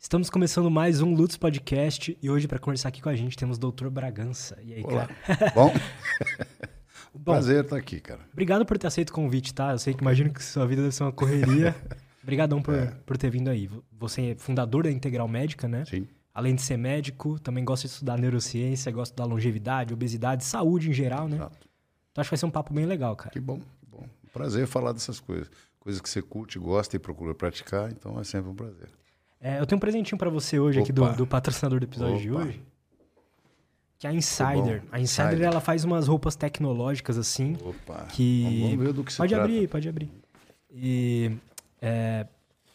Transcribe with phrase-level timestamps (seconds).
[0.00, 3.58] Estamos começando mais um Lutz Podcast e hoje para conversar aqui com a gente temos
[3.58, 3.88] o Dr.
[3.88, 4.56] Bragança.
[4.62, 5.08] E aí, Olá.
[5.08, 5.52] cara?
[5.54, 5.74] Bom,
[7.12, 8.20] Bom, prazer estar aqui, cara.
[8.32, 9.72] obrigado por ter aceito o convite, tá?
[9.72, 11.74] Eu sei que imagino que sua vida deve ser uma correria.
[12.22, 12.74] Obrigadão por,
[13.04, 13.68] por ter vindo aí.
[13.98, 15.84] Você é fundador da Integral Médica, né?
[15.84, 16.06] Sim.
[16.32, 20.92] Além de ser médico, também gosta de estudar neurociência, gosta da longevidade, obesidade, saúde em
[20.92, 21.36] geral, né?
[21.36, 21.68] Exato.
[22.12, 23.30] Então acho que vai ser um papo bem legal, cara.
[23.30, 24.06] Que bom, que bom.
[24.32, 25.50] Prazer falar dessas coisas.
[25.80, 28.88] Coisas que você curte, gosta e procura praticar, então é sempre um prazer.
[29.40, 31.12] É, eu tenho um presentinho pra você hoje aqui do, Opa.
[31.14, 32.42] do patrocinador do episódio de Opa.
[32.42, 32.62] hoje.
[33.98, 34.82] Que é a Insider.
[34.92, 35.42] A Insider, Insider.
[35.42, 37.56] ela faz umas roupas tecnológicas assim.
[37.62, 39.44] Opa, Que- vamos, ver do que se Pode trata.
[39.44, 40.10] abrir, pode abrir.
[40.72, 41.32] E
[41.80, 42.26] é,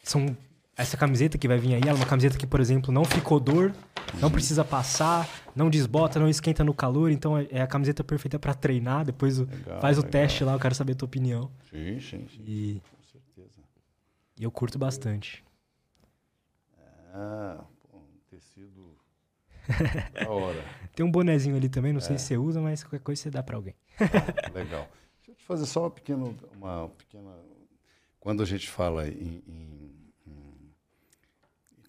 [0.03, 0.35] são
[0.75, 3.33] essa camiseta que vai vir aí, ela é uma camiseta que, por exemplo, não fica
[3.33, 3.71] odor,
[4.19, 8.37] não precisa passar, não desbota, não esquenta no calor, então é é a camiseta perfeita
[8.39, 9.05] pra treinar.
[9.05, 10.11] Depois Legal, faz o legal.
[10.11, 11.49] teste lá, eu quero saber a tua opinião.
[11.69, 13.61] Sim, sim, sim, E, com certeza.
[14.39, 15.43] e eu curto bastante.
[17.13, 18.97] Ah, pô, um tecido
[20.13, 20.63] da hora.
[20.95, 22.01] Tem um bonezinho ali também, não É.
[22.03, 23.75] sei se você usa, mas qualquer coisa você dá pra alguém.
[24.53, 24.89] Legal.
[25.19, 27.31] Deixa eu te fazer só uma pequena, uma pequena.
[28.19, 29.93] Quando a gente fala em, em-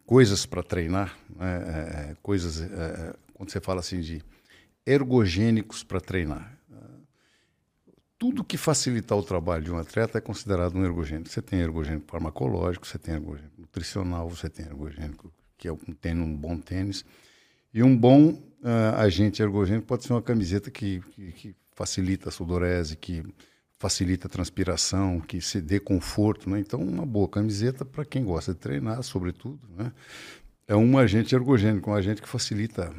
[0.07, 1.57] coisas para treinar, né,
[2.07, 2.65] é, é, coisas, é,
[3.11, 4.23] é, quando você fala assim de
[4.87, 6.59] ergogênicos para treinar,
[8.25, 11.29] tudo que facilitar o trabalho de um atleta é considerado um ergogênico.
[11.29, 16.35] Você tem ergogênico farmacológico, você tem ergogênico nutricional, você tem ergogênico que é um um
[16.35, 17.05] bom tênis.
[17.75, 22.33] E um bom ah, agente ergogênico pode ser uma camiseta que, que, que facilita a
[22.33, 23.23] sudorese, que
[23.79, 26.49] facilita a transpiração, que se dê conforto.
[26.49, 26.61] Né?
[26.61, 29.93] Então, uma boa camiseta para quem gosta de treinar, sobretudo, né?
[30.67, 32.91] é um agente ergogênico, um agente que facilita,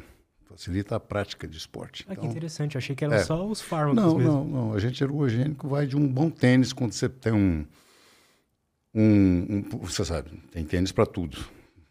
[0.56, 2.04] facilita a prática de esporte.
[2.08, 3.22] Ah, que Então, interessante, eu achei que eram é.
[3.22, 4.32] só os fármacos não, mesmo.
[4.32, 4.72] não, não.
[4.72, 7.64] Agente ergogênico vai de um bom tênis quando você tem um.
[8.94, 11.38] um, um você sabe, tem tênis para tudo.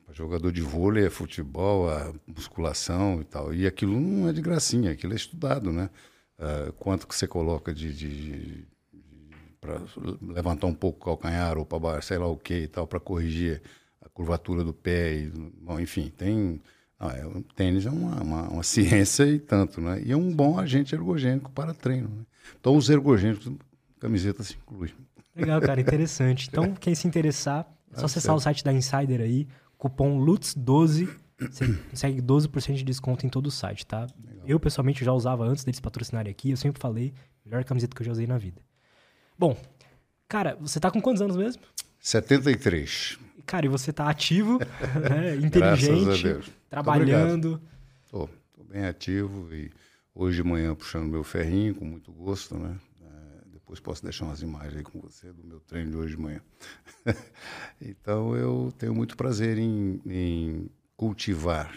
[0.05, 3.53] Pra jogador de vôlei, é futebol, a musculação e tal.
[3.53, 5.89] E aquilo não é de gracinha, aquilo é estudado, né?
[6.39, 7.93] Ah, quanto que você coloca de.
[7.93, 8.65] de,
[9.61, 9.81] para
[10.21, 13.61] levantar um pouco o calcanhar ou para sei lá o que e tal, para corrigir
[14.01, 15.13] a curvatura do pé.
[15.13, 16.59] E, bom, enfim, tem.
[16.99, 20.01] Ah, é, o tênis é uma, uma, uma ciência e tanto, né?
[20.03, 22.09] E é um bom agente ergogênico para treino.
[22.09, 22.25] Né?
[22.59, 23.51] Então, os ergogênicos,
[23.99, 24.93] camiseta se inclui.
[25.35, 26.47] Legal, cara, interessante.
[26.49, 29.47] Então, quem se interessar, é só Ah, acessar o site da Insider aí,
[29.77, 34.07] cupom LUTZ12, você consegue 12% de desconto em todo o site, tá?
[34.47, 37.13] Eu, pessoalmente, já usava antes deles patrocinarem aqui, eu sempre falei,
[37.45, 38.61] melhor camiseta que eu já usei na vida.
[39.37, 39.57] Bom,
[40.29, 41.61] cara, você tá com quantos anos mesmo?
[41.99, 43.19] 73.
[43.45, 44.59] Cara, e você tá ativo,
[45.09, 46.51] né, Graças a inteligente, Deus.
[46.75, 47.61] Trabalhando.
[48.03, 48.29] Estou
[48.65, 49.71] bem ativo e
[50.13, 52.77] hoje de manhã puxando meu ferrinho com muito gosto, né?
[53.01, 56.21] É, depois posso deixar umas imagens aí com você do meu treino de hoje de
[56.21, 56.41] manhã.
[57.81, 61.73] então eu tenho muito prazer em, em cultivar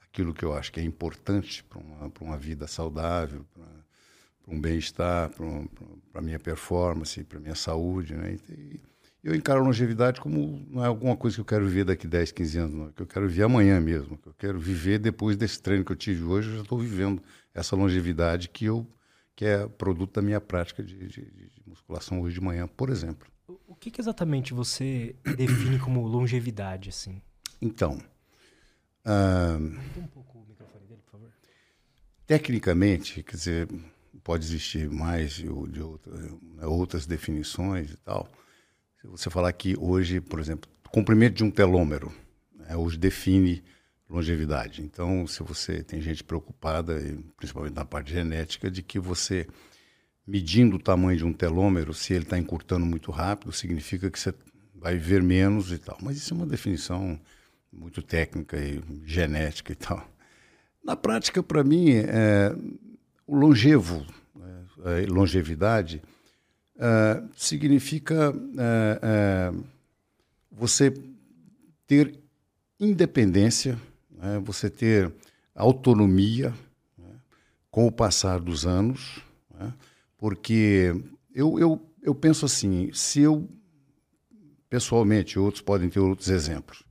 [0.00, 4.58] aquilo que eu acho que é importante para uma, pra uma vida saudável, para um
[4.58, 8.38] bem-estar, para a minha performance, para a minha saúde, né?
[8.48, 8.80] E,
[9.28, 12.32] eu encaro a longevidade como não é alguma coisa que eu quero viver daqui 10,
[12.32, 12.88] 15 anos, não.
[12.88, 15.92] é que eu quero viver amanhã mesmo, que eu quero viver depois desse treino que
[15.92, 17.22] eu tive hoje, eu já estou vivendo
[17.54, 18.86] essa longevidade que eu
[19.36, 23.28] que é produto da minha prática de, de- de musculação hoje de manhã, por exemplo.
[23.68, 27.22] O- que, que exatamente você define como longevidade, assim?
[27.62, 28.00] Então,
[29.04, 29.56] ah,
[29.96, 31.30] um pouco o microfone dele, por favor.
[32.26, 33.68] tecnicamente, quer dizer,
[34.24, 38.28] pode existir mais de, de outras, né, outras definições e tal.
[39.00, 42.12] Se você falar que hoje, por exemplo, comprimento de um telômero,
[42.52, 43.62] né, hoje define
[44.10, 44.82] longevidade.
[44.82, 47.00] Então, se você tem gente preocupada,
[47.36, 49.46] principalmente na parte genética, de que você
[50.26, 54.34] medindo o tamanho de um telômero, se ele está encurtando muito rápido, significa que você
[54.74, 55.96] vai viver menos e tal.
[56.02, 57.18] Mas isso é uma definição
[57.72, 60.06] muito técnica e genética e tal.
[60.84, 62.54] Na prática, para mim, é,
[63.26, 64.04] o longevo,
[64.84, 66.02] a longevidade,
[66.78, 68.32] é, significa
[69.02, 69.52] é,
[70.50, 70.94] você
[71.86, 72.18] ter
[72.78, 73.78] independência,
[74.10, 75.12] né, você ter
[75.54, 76.54] autonomia
[76.96, 77.16] né,
[77.70, 79.20] com o passar dos anos,
[79.58, 79.74] né,
[80.16, 80.94] porque
[81.34, 83.48] eu, eu, eu penso assim, se eu,
[84.68, 86.84] pessoalmente, outros podem ter outros exemplos,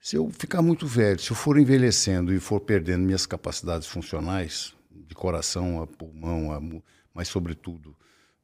[0.00, 4.72] se eu ficar muito velho, se eu for envelhecendo e for perdendo minhas capacidades funcionais,
[4.88, 6.60] de coração a pulmão, a,
[7.12, 7.96] mas sobretudo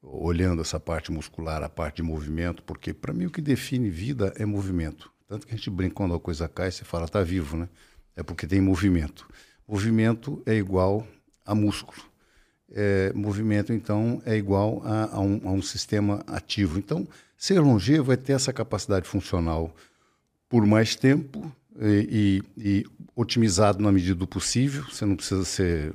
[0.02, 4.32] olhando essa parte muscular, a parte de movimento, porque para mim o que define vida
[4.36, 5.10] é movimento.
[5.28, 7.68] Tanto que a gente brinca quando a coisa cai, você fala tá vivo, né?
[8.16, 9.26] É porque tem movimento.
[9.66, 11.06] Movimento é igual
[11.46, 12.02] a músculo.
[12.74, 16.78] É, movimento, então, é igual a, a um, a um sistema ativo.
[16.78, 17.06] Então,
[17.36, 19.74] ser longevo é ter essa capacidade funcional
[20.48, 21.50] por mais tempo
[21.80, 24.84] e, e, e otimizado na medida do possível.
[24.84, 25.94] Você não precisa ser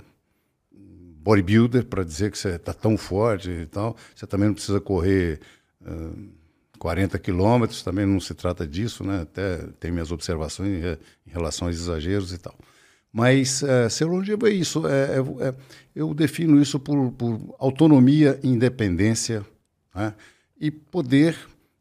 [1.28, 3.98] bodybuilder para dizer que você está tão forte e tal.
[4.16, 5.42] Você também não precisa correr
[5.82, 6.30] uh,
[6.80, 9.24] 40 quilômetros, também não se trata disso, né?
[9.24, 12.56] Até tem minhas observações em, em relação aos exageros e tal.
[13.12, 14.88] Mas uh, ser longevo é isso.
[14.88, 15.56] É, é, é,
[15.94, 19.46] eu defino isso por, por autonomia independência
[19.94, 20.14] né?
[20.58, 21.36] e poder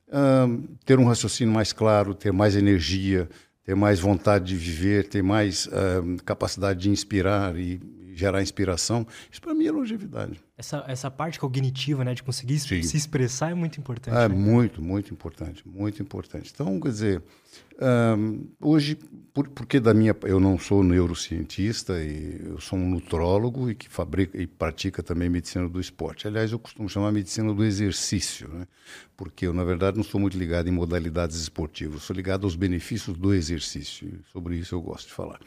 [0.08, 3.28] uh, ter um raciocínio mais claro, ter mais energia,
[3.64, 7.81] ter mais vontade de viver, ter mais uh, capacidade de inspirar e,
[8.16, 9.06] gerar inspiração.
[9.30, 10.40] Isso para mim é longevidade.
[10.56, 12.82] Essa, essa parte cognitiva, né, de conseguir Sim.
[12.82, 14.16] se expressar é muito importante.
[14.16, 14.34] É né?
[14.34, 16.50] muito, muito importante, muito importante.
[16.52, 17.22] Então, quer dizer,
[17.78, 18.96] um, hoje,
[19.34, 23.88] por, porque da minha, eu não sou neurocientista e eu sou um nutrólogo e que
[23.88, 26.26] fabrica e pratica também medicina do esporte.
[26.26, 28.67] Aliás, eu costumo chamar medicina do exercício, né?
[29.14, 33.17] Porque eu na verdade não sou muito ligado em modalidades esportivas, sou ligado aos benefícios
[33.17, 34.20] do exercício.
[34.32, 35.38] Sobre isso eu gosto de falar.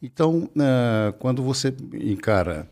[0.00, 2.70] Então, uh, quando você encara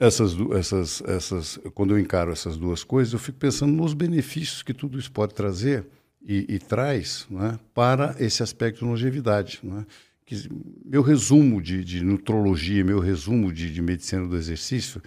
[0.00, 4.74] essas, essas, essas, quando eu encaro essas duas coisas, eu fico pensando nos benefícios que
[4.74, 5.86] tudo isso pode trazer
[6.26, 9.60] e, e traz né, para esse aspecto de longevidade.
[9.62, 9.86] Né?
[10.24, 10.48] Que,
[10.84, 15.00] meu resumo de, de nutrologia, meu resumo de, de, medicina do exercício,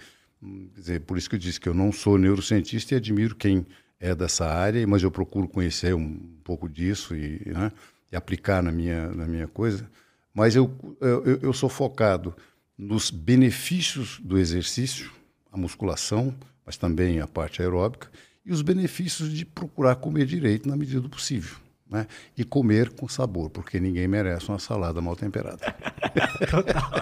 [0.74, 3.66] dizer, por isso que eu disse que eu não sou neurocientista e admiro quem
[4.00, 7.70] é dessa área, mas eu procuro conhecer um pouco disso e, né,
[8.10, 9.88] e aplicar na minha, na minha coisa.
[10.32, 12.34] Mas eu, eu, eu sou focado
[12.78, 15.10] nos benefícios do exercício,
[15.52, 16.34] a musculação,
[16.64, 18.08] mas também a parte aeróbica,
[18.44, 21.56] e os benefícios de procurar comer direito na medida do possível.
[21.88, 22.06] Né?
[22.36, 25.74] E comer com sabor, porque ninguém merece uma salada mal temperada.
[26.48, 26.92] Total.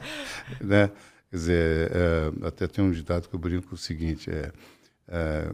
[0.60, 0.90] né?
[1.30, 4.50] Quer dizer, é, até tem um ditado que eu brinco com o seguinte: é,
[5.06, 5.50] é,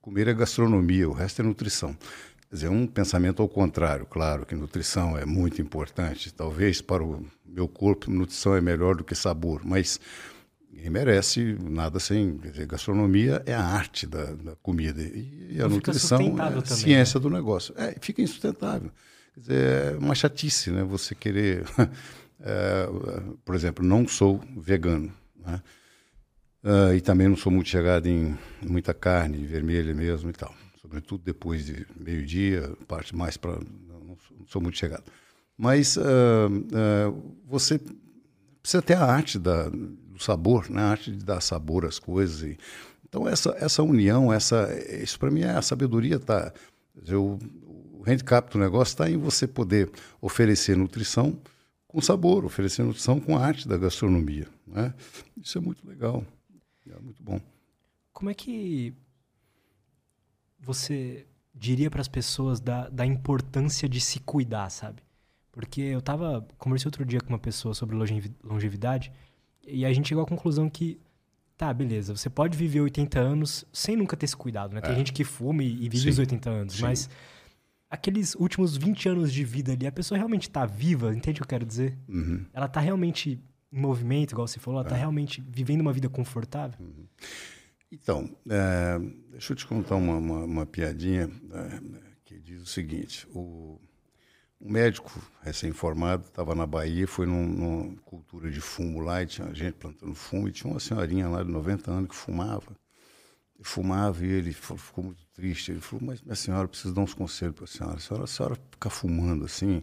[0.00, 1.94] comer é gastronomia, o resto é nutrição.
[2.48, 6.32] Quer dizer, um pensamento ao contrário, claro que nutrição é muito importante.
[6.32, 10.00] Talvez para o meu corpo, nutrição é melhor do que sabor, mas
[10.74, 12.36] Ninguém merece nada sem.
[12.36, 15.00] Dizer, gastronomia é a arte da, da comida.
[15.00, 17.22] E, e a nutrição é a também, ciência né?
[17.22, 17.72] do negócio.
[17.78, 18.90] É, fica insustentável.
[19.34, 20.82] Quer dizer, é uma chatice, né?
[20.82, 21.64] Você querer.
[22.40, 22.88] é,
[23.44, 25.12] por exemplo, não sou vegano.
[25.36, 25.62] Né?
[26.64, 30.52] Uh, e também não sou muito chegado em muita carne vermelha mesmo e tal.
[30.80, 33.52] Sobretudo depois de meio-dia, parte mais para.
[33.52, 34.16] Não, não,
[34.46, 35.04] sou muito chegado.
[35.56, 37.80] Mas uh, uh, você
[38.60, 39.70] precisa ter a arte da,
[40.14, 40.80] do sabor, né?
[40.80, 42.42] a arte de dar sabor às coisas.
[42.42, 42.58] E,
[43.08, 44.68] então, essa, essa união, essa,
[45.02, 46.18] isso para mim é a sabedoria.
[46.18, 46.52] Tá,
[47.06, 47.38] eu,
[47.92, 49.90] o handicap do negócio está em você poder
[50.20, 51.36] oferecer nutrição
[51.86, 54.46] com sabor, oferecer nutrição com arte da gastronomia.
[54.66, 54.94] Né?
[55.36, 56.24] Isso é muito legal,
[56.88, 57.40] é muito bom.
[58.12, 58.94] Como é que
[60.60, 65.02] você diria para as pessoas da, da importância de se cuidar, sabe?
[65.52, 67.96] Porque eu tava conversei outro dia com uma pessoa sobre
[68.42, 69.12] longevidade
[69.66, 70.98] e a gente chegou à conclusão que,
[71.56, 74.80] tá, beleza, você pode viver 80 anos sem nunca ter se cuidado, né?
[74.80, 74.96] Tem é.
[74.96, 76.08] gente que fuma e, e vive Sim.
[76.10, 76.82] os 80 anos, Sim.
[76.82, 77.10] mas
[77.88, 81.44] aqueles últimos 20 anos de vida ali, a pessoa realmente tá viva, entende o que
[81.44, 81.96] eu quero dizer?
[82.08, 82.44] Uhum.
[82.52, 83.40] Ela tá realmente
[83.72, 84.98] em movimento, igual você falou, ela tá é.
[84.98, 86.78] tá realmente vivendo uma vida confortável?
[86.80, 87.06] Uhum.
[87.90, 88.98] Então, é,
[89.30, 91.80] deixa eu te contar uma, uma, uma piadinha é,
[92.24, 93.80] que diz o seguinte: o,
[94.60, 95.10] um médico
[95.42, 100.14] recém-formado estava na Bahia, foi num, numa cultura de fumo lá, e tinha gente plantando
[100.14, 102.76] fumo, e tinha uma senhorinha lá de 90 anos que fumava.
[103.62, 105.70] Fumava e ele ficou muito triste.
[105.70, 107.96] Ele falou, mas minha senhora, preciso dar uns conselhos para a senhora.
[107.96, 109.82] A senhora, a senhora ficar fumando assim,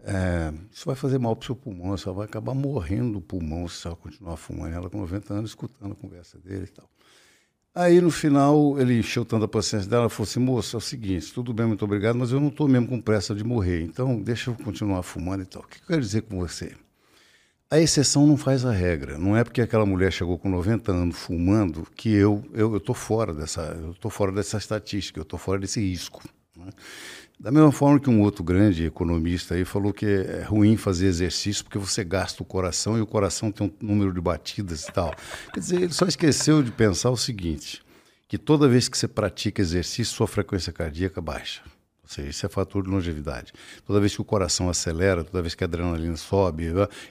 [0.00, 3.66] é, isso vai fazer mal para o seu pulmão, você vai acabar morrendo do pulmão
[3.68, 4.74] se ela continuar fumando.
[4.74, 6.88] Ela com 90 anos, escutando a conversa dele e tal.
[7.78, 11.32] Aí no final ele encheu tanto a paciência dela, falou assim: moça, é o seguinte,
[11.32, 14.50] tudo bem, muito obrigado, mas eu não estou mesmo com pressa de morrer, então deixa
[14.50, 15.62] eu continuar fumando e tal.
[15.62, 16.72] O que eu quero dizer com você?
[17.70, 19.16] A exceção não faz a regra.
[19.16, 23.32] Não é porque aquela mulher chegou com 90 anos fumando que eu eu estou fora
[23.32, 26.28] dessa eu tô fora dessa estatística, eu estou fora desse risco.
[26.56, 26.70] Né?
[27.40, 31.62] Da mesma forma que um outro grande economista aí falou que é ruim fazer exercício
[31.62, 35.14] porque você gasta o coração e o coração tem um número de batidas e tal.
[35.54, 37.80] Quer dizer, ele só esqueceu de pensar o seguinte,
[38.26, 41.62] que toda vez que você pratica exercício, sua frequência cardíaca baixa.
[42.02, 43.52] Ou seja, isso é fator de longevidade.
[43.86, 46.64] Toda vez que o coração acelera, toda vez que a adrenalina sobe,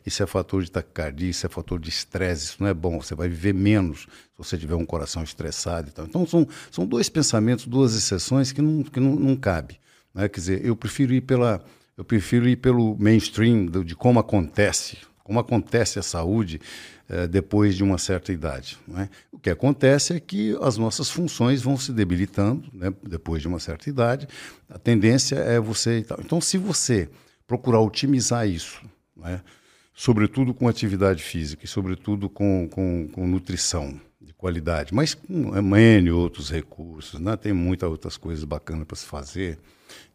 [0.06, 3.00] isso é fator de taquicardia, isso é fator de estresse, isso não é bom.
[3.00, 6.06] Você vai viver menos se você tiver um coração estressado e tal.
[6.06, 9.80] Então, são, são dois pensamentos, duas exceções que não, que não, não cabe.
[10.18, 10.28] Né?
[10.28, 11.64] Quer dizer, eu prefiro ir pela,
[11.96, 16.60] eu prefiro ir pelo mainstream de como acontece, como acontece a saúde
[17.08, 18.80] eh, depois de uma certa idade.
[18.88, 19.10] Né?
[19.32, 22.92] O que acontece é que as nossas funções vão se debilitando né?
[23.08, 24.28] depois de uma certa idade.
[24.68, 26.04] A tendência é você.
[26.20, 27.08] Então, se você
[27.46, 28.82] procurar otimizar isso,
[29.16, 29.42] né?
[29.94, 36.12] sobretudo com atividade física e sobretudo com, com, com nutrição de qualidade, mas com N
[36.12, 37.38] outros recursos, né?
[37.38, 39.60] tem muitas outras coisas bacanas para se fazer,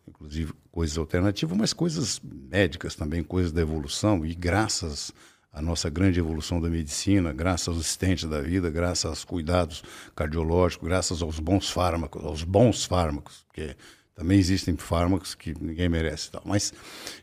[0.07, 5.13] inclusive coisas alternativas, mas coisas médicas também, coisas da evolução, e graças
[5.53, 9.83] à nossa grande evolução da medicina, graças aos assistentes da vida, graças aos cuidados
[10.17, 13.77] cardiológicos, graças aos bons fármacos, aos bons fármacos, que
[14.15, 16.43] também existem fármacos que ninguém merece, tal.
[16.45, 16.73] mas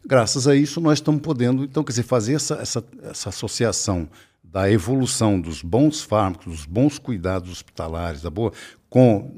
[0.05, 4.09] graças a isso nós estamos podendo, então, quer dizer, fazer essa, essa, essa associação
[4.43, 8.51] da evolução dos bons fármacos, dos bons cuidados hospitalares, da boa,
[8.89, 9.31] com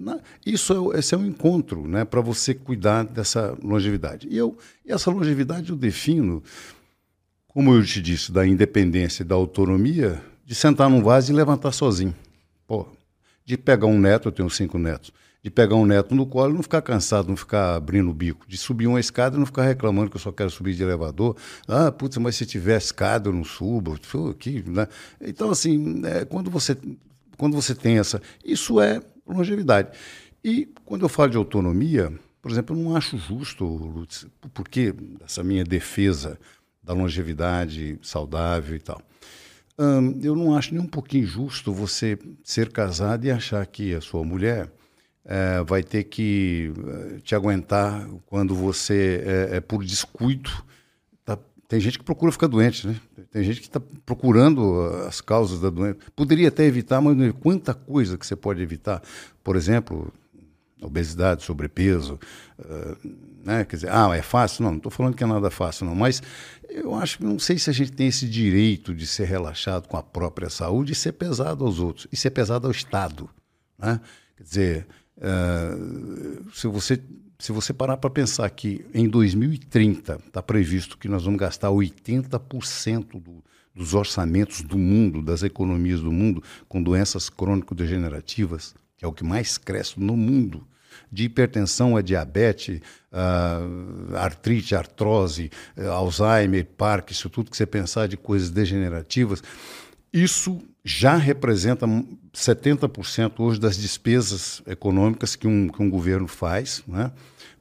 [0.45, 4.27] isso é, esse é um encontro, né, para você cuidar dessa longevidade.
[4.29, 6.41] E eu e essa longevidade eu defino,
[7.47, 11.71] como eu te disse, da independência e da autonomia, de sentar num vaso e levantar
[11.71, 12.15] sozinho.
[13.45, 15.11] De pegar um neto, eu tenho cinco netos,
[15.43, 18.45] de pegar um neto no colo e não ficar cansado, não ficar abrindo o bico,
[18.47, 21.35] de subir uma escada e não ficar reclamando que eu só quero subir de elevador.
[21.67, 23.97] Ah, putz, mas se tiver escada eu não subo.
[24.67, 24.87] Né?
[25.19, 26.77] Então, assim, é, quando, você,
[27.37, 28.21] quando você tem essa.
[28.45, 29.01] Isso é
[29.33, 29.97] longevidade.
[30.43, 32.11] E quando eu falo de autonomia,
[32.41, 36.39] por exemplo, eu não acho justo, Lutz, porque essa minha defesa
[36.83, 39.01] da longevidade saudável e tal.
[39.77, 44.01] Hum, eu não acho nem um pouquinho justo você ser casado e achar que a
[44.01, 44.71] sua mulher
[45.23, 50.51] é, vai ter que eh, te aguentar quando você, é, é por descuido,
[51.71, 52.99] tem gente que procura ficar doente, né?
[53.31, 55.99] Tem gente que está procurando as causas da doença.
[56.13, 59.01] Poderia até evitar, mas quanta coisa que você pode evitar.
[59.41, 60.13] Por exemplo,
[60.81, 62.19] obesidade, sobrepeso,
[62.59, 63.09] uh,
[63.41, 63.63] né?
[63.63, 64.65] Quer dizer, ah, é fácil?
[64.65, 65.95] Não, não estou falando que é nada fácil, não.
[65.95, 66.21] Mas
[66.67, 69.95] eu acho que não sei se a gente tem esse direito de ser relaxado com
[69.95, 73.29] a própria saúde e ser pesado aos outros, e ser pesado ao Estado.
[73.79, 74.01] Né?
[74.35, 74.87] Quer dizer,
[75.21, 76.99] Uh, se você
[77.41, 83.19] se você parar para pensar que em 2030 está previsto que nós vamos gastar 80%
[83.19, 83.43] do,
[83.73, 89.23] dos orçamentos do mundo, das economias do mundo, com doenças crônico-degenerativas, que é o que
[89.23, 90.67] mais cresce no mundo,
[91.11, 92.79] de hipertensão a diabetes,
[93.11, 99.41] uh, artrite, artrose, uh, Alzheimer, Parkinson, tudo que você pensar de coisas degenerativas,
[100.13, 101.85] isso já representa
[102.33, 107.11] 70% hoje das despesas econômicas que um, que um governo faz, né?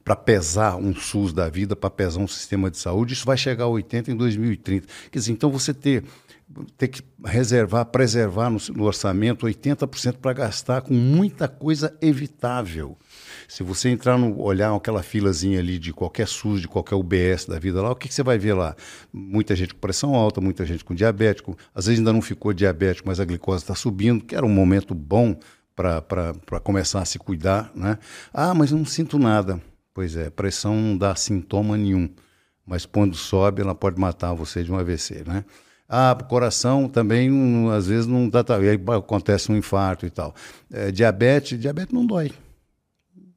[0.03, 3.65] para pesar um SUS da vida, para pesar um sistema de saúde, isso vai chegar
[3.65, 4.87] a 80% em 2030.
[5.11, 6.03] Quer dizer, então você ter,
[6.77, 12.97] ter que reservar, preservar no, no orçamento 80% para gastar com muita coisa evitável.
[13.51, 17.59] Se você entrar no olhar aquela filazinha ali de qualquer SUS, de qualquer UBS da
[17.59, 18.73] vida lá, o que, que você vai ver lá?
[19.11, 23.09] Muita gente com pressão alta, muita gente com diabético, às vezes ainda não ficou diabético,
[23.09, 25.35] mas a glicose está subindo, que era um momento bom
[25.75, 27.97] para começar a se cuidar, né?
[28.33, 29.61] Ah, mas não sinto nada.
[29.93, 32.09] Pois é, pressão não dá sintoma nenhum,
[32.65, 35.43] mas quando sobe ela pode matar você de um AVC, né?
[35.89, 37.29] Ah, coração também
[37.75, 40.33] às vezes não dá, aí acontece um infarto e tal.
[40.71, 42.31] É, diabetes, diabetes não dói.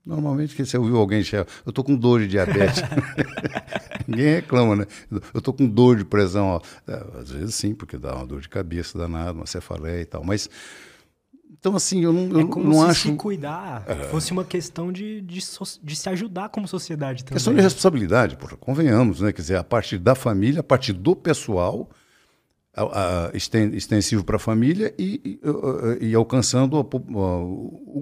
[0.05, 2.83] Normalmente, que você ouviu alguém chegar, eu estou com dor de diabetes.
[4.07, 4.87] Ninguém reclama, né?
[5.11, 6.47] Eu estou com dor de pressão.
[6.47, 6.61] Ó.
[6.87, 10.23] É, às vezes sim, porque dá uma dor de cabeça danada, uma cefaleia e tal.
[10.23, 10.51] Mas,
[11.59, 13.09] então assim, eu não, eu é como não se acho...
[13.09, 13.95] se cuidar é.
[14.09, 15.41] fosse uma questão de, de,
[15.83, 17.37] de, se ajudar como sociedade também.
[17.37, 19.33] Questão de responsabilidade, porra, convenhamos, né?
[19.33, 21.89] Quer dizer, a partir da família, a partir do pessoal
[23.33, 25.39] extensivo para a família e,
[26.01, 26.85] e, alcançando a,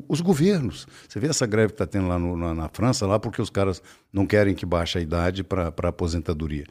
[0.08, 0.86] os governos.
[1.06, 3.50] Você vê essa greve que está tendo lá no, na, na, França, lá porque os
[3.50, 6.64] caras não querem que baixe a idade para a aposentadoria.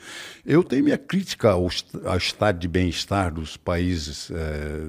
[0.43, 1.69] Eu tenho minha crítica ao,
[2.05, 4.87] ao estado de bem-estar dos países é,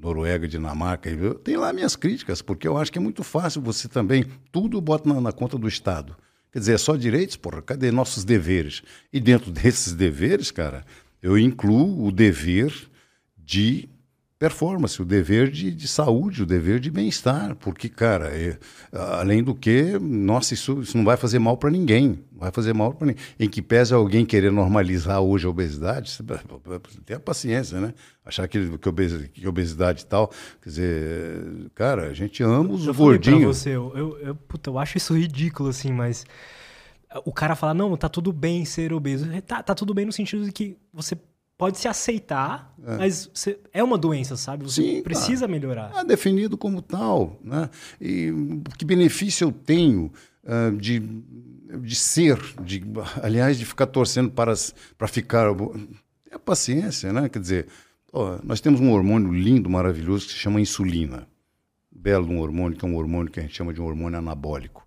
[0.00, 1.10] Noruega, Dinamarca.
[1.10, 4.80] Eu tenho lá minhas críticas, porque eu acho que é muito fácil você também, tudo
[4.80, 6.16] bota na, na conta do Estado.
[6.54, 8.80] Quer dizer, é só direitos, porra, cadê nossos deveres?
[9.12, 10.84] E dentro desses deveres, cara,
[11.24, 12.70] eu incluo o dever
[13.34, 13.88] de
[14.38, 18.58] performance, o dever de, de saúde, o dever de bem-estar, porque, cara, é,
[18.92, 22.92] além do que, nossa, isso, isso não vai fazer mal para ninguém, vai fazer mal
[22.92, 23.22] para ninguém.
[23.40, 26.18] Em que pese alguém querer normalizar hoje a obesidade,
[27.06, 27.94] tenha paciência, né?
[28.22, 32.86] Achar que, que, obesidade, que obesidade e tal, quer dizer, cara, a gente ama os
[32.86, 33.56] gordinhos.
[33.56, 36.26] Você, eu, eu, eu, puta, eu acho isso ridículo, assim, mas
[37.24, 39.26] o cara fala, não, tá tudo bem ser obeso.
[39.42, 41.16] Tá, tá tudo bem no sentido de que você
[41.56, 42.98] pode se aceitar, é.
[42.98, 44.64] mas você, é uma doença, sabe?
[44.64, 45.92] Você Sim, precisa melhorar.
[45.94, 47.38] É definido como tal.
[47.42, 47.70] Né?
[48.00, 48.32] E
[48.76, 52.82] que benefício eu tenho uh, de, de ser, de,
[53.22, 54.54] aliás, de ficar torcendo para,
[54.98, 55.46] para ficar.
[56.30, 57.28] É paciência, né?
[57.28, 57.66] Quer dizer,
[58.12, 61.28] ó, nós temos um hormônio lindo, maravilhoso, que se chama insulina.
[61.92, 64.83] Belo um hormônio, que é um hormônio que a gente chama de um hormônio anabólico.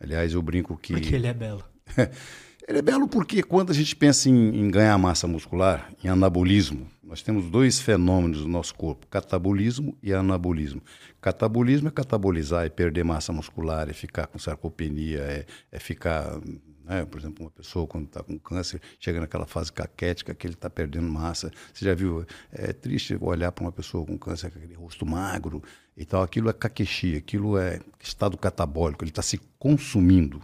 [0.00, 0.92] Aliás, eu brinco que.
[0.92, 1.64] Porque ele é belo.
[2.66, 6.88] Ele é belo porque quando a gente pensa em, em, ganhar massa muscular, em anabolismo,
[7.02, 10.82] nós temos dois fenômenos no nosso corpo, catabolismo e anabolismo.
[11.20, 16.40] Catabolismo é catabolizar, é perder massa muscular, é ficar com sarcopenia, é, é ficar
[16.84, 17.04] né?
[17.04, 20.68] Por exemplo, uma pessoa quando está com câncer, chega naquela fase caquética que ele está
[20.68, 21.50] perdendo massa.
[21.72, 22.24] Você já viu?
[22.52, 25.62] É triste olhar para uma pessoa com câncer com aquele rosto magro
[25.96, 26.22] e tal.
[26.22, 30.40] Aquilo é caquexia, aquilo é estado catabólico, ele está se consumindo.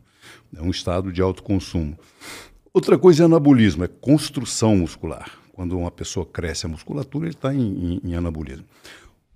[0.54, 1.99] É um estado de alto consumo.
[2.73, 5.30] Outra coisa é anabolismo, é construção muscular.
[5.52, 8.64] Quando uma pessoa cresce a musculatura, ele está em, em, em anabolismo.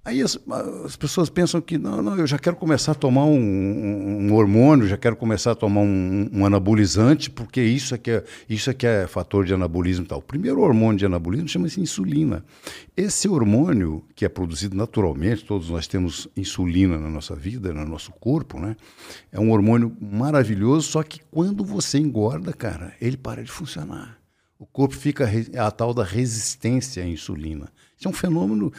[0.04, 0.38] Aí as,
[0.84, 4.86] as, pessoas pensam que, não, não, eu já quero começar a tomar um, um, hormônio,
[4.86, 8.74] já quero começar a tomar um, um, anabolizante, porque isso é, que é, isso é
[8.74, 10.18] que é fator de anabolismo e tal.
[10.18, 12.44] O primeiro hormônio de anabolismo chama-se insulina.
[12.94, 18.12] Esse hormônio, que é produzido naturalmente, todos nós temos insulina na nossa vida, no nosso
[18.12, 18.76] corpo, né?
[19.32, 24.18] É um hormônio maravilhoso, só que quando você engorda, cara, ele para de funcionar.
[24.58, 27.72] O corpo fica a tal da resistência à insulina.
[28.04, 28.70] Isso é um fenômeno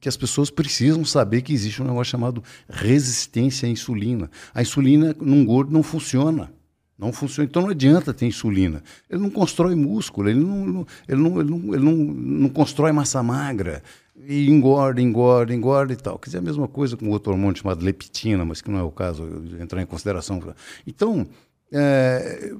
[0.00, 4.28] que as pessoas precisam saber que existe um negócio chamado resistência à insulina.
[4.52, 6.52] A insulina num gordo não funciona.
[6.98, 7.48] Não funciona.
[7.48, 8.82] Então não adianta ter insulina.
[9.08, 13.22] Ele não constrói músculo, ele não, ele não, ele não, ele não, não constrói massa
[13.22, 13.84] magra.
[14.26, 16.18] E engorda, engorda, engorda e tal.
[16.18, 18.90] Quer dizer, a mesma coisa com outro hormônio chamado leptina, mas que não é o
[18.90, 20.42] caso de entrar em consideração.
[20.84, 21.24] Então,
[21.72, 22.52] é,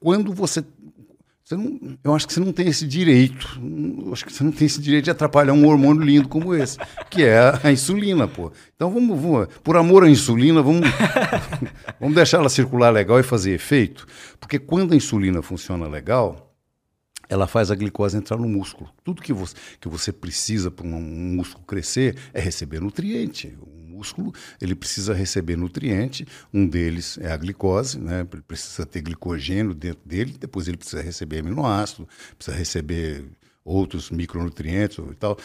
[0.00, 0.64] quando você
[1.56, 3.60] não, eu acho que você não tem esse direito.
[4.04, 6.76] Eu acho que você não tem esse direito de atrapalhar um hormônio lindo como esse,
[7.10, 8.52] que é a, insulina, pô.
[8.76, 10.88] Então vamos, vamos, por amor à insulina, vamos,
[11.98, 14.06] vamos deixar ela circular legal e fazer efeito,
[14.38, 16.54] porque quando a insulina funciona legal,
[17.28, 18.90] ela faz a glicose entrar no músculo.
[19.04, 23.56] Tudo que você, que você precisa para um músculo crescer é receber nutriente
[23.98, 28.26] músculo, ele precisa receber nutriente, um deles é a glicose, né?
[28.32, 33.24] ele precisa ter glicogênio dentro dele, depois ele precisa receber aminoácido, precisa receber
[33.64, 35.36] outros micronutrientes e tal.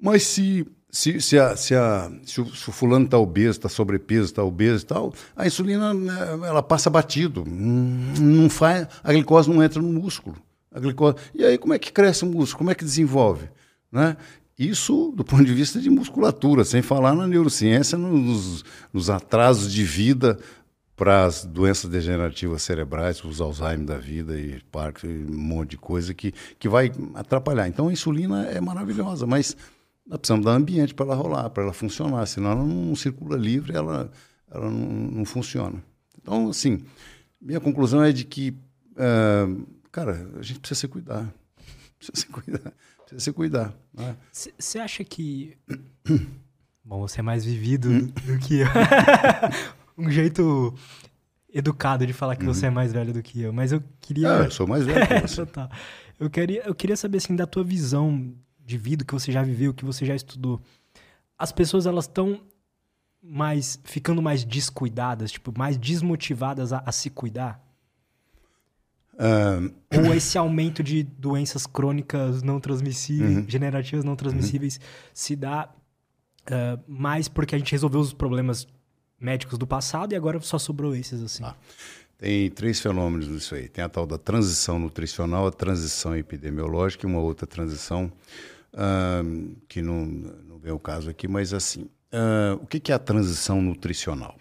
[0.00, 3.68] Mas se se, se, a, se, a, se, o, se o fulano está obeso, está
[3.68, 6.14] sobrepeso, está obeso e tal, a insulina né,
[6.46, 10.36] ela passa batido, não faz, a glicose não entra no músculo.
[10.72, 12.58] A glicose, e aí como é que cresce o músculo?
[12.58, 13.50] Como é que desenvolve?
[13.92, 14.16] Né?
[14.58, 19.84] Isso do ponto de vista de musculatura, sem falar na neurociência, nos, nos atrasos de
[19.84, 20.38] vida
[20.96, 26.12] para as doenças degenerativas cerebrais, os Alzheimer da vida e Parkinson, um monte de coisa
[26.12, 27.68] que, que vai atrapalhar.
[27.68, 29.56] Então a insulina é maravilhosa, mas
[30.04, 33.76] nós precisamos dar ambiente para ela rolar, para ela funcionar, senão ela não circula livre,
[33.76, 34.10] ela,
[34.50, 35.80] ela não, não funciona.
[36.20, 36.80] Então, assim,
[37.40, 38.50] minha conclusão é de que,
[38.94, 41.32] uh, cara, a gente precisa se cuidar.
[41.96, 42.72] Precisa se cuidar.
[43.08, 43.74] Precisa se cuidar.
[44.30, 44.84] Você né?
[44.84, 45.56] acha que.
[46.84, 48.06] Bom, você é mais vivido hum?
[48.06, 48.66] do que eu.
[49.96, 50.74] um jeito
[51.52, 52.52] educado de falar que uhum.
[52.52, 54.40] você é mais velho do que eu, mas eu queria.
[54.40, 55.46] Ah, eu sou mais velho que você.
[55.46, 55.70] tá.
[56.20, 58.32] eu, queria, eu queria saber, assim, da tua visão
[58.64, 60.60] de vida, que você já viveu, que você já estudou.
[61.38, 62.42] As pessoas, elas estão
[63.22, 63.80] mais.
[63.84, 67.62] ficando mais descuidadas, tipo, mais desmotivadas a, a se cuidar?
[69.18, 69.74] Uh...
[70.06, 73.44] Ou esse aumento de doenças crônicas não transmissíveis, uhum.
[73.48, 74.82] generativas não transmissíveis, uhum.
[75.12, 75.68] se dá
[76.48, 78.66] uh, mais porque a gente resolveu os problemas
[79.18, 81.42] médicos do passado e agora só sobrou esses assim?
[81.42, 81.56] Ah,
[82.16, 83.68] tem três fenômenos nisso aí.
[83.68, 88.12] Tem a tal da transição nutricional, a transição epidemiológica e uma outra transição
[88.72, 91.90] uh, que não, não vem o caso aqui, mas assim,
[92.60, 94.36] o que, que é a transição nutricional?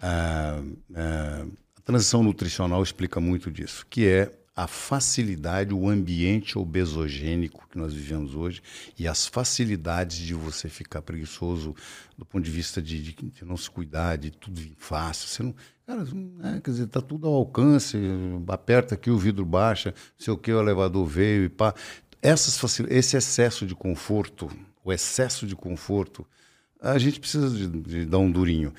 [0.00, 7.92] Uh, transição nutricional explica muito disso, que é a facilidade, o ambiente obesogênico que nós
[7.92, 8.62] vivemos hoje
[8.96, 11.74] e as facilidades de você ficar preguiçoso
[12.16, 15.28] do ponto de vista de, de, de não se cuidar, de tudo fácil.
[15.28, 16.04] Você não, cara,
[16.56, 17.98] é, quer dizer, tá tudo ao alcance,
[18.46, 21.74] aperta aqui o vidro baixa, sei o que, o elevador veio e pá.
[22.22, 24.48] Essas esse excesso de conforto,
[24.84, 26.24] o excesso de conforto,
[26.80, 28.72] a gente precisa de, de dar um durinho.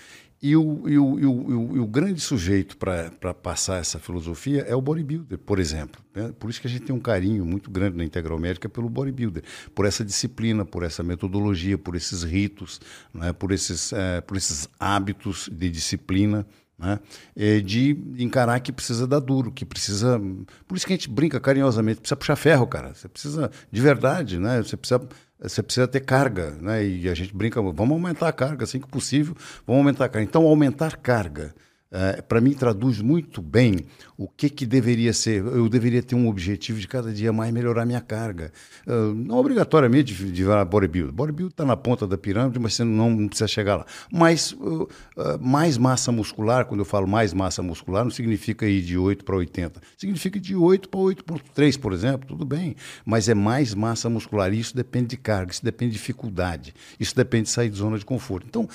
[0.46, 4.76] E o, e o, e o, e o grande sujeito para passar essa filosofia é
[4.76, 6.00] o bodybuilder, por exemplo.
[6.14, 6.32] Né?
[6.38, 9.42] Por isso que a gente tem um carinho muito grande na Integral Médica pelo bodybuilder,
[9.74, 12.80] por essa disciplina, por essa metodologia, por esses ritos,
[13.12, 13.34] né?
[13.34, 16.46] por, esses, é, por esses hábitos de disciplina.
[16.78, 17.00] Né?
[17.36, 20.22] É de encarar que precisa dar duro, que precisa.
[20.68, 22.94] Por isso que a gente brinca carinhosamente, precisa puxar ferro, cara.
[22.94, 24.62] Você precisa, de verdade, né?
[24.62, 25.02] Você precisa
[25.48, 26.86] você precisa ter carga, né?
[26.86, 30.28] E a gente brinca, vamos aumentar a carga, assim que possível, vamos aumentar a carga.
[30.28, 31.54] Então, aumentar carga,
[31.92, 33.86] é, para mim, traduz muito bem
[34.18, 35.44] o que, que deveria ser.
[35.46, 38.52] Eu deveria ter um objetivo de cada dia mais melhorar minha carga.
[38.88, 41.14] Uh, não obrigatoriamente de, de virar bodybuilder.
[41.14, 43.86] Bodybuilder está na ponta da pirâmide, mas você não, não precisa chegar lá.
[44.12, 44.88] Mas uh, uh,
[45.42, 49.36] mais massa muscular, quando eu falo mais massa muscular, não significa ir de 8 para
[49.36, 49.82] 80.
[49.98, 52.76] Significa de 8 para 8,3, por exemplo, tudo bem.
[53.06, 54.54] Mas é mais massa muscular.
[54.54, 57.98] E isso depende de carga, isso depende de dificuldade, isso depende de sair de zona
[57.98, 58.48] de conforto.
[58.48, 58.70] Então,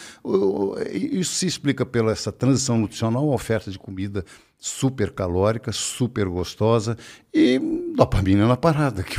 [0.92, 4.24] isso se explica pela essa transição nutricional, a oferta de comida
[4.61, 6.96] super calórica, super gostosa
[7.33, 7.59] e
[7.96, 9.18] dopamina na parada, que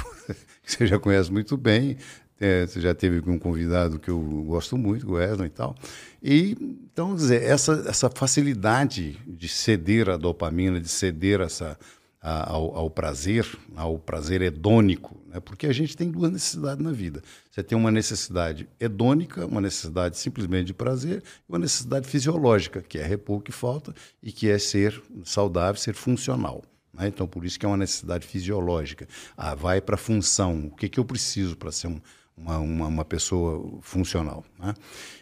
[0.63, 1.97] você já conhece muito bem.
[2.39, 5.75] É, você já teve um convidado que eu gosto muito, o Wesley e tal.
[6.23, 6.58] E,
[6.91, 11.77] então, dizer, essa, essa facilidade de ceder à dopamina, de ceder essa,
[12.21, 15.39] ao, ao, prazer, ao prazer hedônico, né?
[15.39, 17.23] porque a gente tem duas necessidades na vida.
[17.49, 22.99] Você tem uma necessidade hedônica, uma necessidade simplesmente de prazer, e uma necessidade fisiológica, que
[22.99, 26.63] é repor que falta e que é ser saudável, ser funcional.
[26.93, 27.07] Né?
[27.07, 29.07] Então, por isso que é uma necessidade fisiológica.
[29.36, 30.67] Ah, vai para a função.
[30.67, 31.99] O que, que eu preciso para ser um,
[32.38, 34.45] uma, uma, uma, pessoa funcional?
[34.60, 34.75] Né?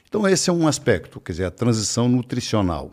[0.07, 2.91] Então, esse é um aspecto, quer dizer, a transição nutricional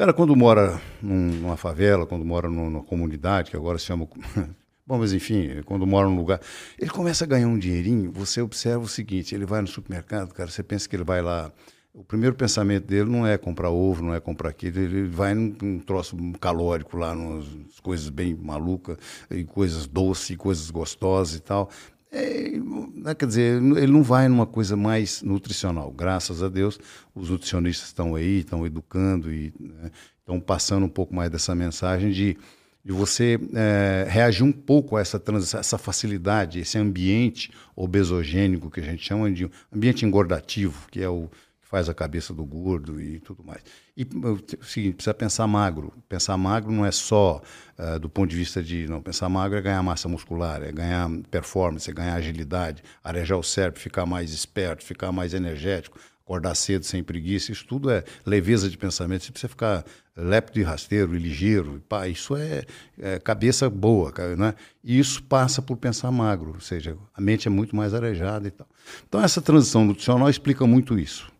[0.00, 4.08] cara, quando mora num, numa favela, quando mora numa comunidade, que agora se chama.
[4.86, 6.40] Bom, mas enfim, quando mora num lugar,
[6.78, 10.50] ele começa a ganhar um dinheirinho, você observa o seguinte: ele vai no supermercado, cara,
[10.50, 11.52] você pensa que ele vai lá.
[11.92, 15.78] O primeiro pensamento dele não é comprar ovo, não é comprar aquilo, ele vai num,
[15.80, 18.96] troço calórico lá, nas coisas bem malucas,
[19.30, 21.68] e coisas doces, coisas gostosas e tal.
[22.12, 22.58] É,
[22.94, 25.90] né, quer dizer, ele não vai numa coisa mais nutricional.
[25.92, 26.78] Graças a Deus,
[27.14, 32.10] os nutricionistas estão aí, estão educando e né, estão passando um pouco mais dessa mensagem
[32.10, 32.36] de,
[32.84, 38.80] de você é, reagir um pouco a essa, transição, essa facilidade, esse ambiente obesogênico que
[38.80, 41.30] a gente chama de ambiente engordativo, que é o
[41.70, 43.62] faz a cabeça do gordo e tudo mais.
[43.96, 45.92] E o seguinte, precisa pensar magro.
[46.08, 47.40] Pensar magro não é só
[47.78, 48.88] uh, do ponto de vista de.
[48.88, 53.42] Não, pensar magro é ganhar massa muscular, é ganhar performance, é ganhar agilidade, arejar o
[53.42, 57.52] cérebro, ficar mais esperto, ficar mais energético, acordar cedo sem preguiça.
[57.52, 59.22] Isso tudo é leveza de pensamento.
[59.22, 59.84] Você precisa ficar
[60.16, 61.80] lépido e rasteiro e ligeiro.
[61.88, 62.64] Pá, isso é,
[62.98, 64.56] é, cabeça boa, né?
[64.82, 68.50] E isso passa por pensar magro, ou seja, a mente é muito mais arejada e
[68.50, 68.66] tal.
[69.08, 71.30] Então, essa transição nutricional explica muito isso.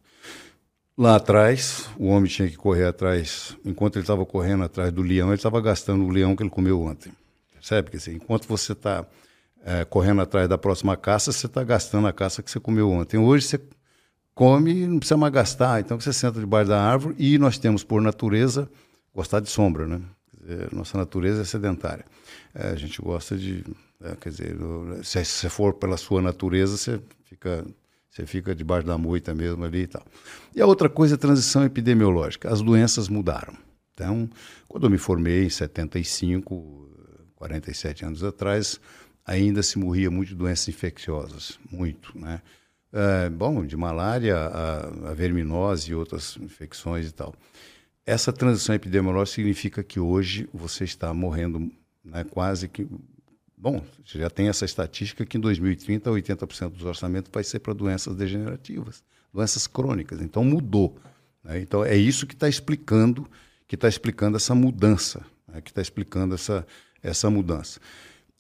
[1.01, 5.29] Lá atrás, o homem tinha que correr atrás, enquanto ele estava correndo atrás do leão,
[5.29, 7.11] ele estava gastando o leão que ele comeu ontem.
[7.55, 7.91] Percebe?
[7.91, 9.07] que assim, enquanto você está
[9.65, 13.17] é, correndo atrás da próxima caça, você está gastando a caça que você comeu ontem.
[13.17, 13.61] Hoje você
[14.35, 17.83] come e não precisa mais gastar, então você senta debaixo da árvore e nós temos,
[17.83, 18.71] por natureza,
[19.15, 20.03] gostar de sombra, né?
[20.39, 22.05] Dizer, nossa natureza é sedentária.
[22.55, 23.65] É, a gente gosta de.
[24.05, 24.55] É, quer dizer,
[25.03, 27.65] se você for pela sua natureza, você fica
[28.11, 30.05] você fica debaixo da moita mesmo ali e tal.
[30.55, 32.53] E a outra coisa é a transição epidemiológica.
[32.53, 33.55] As doenças mudaram.
[33.95, 34.29] Então,
[34.67, 36.89] quando eu me formei em 75,
[37.37, 38.81] 47 anos atrás,
[39.25, 42.43] ainda se morria muito de doenças infecciosas, muito, né?
[42.93, 47.33] É, bom, de malária, a, a verminose e outras infecções e tal.
[48.05, 51.71] Essa transição epidemiológica significa que hoje você está morrendo
[52.05, 52.89] né, quase que
[53.61, 58.17] Bom, já tem essa estatística que em 2030 80% dos orçamentos vai ser para doenças
[58.17, 60.23] degenerativas, doenças crônicas.
[60.23, 60.97] Então mudou.
[61.45, 61.61] Né?
[61.61, 63.29] Então é isso que está explicando,
[63.69, 65.61] que está explicando essa mudança, né?
[65.61, 66.67] que está explicando essa
[67.03, 67.81] essa mudança.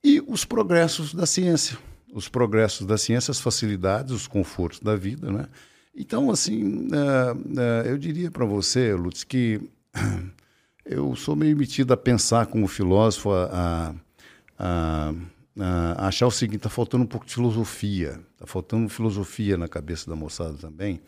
[0.02, 1.76] E os progressos da ciência,
[2.14, 5.46] os progressos da ciência, as facilidades, os confortos da vida, né?
[5.94, 9.60] Então assim, uh, uh, eu diria para você, Lutz, que
[10.82, 13.94] eu sou meio metido a pensar como filósofo a, a
[14.60, 15.14] a,
[15.96, 20.08] a achar o seguinte: está faltando um pouco de filosofia, está faltando filosofia na cabeça
[20.08, 21.00] da moçada também,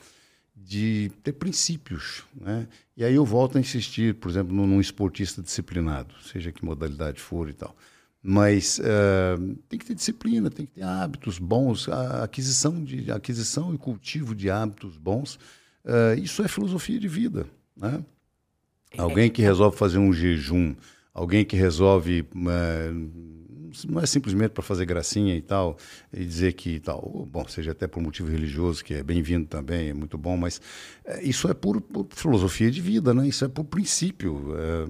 [0.57, 2.25] de ter princípios.
[2.35, 2.67] Né?
[2.97, 7.21] E aí eu volto a insistir, por exemplo, num, num esportista disciplinado, seja que modalidade
[7.21, 7.77] for e tal.
[8.23, 11.89] Mas uh, tem que ter disciplina, tem que ter hábitos bons,
[12.23, 15.35] aquisição, de, aquisição e cultivo de hábitos bons.
[15.85, 17.47] Uh, isso é filosofia de vida.
[17.77, 18.03] Né?
[18.97, 20.77] Alguém que resolve fazer um jejum,
[21.13, 23.42] alguém que resolve uh,
[23.89, 25.77] não é simplesmente para fazer gracinha e tal,
[26.13, 29.95] e dizer que tal, bom, seja até por motivo religioso, que é bem-vindo também, é
[29.95, 30.61] muito bom, mas
[31.05, 33.27] é, isso é por, por, filosofia de vida, né?
[33.27, 34.55] Isso é por princípio.
[34.57, 34.89] É,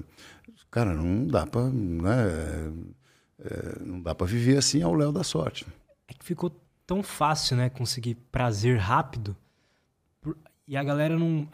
[0.71, 2.73] cara, não dá para, né?
[3.45, 5.67] É, não dá para viver assim ao léu da sorte.
[6.09, 6.51] É que ficou
[6.87, 9.37] tão fácil, né, conseguir prazer rápido,
[10.67, 11.49] e a galera não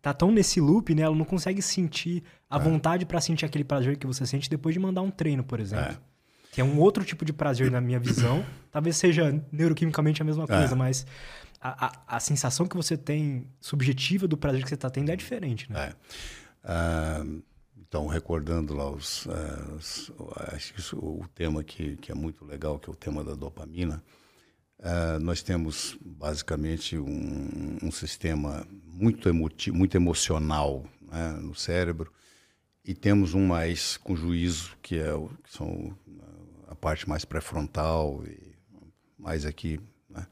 [0.00, 1.02] tá tão nesse loop, né?
[1.02, 2.60] Ela não consegue sentir a é.
[2.60, 5.92] vontade para sentir aquele prazer que você sente depois de mandar um treino, por exemplo.
[5.92, 6.15] É
[6.56, 8.42] que é um outro tipo de prazer na minha visão.
[8.72, 10.46] Talvez seja neuroquimicamente a mesma é.
[10.46, 10.74] coisa, é.
[10.74, 11.06] mas
[11.60, 15.16] a, a, a, sensação que você tem subjetiva do prazer que você está tendo é
[15.16, 15.92] diferente, né?
[16.64, 17.20] É.
[17.20, 17.42] Uh,
[17.76, 19.28] então, recordando lá os,
[19.76, 20.10] os
[20.50, 24.02] acho que o tema que, que é muito legal, que é o tema da dopamina,
[24.78, 32.10] uh, nós temos basicamente um, um sistema muito, emotivo, muito emocional né, no cérebro
[32.82, 35.94] e temos um mais com juízo, que, é o, que são
[36.86, 38.54] parte mais pré-frontal e
[39.18, 39.80] mais aqui.
[40.08, 40.24] Né?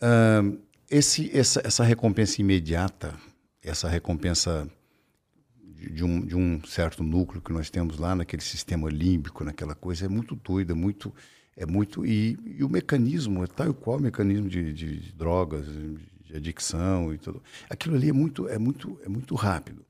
[0.00, 0.56] Uh,
[0.88, 3.12] esse, essa, essa recompensa imediata,
[3.60, 4.70] essa recompensa
[5.64, 10.04] de um, de um certo núcleo que nós temos lá naquele sistema límbico, naquela coisa,
[10.04, 11.12] é muito doida, muito
[11.56, 15.66] é muito e, e o mecanismo é tal qual o mecanismo de, de, de, drogas,
[16.22, 17.42] de adicção e tudo.
[17.68, 19.84] Aquilo ali é muito é muito é muito rápido.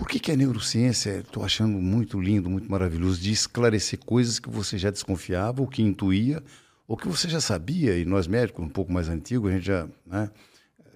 [0.00, 4.48] Por que, que a neurociência estou achando muito lindo, muito maravilhoso de esclarecer coisas que
[4.48, 6.42] você já desconfiava ou que intuía
[6.88, 9.86] ou que você já sabia e nós médicos um pouco mais antigos a gente já,
[10.06, 10.30] né?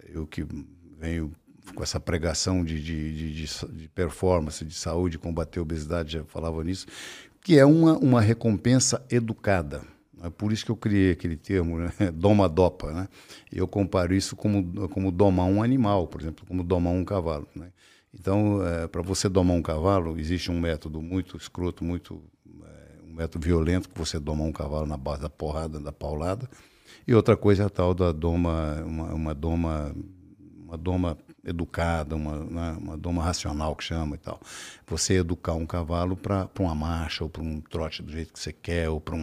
[0.08, 0.46] Eu que
[0.98, 1.30] venho
[1.74, 6.64] com essa pregação de, de, de, de, performance, de saúde, combater a obesidade, já falava
[6.64, 6.86] nisso,
[7.42, 9.82] que é uma, uma recompensa educada.
[10.22, 11.92] É por isso que eu criei aquele termo, né?
[12.10, 12.90] doma-dopa.
[12.90, 13.08] Né?
[13.52, 17.46] Eu comparo isso como, como domar um animal, por exemplo, como domar um cavalo.
[17.54, 17.66] Né?
[18.18, 22.22] Então, é, para você domar um cavalo, existe um método muito escroto, muito
[22.62, 26.48] é, um método violento, que você doma um cavalo na base da porrada, da paulada.
[27.06, 29.94] E outra coisa é a tal da doma, uma, uma doma,
[30.64, 34.40] uma doma educada, uma, né, uma doma racional que chama e tal.
[34.86, 38.52] Você educar um cavalo para uma marcha ou para um trote do jeito que você
[38.52, 39.16] quer ou para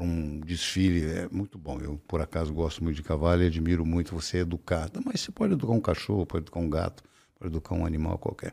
[0.00, 1.78] um desfile é muito bom.
[1.80, 4.88] Eu, por acaso, gosto muito de cavalo e admiro muito você educar.
[5.04, 7.02] Mas você pode educar um cachorro, pode educar um gato,
[7.44, 8.52] educar um animal qualquer.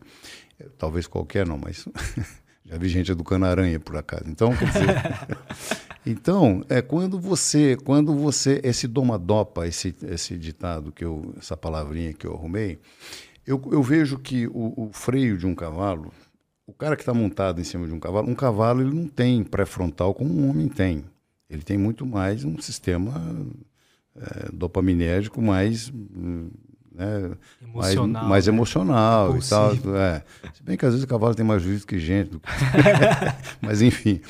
[0.78, 1.88] Talvez qualquer não, mas
[2.66, 4.26] já vi gente educando aranha por acaso.
[4.28, 5.86] Então, quer dizer.
[6.08, 12.14] Então, é quando você, quando você, esse domadopa, esse, esse ditado que eu, essa palavrinha
[12.14, 12.78] que eu arrumei,
[13.44, 16.14] eu, eu vejo que o, o freio de um cavalo,
[16.68, 19.44] o cara que está montado em cima de um cavalo, um cavalo ele não tem
[19.44, 21.04] pré-frontal como um homem tem.
[21.50, 23.14] Ele tem muito mais um sistema
[24.16, 25.92] é, dopaminérgico mais
[26.96, 27.32] né,
[27.62, 28.54] emocional, mais, mais né?
[28.54, 29.72] emocional e tal.
[29.98, 30.24] É.
[30.54, 32.40] Se bem que às vezes o cavalo tem mais juízo que gente.
[33.62, 34.22] Mas enfim.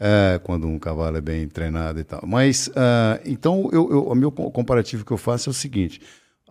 [0.00, 2.22] É, quando um cavalo é bem treinado e tal.
[2.24, 6.00] Mas, uh, então, eu, eu, o meu comparativo que eu faço é o seguinte: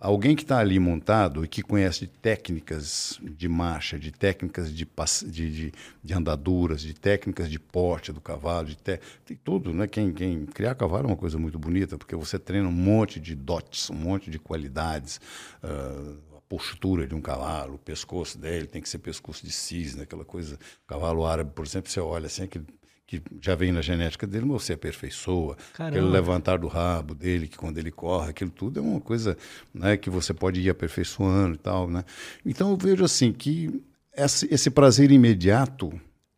[0.00, 4.86] alguém que está ali montado e que conhece de técnicas de marcha, de técnicas de,
[5.26, 9.00] de, de, de andaduras, de técnicas de porte do cavalo, de te...
[9.24, 9.86] tem tudo, né?
[9.86, 13.34] Quem, quem criar cavalo é uma coisa muito bonita, porque você treina um monte de
[13.34, 15.20] dotes, um monte de qualidades.
[15.62, 20.24] Uh, postura de um cavalo, o pescoço dele tem que ser pescoço de cisne, aquela
[20.24, 20.58] coisa.
[20.86, 22.64] Cavalo árabe, por exemplo, você olha assim, aquele
[23.08, 25.56] que já vem na genética dele, mas você aperfeiçoa.
[25.72, 25.96] Caramba.
[25.96, 29.34] Aquele levantar do rabo dele, que quando ele corre, aquilo tudo é uma coisa
[29.72, 31.88] né, que você pode ir aperfeiçoando e tal.
[31.88, 32.04] Né?
[32.44, 33.82] Então eu vejo assim que
[34.14, 35.90] esse, esse prazer imediato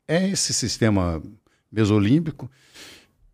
[0.07, 1.21] é esse sistema
[1.73, 2.49] mesolímbico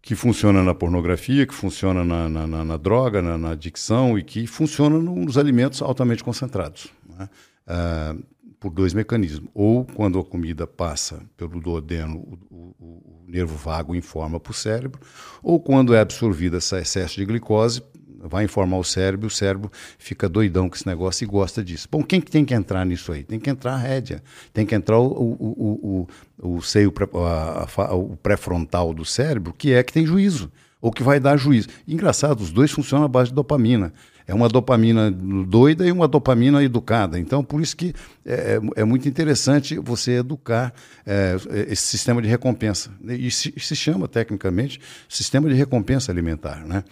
[0.01, 4.47] que funciona na pornografia, que funciona na, na, na, na droga, na, adicção e que
[4.47, 6.89] funciona nos alimentos altamente concentrados.
[7.07, 7.29] Né?
[7.67, 8.25] Uh,
[8.59, 9.51] por dois mecanismos.
[9.55, 12.17] Ou quando a comida passa pelo duodeno,
[12.51, 15.01] o, o, o nervo vago informa para o cérebro,
[15.43, 17.83] ou quando é absorvida esse excesso de glicose,
[18.29, 21.89] vai informar o cérebro, o cérebro fica doidão com esse negócio e gosta disso.
[21.91, 23.23] Bom, quem que tem que entrar nisso aí?
[23.23, 26.07] Tem que entrar a rédea, tem que entrar o, o,
[26.43, 30.91] o, o seio, a, a, o pré-frontal do cérebro, que é que tem juízo, ou
[30.91, 31.69] que vai dar juízo.
[31.87, 33.93] engraçado, os dois funcionam à base de dopamina
[34.27, 37.19] é uma dopamina doida e uma dopamina educada.
[37.19, 40.75] Então, por isso que é, é, é muito interessante você educar
[41.07, 41.37] é,
[41.69, 42.91] esse sistema de recompensa.
[43.05, 46.67] E se, se, chama, tecnicamente, sistema de recompensa alimentar.
[46.67, 46.83] Né?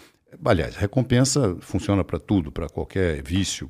[0.45, 3.69] Aliás, recompensa funciona para tudo, para qualquer vício,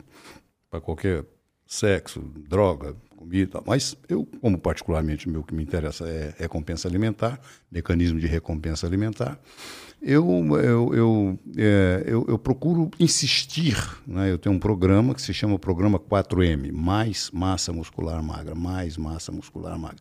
[0.70, 1.24] para qualquer
[1.66, 3.62] sexo, droga, comida.
[3.66, 9.40] Mas eu, como particularmente, o que me interessa é recompensa alimentar, mecanismo de recompensa alimentar
[10.06, 13.74] eu, eu, eu, é, eu, eu, procuro insistir.
[14.06, 14.30] Né?
[14.30, 19.32] Eu tenho um programa que se chama Programa 4M mais massa muscular magra, mais massa
[19.32, 19.98] muscular magra.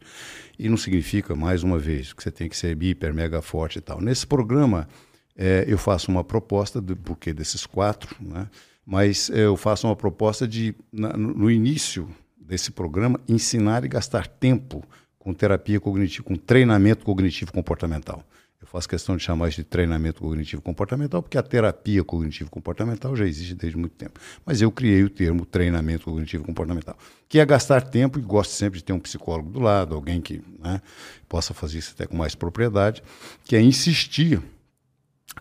[0.59, 3.81] E não significa, mais uma vez, que você tem que ser hiper, mega forte e
[3.81, 4.01] tal.
[4.01, 4.89] Nesse programa,
[5.37, 8.49] é, eu faço uma proposta, do porquê desses quatro, né?
[8.85, 14.27] mas é, eu faço uma proposta de, na, no início desse programa, ensinar e gastar
[14.27, 14.83] tempo
[15.17, 18.21] com terapia cognitiva, com treinamento cognitivo comportamental.
[18.63, 23.13] Eu faço questão de chamar isso de treinamento cognitivo comportamental, porque a terapia cognitivo comportamental
[23.13, 24.17] já existe desde muito tempo.
[24.45, 26.97] Mas eu criei o termo treinamento cognitivo comportamental,
[27.27, 30.41] que é gastar tempo e gosto sempre de ter um psicólogo do lado, alguém que
[30.59, 30.81] né,
[31.27, 33.03] possa fazer isso até com mais propriedade,
[33.43, 34.41] que é insistir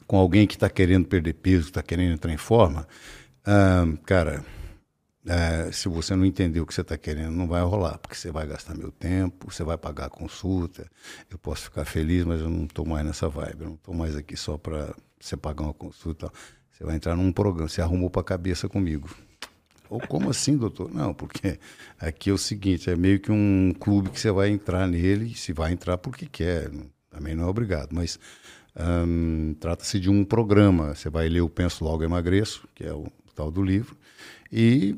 [0.04, 2.88] com alguém que está querendo perder peso, que está querendo entrar em forma.
[3.46, 4.44] Ah, cara,
[5.26, 8.30] é, se você não entender o que você está querendo, não vai rolar, porque você
[8.30, 10.90] vai gastar meu tempo, você vai pagar a consulta.
[11.30, 13.60] Eu posso ficar feliz, mas eu não estou mais nessa vibe.
[13.60, 16.30] Eu não estou mais aqui só para você pagar uma consulta.
[16.72, 19.08] Você vai entrar num programa, você arrumou para a cabeça comigo.
[19.88, 20.92] Ou como assim, doutor?
[20.92, 21.58] Não, porque
[22.00, 25.52] aqui é o seguinte, é meio que um clube que você vai entrar nele, se
[25.52, 26.70] vai entrar porque quer,
[27.10, 28.18] também não é obrigado, mas
[29.06, 30.94] hum, trata-se de um programa.
[30.94, 33.94] Você vai ler o Penso Logo Emagreço, que é o tal do livro,
[34.50, 34.96] e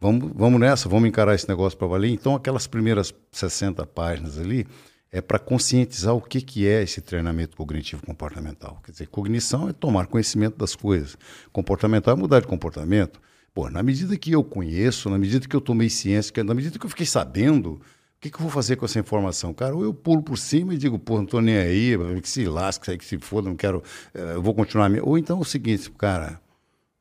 [0.00, 2.10] vamos, vamos nessa, vamos encarar esse negócio para valer.
[2.10, 4.66] Então, aquelas primeiras 60 páginas ali
[5.10, 8.80] é para conscientizar o que, que é esse treinamento cognitivo comportamental.
[8.84, 11.16] Quer dizer, cognição é tomar conhecimento das coisas,
[11.52, 13.20] comportamental é mudar de comportamento.
[13.54, 16.84] Pô, na medida que eu conheço, na medida que eu tomei ciência, na medida que
[16.84, 17.80] eu fiquei sabendo,
[18.18, 19.54] o que, que eu vou fazer com essa informação?
[19.54, 22.44] Cara, ou eu pulo por cima e digo, pô, não estou nem aí, que se
[22.44, 23.82] lasque, que se foda, não quero,
[24.12, 24.90] eh, eu vou continuar.
[25.02, 26.40] Ou então é o seguinte, cara,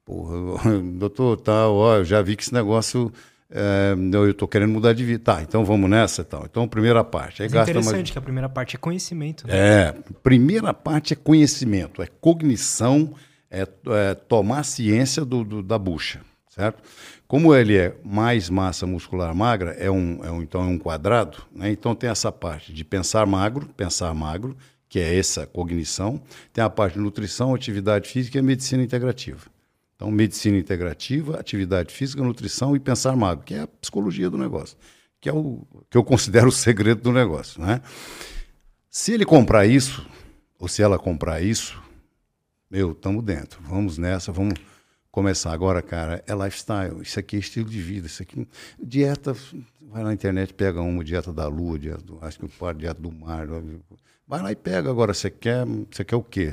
[0.07, 3.11] Porra, doutor, tal, ó, eu já vi que esse negócio.
[3.49, 5.23] É, eu estou querendo mudar de vida.
[5.23, 6.45] Tá, então vamos nessa tal.
[6.45, 7.41] Então, primeira parte.
[7.41, 8.11] Aí é interessante mais...
[8.11, 9.45] que a primeira parte é conhecimento.
[9.45, 9.53] Né?
[9.53, 13.13] É, primeira parte é conhecimento, é cognição,
[13.51, 16.81] é, é tomar ciência do, do, da bucha, certo?
[17.27, 21.39] Como ele é mais massa muscular magra, é um, é um, então é um quadrado,
[21.53, 21.69] né?
[21.69, 24.55] então tem essa parte de pensar magro, pensar magro,
[24.87, 26.21] que é essa cognição,
[26.53, 29.56] tem a parte de nutrição, atividade física e medicina integrativa.
[29.97, 34.77] Então, medicina integrativa, atividade física, nutrição e pensar magro, que é a psicologia do negócio,
[35.19, 37.59] que é o que eu considero o segredo do negócio.
[37.59, 37.81] Né?
[38.91, 40.07] Se ele comprar isso,
[40.59, 41.81] ou se ela comprar isso,
[42.69, 44.53] meu, estamos dentro, vamos nessa, vamos
[45.09, 45.51] começar.
[45.51, 48.47] Agora, cara, é lifestyle, isso aqui é estilo de vida, isso aqui.
[48.79, 49.35] Dieta,
[49.81, 53.11] vai na internet, pega uma, dieta da lua, dieta do, acho que o dieta do
[53.11, 53.47] mar.
[54.27, 56.51] Vai lá e pega agora, você quer, você quer o quê?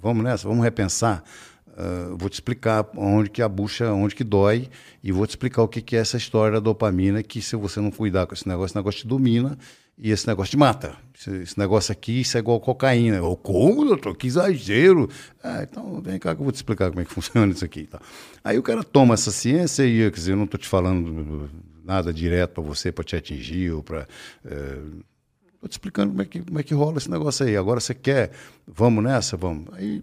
[0.00, 1.22] Vamos nessa, vamos repensar
[1.72, 4.68] Uh, vou te explicar onde que a bucha, onde que dói
[5.02, 7.80] e vou te explicar o que, que é essa história da dopamina que se você
[7.80, 9.56] não cuidar com esse negócio, esse negócio te domina
[9.96, 10.96] e esse negócio te mata.
[11.18, 13.22] Esse, esse negócio aqui, isso é igual cocaína.
[13.22, 14.14] Ou como, doutor?
[14.14, 15.08] Que exagero.
[15.42, 17.84] Ah, então vem cá que eu vou te explicar como é que funciona isso aqui.
[17.86, 18.00] Tá.
[18.44, 21.48] Aí o cara toma essa ciência e, quer dizer, eu não estou te falando
[21.82, 24.06] nada direto para você, para te atingir ou para...
[24.44, 27.56] Estou te explicando como é, que, como é que rola esse negócio aí.
[27.56, 28.32] Agora você quer,
[28.66, 29.36] vamos nessa?
[29.36, 29.68] Vamos.
[29.72, 30.02] Aí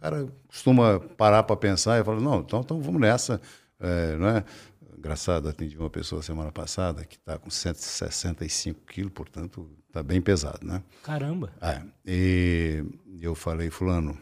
[0.00, 3.38] o cara costuma parar para pensar e fala, não, então, então vamos nessa.
[3.78, 4.44] É, não é?
[4.96, 10.66] Engraçado, atendi uma pessoa semana passada que está com 165 quilos, portanto, está bem pesado,
[10.66, 10.82] né?
[11.02, 11.52] Caramba!
[11.60, 12.82] É, e
[13.20, 14.18] eu falei, fulano,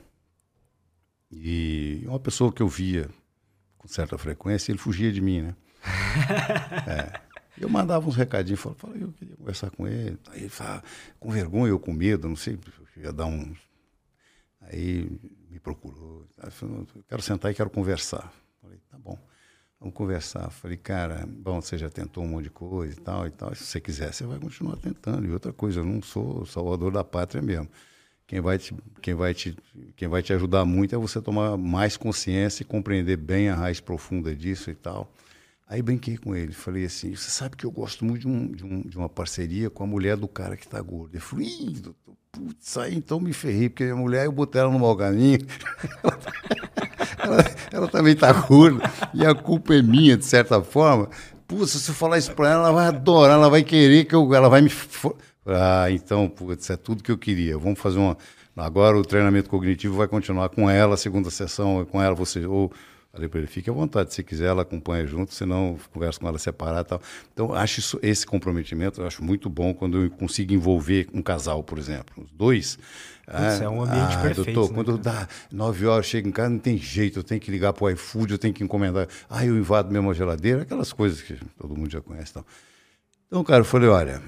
[1.30, 3.08] e uma pessoa que eu via
[3.76, 5.56] com certa frequência, ele fugia de mim, né?
[6.88, 7.20] é.
[7.56, 10.18] Eu mandava uns recadinhos, falava, eu queria conversar com ele.
[10.30, 10.82] Aí ele falava,
[11.18, 12.58] com vergonha ou com medo, não sei,
[12.96, 13.54] ia dar um.
[14.60, 15.08] Aí
[15.50, 16.26] me procurou.
[16.50, 18.32] Falei, quero sentar e quero conversar.
[18.61, 19.18] Falei, tá bom,
[19.80, 20.50] vamos conversar.
[20.50, 23.54] Falei, cara, bom, você já tentou um monte de coisa e tal e tal.
[23.54, 25.26] Se você quiser, você vai continuar tentando.
[25.26, 27.68] E outra coisa, eu não sou salvador da pátria mesmo.
[28.26, 29.56] Quem vai, te, quem, vai te,
[29.96, 33.80] quem vai te ajudar muito é você tomar mais consciência e compreender bem a raiz
[33.80, 35.11] profunda disso e tal.
[35.66, 38.64] Aí brinquei com ele, falei assim, você sabe que eu gosto muito de, um, de,
[38.64, 41.14] um, de uma parceria com a mulher do cara que está gordo.
[41.14, 44.70] Ele falou, Ih, doutor, putz, aí então me ferrei, porque a mulher, eu botei ela
[44.70, 45.40] no mau caminho.
[47.18, 51.09] ela, ela, também está gorda, e a culpa é minha, de certa forma.
[51.46, 54.33] Putz, se eu falar isso para ela, ela vai adorar, ela vai querer que eu,
[54.35, 54.70] ela vai me...
[55.46, 57.59] Ah, então, putz, é tudo que eu queria.
[57.59, 58.16] Vamos fazer uma...
[58.57, 62.44] Agora o treinamento cognitivo vai continuar com ela, a segunda sessão, com ela, você...
[62.46, 62.70] Ou,
[63.18, 66.38] Falei para ele, fique à vontade, se quiser ela acompanha junto, senão converso com ela
[66.38, 67.02] separada e tal.
[67.33, 71.64] Então, acho isso, esse comprometimento, eu acho muito bom quando eu consigo envolver um casal,
[71.64, 72.78] por exemplo, os dois.
[73.26, 74.52] Putz, é um ambiente ah, perfeito.
[74.52, 77.50] Doutor, né, quando dá nove horas, chego em casa, não tem jeito, eu tenho que
[77.50, 79.09] ligar para o iFood, eu tenho que encomendar.
[79.28, 82.31] Ah, eu invado mesmo a geladeira, aquelas coisas que todo mundo já conhece.
[82.31, 82.46] Então,
[83.26, 84.22] então cara, eu falei, olha,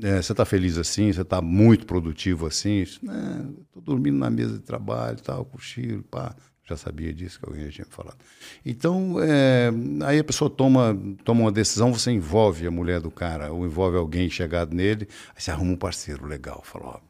[0.00, 2.82] é, você está feliz assim, você está muito produtivo assim?
[2.82, 3.50] Estou né,
[3.82, 6.36] dormindo na mesa de trabalho, tal, cochilo, pá
[6.70, 8.18] já sabia disso, que alguém já tinha falado.
[8.64, 9.70] Então, é,
[10.04, 13.96] aí a pessoa toma, toma uma decisão, você envolve a mulher do cara, ou envolve
[13.96, 17.00] alguém chegado nele, aí você arruma um parceiro legal, fala, ó,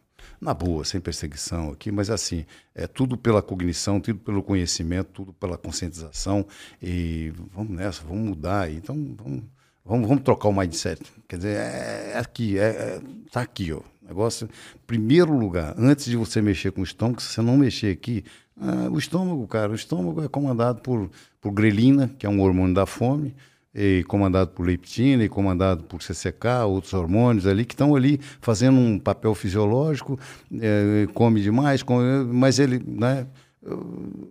[0.40, 5.33] na boa, sem perseguição aqui, mas assim, é tudo pela cognição, tudo pelo conhecimento, tudo
[5.35, 6.46] pela conscientização,
[6.83, 9.43] e vamos nessa, vamos mudar, então vamos,
[9.85, 11.03] vamos, vamos trocar o mindset.
[11.28, 13.80] Quer dizer, é, é aqui, é, é, tá aqui, ó.
[14.03, 14.49] Negócio,
[14.89, 18.24] primeiro lugar, antes de você mexer com o estômago, se você não mexer aqui,
[18.61, 22.75] ah, o estômago, cara, o estômago é comandado por, por grelina, que é um hormônio
[22.75, 23.35] da fome,
[23.75, 28.79] e comandado por leptina, e comandado por CCK, outros hormônios ali, que estão ali fazendo
[28.79, 30.19] um papel fisiológico,
[30.61, 33.27] é, come demais, come, mas ele, né,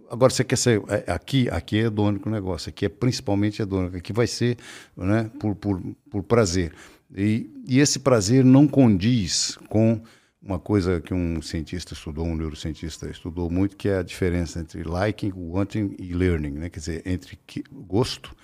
[0.09, 0.81] Agora você quer ser.
[0.87, 4.57] É, aqui, aqui é hedônico o negócio, aqui é principalmente hedônico, aqui vai ser
[4.97, 6.73] né, por, por, por prazer.
[7.15, 10.01] E, e esse prazer não condiz com
[10.49, 14.81] uma coisa que um cientista estudou, um neurocientista estudou muito, que é a diferença entre
[14.81, 16.69] liking, wanting e learning, né?
[16.71, 17.37] quer dizer, entre
[17.71, 18.35] gosto,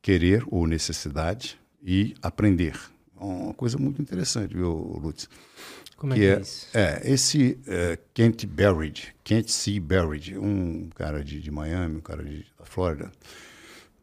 [0.00, 2.78] querer ou necessidade e aprender.
[3.20, 4.70] É uma coisa muito interessante, viu,
[5.02, 5.28] Lutz?
[5.96, 6.68] Como é que é, é isso?
[6.72, 9.80] É, esse uh, Kent Berridge, Kent C.
[9.80, 13.10] Berridge, um cara de, de Miami, um cara de, da Flórida.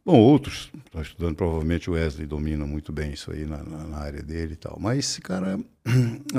[0.04, 3.96] Bom, outros, estou estudando, provavelmente o Wesley domina muito bem isso aí na, na, na
[3.96, 4.78] área dele e tal.
[4.78, 5.58] Mas esse cara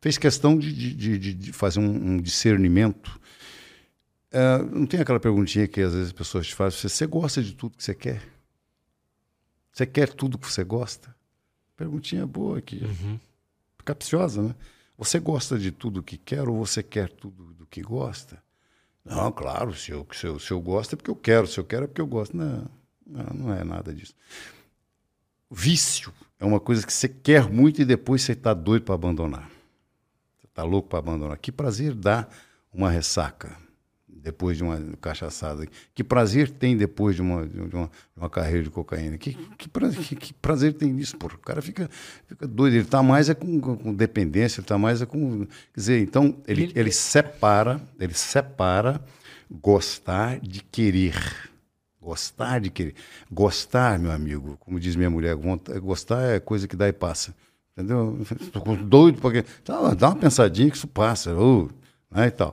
[0.00, 3.20] fez questão de, de, de fazer um, um discernimento.
[4.32, 7.42] Uh, não tem aquela perguntinha que às vezes as pessoas te fazem: você, você gosta
[7.42, 8.22] de tudo que você quer?
[9.72, 11.14] Você quer tudo que você gosta?
[11.76, 12.82] Perguntinha boa aqui.
[12.82, 13.18] Uhum
[13.88, 14.54] capciosa, né?
[14.98, 18.42] Você gosta de tudo que quer ou você quer tudo do que gosta?
[19.04, 21.64] Não, claro, se eu, se, eu, se eu gosto é porque eu quero, se eu
[21.64, 22.36] quero é porque eu gosto.
[22.36, 22.66] Não,
[23.06, 24.14] não, não é nada disso.
[25.50, 29.48] Vício é uma coisa que você quer muito e depois você está doido para abandonar.
[30.58, 31.38] Está louco para abandonar.
[31.38, 32.26] Que prazer dá
[32.74, 33.56] uma ressaca?
[34.08, 35.64] depois de uma cachaçada?
[35.94, 39.16] Que prazer tem depois de uma, de uma, de uma carreira de cocaína?
[39.16, 41.16] Que, que, prazer, que, que prazer tem nisso?
[41.16, 41.28] Pô?
[41.28, 41.88] O cara fica,
[42.26, 42.74] fica doido.
[42.74, 45.46] Ele está mais é com, com, dependência, ele está mais é com.
[45.46, 49.00] Quer dizer, então, ele, ele separa, ele separa
[49.48, 51.14] gostar de querer.
[52.02, 52.96] Gostar de querer.
[53.30, 55.36] Gostar, meu amigo, como diz minha mulher,
[55.80, 57.32] gostar é coisa que dá e passa.
[57.78, 58.18] Entendeu?
[58.40, 59.44] Estou doido porque.
[59.64, 61.32] Tá, dá uma pensadinha que isso passa.
[61.32, 61.70] Uh,
[62.10, 62.52] né, e tal.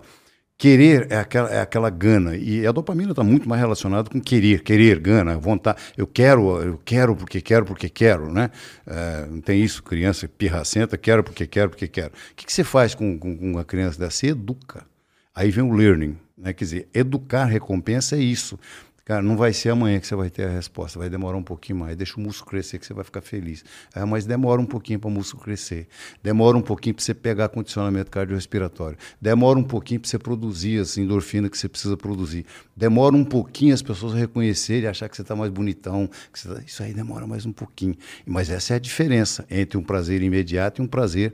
[0.56, 2.38] Querer é aquela, é aquela gana.
[2.38, 5.82] E a dopamina está muito mais relacionada com querer, querer, gana, vontade.
[5.98, 8.52] Eu quero, eu quero porque quero, porque quero, né?
[8.86, 12.14] É, não tem isso, criança pirracenta, quero porque quero, porque quero.
[12.32, 14.18] O que, que você faz com, com, com uma criança dessa?
[14.18, 14.86] Você educa.
[15.34, 16.54] Aí vem o learning, né?
[16.54, 18.58] Quer dizer, educar recompensa é isso.
[19.06, 21.78] Cara, não vai ser amanhã que você vai ter a resposta, vai demorar um pouquinho
[21.78, 21.96] mais.
[21.96, 23.64] Deixa o músculo crescer que você vai ficar feliz.
[23.94, 25.88] É, mas demora um pouquinho para o músculo crescer.
[26.24, 28.98] Demora um pouquinho para você pegar condicionamento cardiorrespiratório.
[29.22, 32.48] Demora um pouquinho para você produzir as endorfina que você precisa produzir.
[32.76, 36.10] Demora um pouquinho as pessoas reconhecerem e achar que você está mais bonitão.
[36.44, 36.64] Tá...
[36.66, 37.96] Isso aí demora mais um pouquinho.
[38.26, 41.32] Mas essa é a diferença entre um prazer imediato e um prazer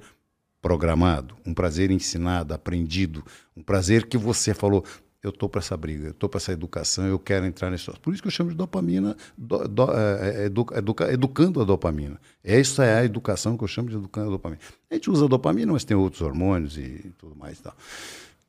[0.62, 4.84] programado, um prazer ensinado, aprendido, um prazer que você falou,
[5.24, 7.92] eu estou para essa briga, eu estou para essa educação, eu quero entrar nesse.
[8.00, 11.64] Por isso que eu chamo de dopamina, do, do, é, é educa, educa, educando a
[11.64, 12.20] dopamina.
[12.44, 14.62] Essa é a educação que eu chamo de educando a dopamina.
[14.90, 17.76] A gente usa a dopamina, mas tem outros hormônios e tudo mais e tal.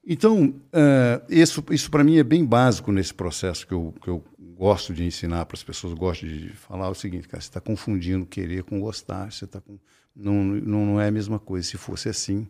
[0.05, 4.25] Então, uh, isso, isso para mim é bem básico nesse processo que eu, que eu
[4.57, 8.27] gosto de ensinar para as pessoas, gosto de falar o seguinte, cara, você está confundindo
[8.27, 9.79] querer com gostar, você está com...
[10.15, 11.69] não, não, não é a mesma coisa.
[11.69, 12.49] Se fosse assim,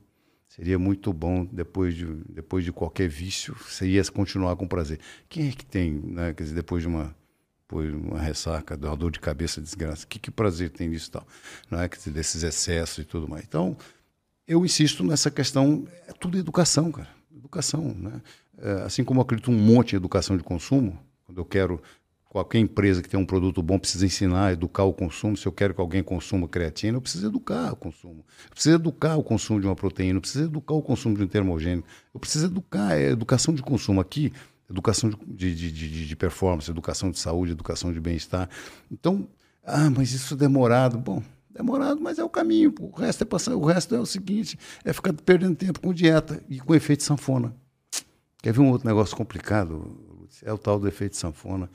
[0.54, 5.00] Seria muito bom, depois de, depois de qualquer vício, você ia continuar com prazer.
[5.26, 7.16] Quem é que tem, né, quer dizer, depois de uma,
[7.62, 11.10] depois de uma ressaca, de uma dor de cabeça, desgraça, que, que prazer tem nisso
[11.10, 11.26] tal?
[11.70, 11.88] Não é?
[11.88, 13.44] Quer dizer, desses excessos e tudo mais.
[13.44, 13.74] Então,
[14.46, 17.08] eu insisto nessa questão, é tudo educação, cara.
[17.34, 18.20] Educação, né?
[18.58, 21.82] É, assim como eu acredito um monte em educação de consumo, quando eu quero
[22.32, 25.36] Qualquer empresa que tem um produto bom precisa ensinar, educar o consumo.
[25.36, 28.24] Se eu quero que alguém consuma creatina, eu preciso educar o consumo.
[28.44, 31.26] Eu preciso educar o consumo de uma proteína, eu preciso educar o consumo de um
[31.26, 31.86] termogênico.
[32.14, 34.00] Eu preciso educar, é educação de consumo.
[34.00, 34.32] Aqui,
[34.70, 38.48] educação de, de, de, de performance, educação de saúde, educação de bem-estar.
[38.90, 39.28] Então,
[39.62, 40.96] ah, mas isso é demorado.
[40.96, 42.74] Bom, demorado, mas é o caminho.
[42.80, 46.42] O resto é passar, o resto é o seguinte, é ficar perdendo tempo com dieta
[46.48, 47.54] e com efeito sanfona.
[48.42, 50.11] Quer ver um outro negócio complicado,
[50.42, 51.68] é o tal do efeito sanfona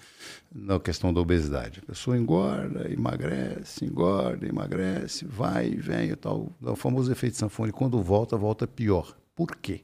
[0.54, 1.82] na questão da obesidade.
[1.84, 7.70] A pessoa engorda, emagrece, engorda, emagrece, vai e vem, o tal, o famoso efeito sanfona.
[7.70, 9.16] E quando volta, volta pior.
[9.36, 9.82] Por quê?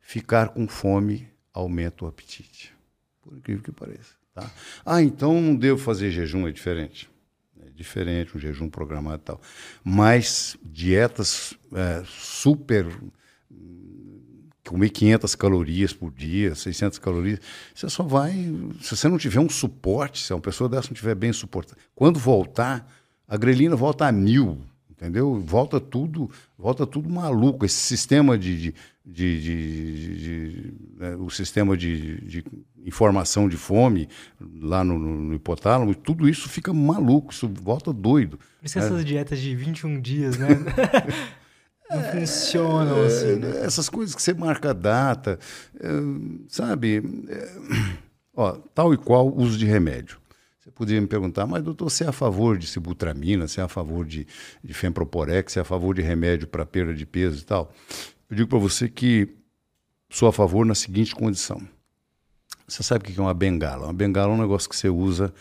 [0.00, 2.74] Ficar com fome aumenta o apetite.
[3.22, 4.14] Por incrível que pareça.
[4.34, 4.50] Tá?
[4.84, 7.10] Ah, então não devo fazer jejum, é diferente.
[7.60, 9.40] É diferente, um jejum programado e tal.
[9.82, 12.86] Mas dietas é, super
[14.68, 17.40] comer 500 calorias por dia, 600 calorias,
[17.74, 18.32] você só vai.
[18.80, 22.18] Se você não tiver um suporte, se uma pessoa dessa não tiver bem suportada, quando
[22.18, 22.86] voltar,
[23.26, 24.58] a grelina volta a mil,
[24.90, 25.40] entendeu?
[25.40, 27.64] Volta tudo, volta tudo maluco.
[27.64, 28.56] Esse sistema de.
[28.56, 32.44] de, de, de, de né, o sistema de,
[32.84, 34.08] informação de fome
[34.60, 38.38] lá no, no, hipotálamo, tudo isso fica maluco, isso volta doido.
[38.38, 38.82] Por isso é.
[38.82, 40.48] essas dietas de 21 dias, né?
[41.90, 43.36] não é, funcionam assim.
[43.36, 43.64] Né?
[43.64, 45.38] Essas coisas que você marca a data,
[45.78, 45.88] é,
[46.48, 47.02] sabe?
[47.28, 47.52] É,
[48.34, 50.18] ó, tal e qual uso de remédio.
[50.60, 53.68] Você poderia me perguntar, mas doutor, você é a favor de sibutramina, você é a
[53.68, 54.26] favor de,
[54.62, 57.72] de femproporex, você é a favor de remédio para perda de peso e tal?
[58.28, 59.34] Eu digo para você que
[60.10, 61.60] sou a favor na seguinte condição.
[62.66, 63.84] Você sabe o que é uma bengala?
[63.84, 65.32] Uma bengala é um negócio que você usa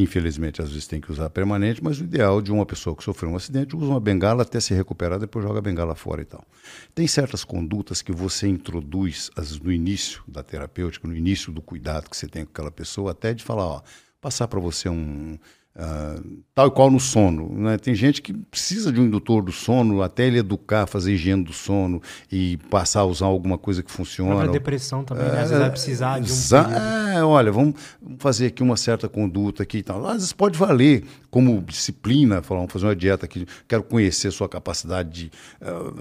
[0.00, 3.32] Infelizmente, às vezes tem que usar permanente, mas o ideal de uma pessoa que sofreu
[3.32, 6.46] um acidente usa uma bengala até se recuperar, depois joga a bengala fora e tal.
[6.94, 12.08] Tem certas condutas que você introduz às no início da terapêutica, no início do cuidado
[12.08, 13.82] que você tem com aquela pessoa, até de falar, ó,
[14.20, 15.36] passar para você um,
[15.78, 17.56] Uh, tal e qual no sono.
[17.56, 17.78] Né?
[17.78, 21.52] Tem gente que precisa de um indutor do sono até ele educar, fazer higiene do
[21.52, 22.02] sono
[22.32, 24.34] e passar a usar alguma coisa que funciona.
[24.34, 25.40] Para depressão também, né?
[25.40, 27.14] às vezes vai precisar de um.
[27.14, 27.76] É, olha, vamos
[28.18, 30.04] fazer aqui uma certa conduta aqui e tal.
[30.04, 34.32] Às vezes pode valer como disciplina, falar, vamos fazer uma dieta aqui, quero conhecer a
[34.32, 35.30] sua capacidade de,
[35.62, 35.94] uh,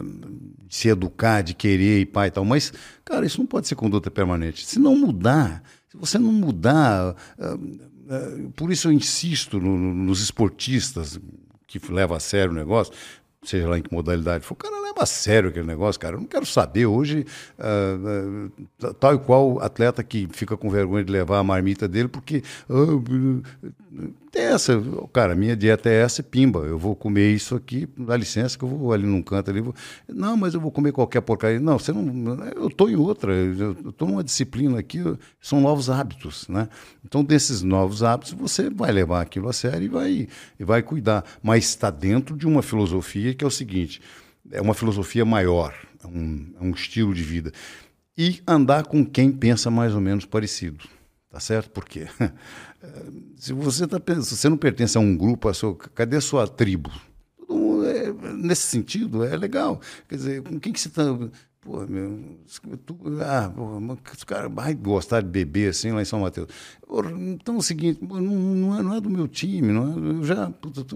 [0.67, 2.43] de se educar, de querer e pai e tal.
[2.43, 2.73] Mas,
[3.05, 4.65] cara, isso não pode ser conduta permanente.
[4.65, 7.15] Se não mudar, se você não mudar.
[7.37, 7.96] Uh, é,
[8.55, 11.19] por isso eu insisto no, no, nos esportistas
[11.67, 12.93] que levam a sério o negócio,
[13.43, 16.15] seja lá em que modalidade for, o cara leva a sério aquele negócio, cara.
[16.15, 17.25] Eu não quero saber hoje,
[17.59, 22.07] uh, uh, tal e qual atleta que fica com vergonha de levar a marmita dele,
[22.07, 23.41] porque uh,
[24.31, 24.73] tem essa,
[25.13, 28.67] cara, minha dieta é essa, pimba, eu vou comer isso aqui, dá licença que eu
[28.67, 29.73] vou ali num canto ali, vou,
[30.07, 31.59] não, mas eu vou comer qualquer porcaria.
[31.59, 34.99] Não, você não, eu estou em outra, eu estou numa disciplina aqui,
[35.39, 36.67] são novos hábitos, né?
[37.05, 40.27] Então, desses novos hábitos, você vai levar aquilo a sério e vai,
[40.59, 44.01] e vai cuidar, mas está dentro de uma filosofia que é o seguinte,
[44.51, 45.73] é uma filosofia maior,
[46.03, 47.51] é um, é um estilo de vida.
[48.17, 50.96] E andar com quem pensa mais ou menos parecido.
[51.37, 51.69] Tá certo?
[51.69, 52.07] Por quê?
[53.37, 56.47] Se você, tá, se você não pertence a um grupo, a sua, cadê a sua
[56.47, 56.91] tribo?
[57.85, 59.79] É, nesse sentido, é legal.
[60.07, 61.03] Quer dizer, com quem que você está.
[61.61, 62.39] Pô, meu,
[62.85, 63.53] tu, ah,
[64.15, 66.47] os caras vai gostar de beber assim lá em São Mateus.
[67.29, 70.23] Então é o seguinte, não, não, é, não é do meu time, não é, eu
[70.23, 70.51] já,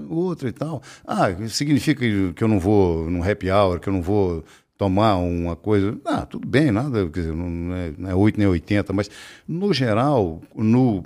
[0.10, 0.82] outro e tal.
[1.06, 2.02] Ah, significa
[2.34, 4.44] que eu não vou no happy hour, que eu não vou
[4.82, 5.96] tomar uma coisa.
[6.04, 9.12] Ah, tudo bem, nada, quer dizer, não é, não é 8 nem 80, mas
[9.48, 11.04] no geral, no,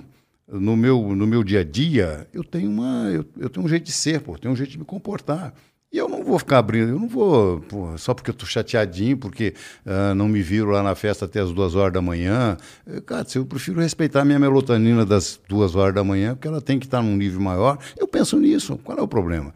[0.48, 3.84] no, meu, no meu dia a dia, eu tenho, uma, eu, eu tenho um jeito
[3.84, 5.52] de ser, pô, tenho um jeito de me comportar.
[5.92, 9.18] E eu não vou ficar abrindo, eu não vou, pô, só porque eu tô chateadinho,
[9.18, 9.52] porque
[9.84, 12.56] uh, não me viro lá na festa até as duas horas da manhã.
[12.86, 16.62] Eu, cara, eu prefiro respeitar a minha melatonina das duas horas da manhã, porque ela
[16.62, 17.78] tem que estar num nível maior.
[17.98, 19.52] Eu penso nisso, qual é o problema?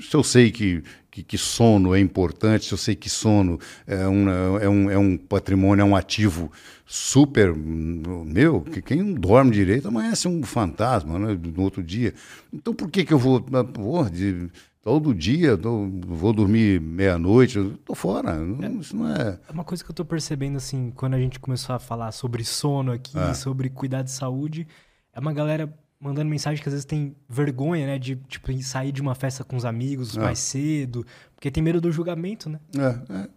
[0.00, 0.82] Se eu sei que
[1.14, 3.56] que, que, sono é importante, eu sei que sono
[3.86, 6.50] é um, é um, é um patrimônio, é um ativo
[6.84, 7.54] super.
[7.54, 12.12] Meu, que quem não dorme direito amanhece um fantasma né, no outro dia.
[12.52, 13.46] Então por que, que eu vou.
[13.52, 14.50] Ah, Porra, de,
[14.82, 18.34] todo dia, tô, vou dormir meia-noite, tô fora.
[18.34, 19.38] Não, isso não é.
[19.48, 22.42] É uma coisa que eu tô percebendo, assim, quando a gente começou a falar sobre
[22.42, 23.34] sono aqui, é.
[23.34, 24.66] sobre cuidar de saúde,
[25.12, 25.72] é uma galera
[26.04, 27.98] mandando mensagem que às vezes tem vergonha, né?
[27.98, 30.20] De tipo, sair de uma festa com os amigos é.
[30.20, 32.60] mais cedo, porque tem medo do julgamento, né?
[32.76, 33.28] É, é.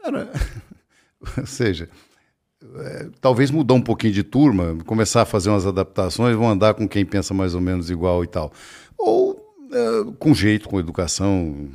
[0.00, 0.30] Cara,
[1.36, 1.88] ou seja,
[2.76, 6.88] é, talvez mudar um pouquinho de turma, começar a fazer umas adaptações, vão andar com
[6.88, 8.52] quem pensa mais ou menos igual e tal.
[8.96, 11.68] Ou é, com jeito, com educação,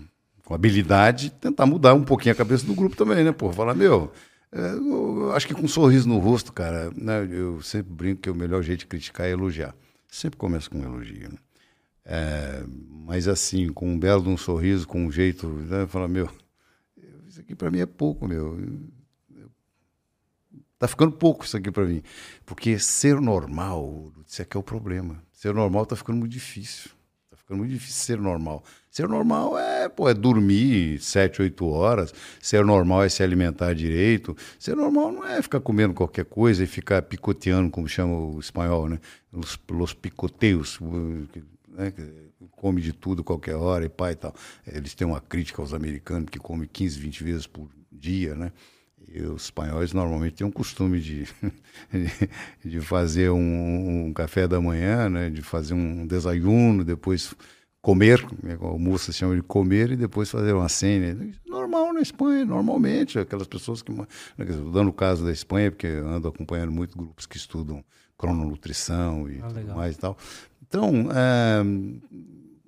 [0.45, 3.33] com habilidade, tentar mudar um pouquinho a cabeça do grupo também, né?
[3.33, 4.09] Pô, falar, meu,
[4.53, 7.27] é, eu acho que com um sorriso no rosto, cara, né?
[7.29, 9.75] Eu sempre brinco que o melhor jeito de criticar é elogiar.
[10.09, 11.37] Sempre começa com um elogio, né?
[12.03, 15.85] É, mas assim, com um belo um sorriso, com um jeito, né?
[15.87, 16.29] Fala, meu,
[17.27, 18.57] isso aqui para mim é pouco, meu.
[20.79, 22.01] Tá ficando pouco isso aqui para mim.
[22.45, 25.21] Porque ser normal, isso aqui é o problema.
[25.31, 26.89] Ser normal tá ficando muito difícil.
[27.49, 28.63] Ficando muito difícil ser normal.
[28.91, 32.13] Ser normal é, pô, é dormir sete, oito horas.
[32.39, 34.37] Ser normal é se alimentar direito.
[34.59, 38.87] Ser normal não é ficar comendo qualquer coisa e ficar picoteando, como chama o espanhol,
[38.87, 38.99] né?
[39.33, 40.77] Os, os picoteios,
[41.69, 41.91] né?
[42.51, 44.35] come de tudo qualquer hora e pai e tal.
[44.67, 48.51] Eles têm uma crítica aos americanos que comem 15, 20 vezes por dia, né?
[49.13, 51.27] E os espanhóis normalmente têm um costume de,
[52.63, 55.29] de fazer um, um, café da manhã, né?
[55.29, 57.33] de fazer um desayuno, depois
[57.81, 61.17] comer, né, o moça chama de comer e depois fazer uma cena.
[61.47, 63.91] Normal na Espanha, normalmente, aquelas pessoas que.
[63.91, 64.05] Né,
[64.73, 67.83] dando o caso da Espanha, porque eu ando acompanhando muito grupos que estudam
[68.17, 70.17] crononutrição e ah, tudo mais e tal.
[70.67, 71.63] Então, é,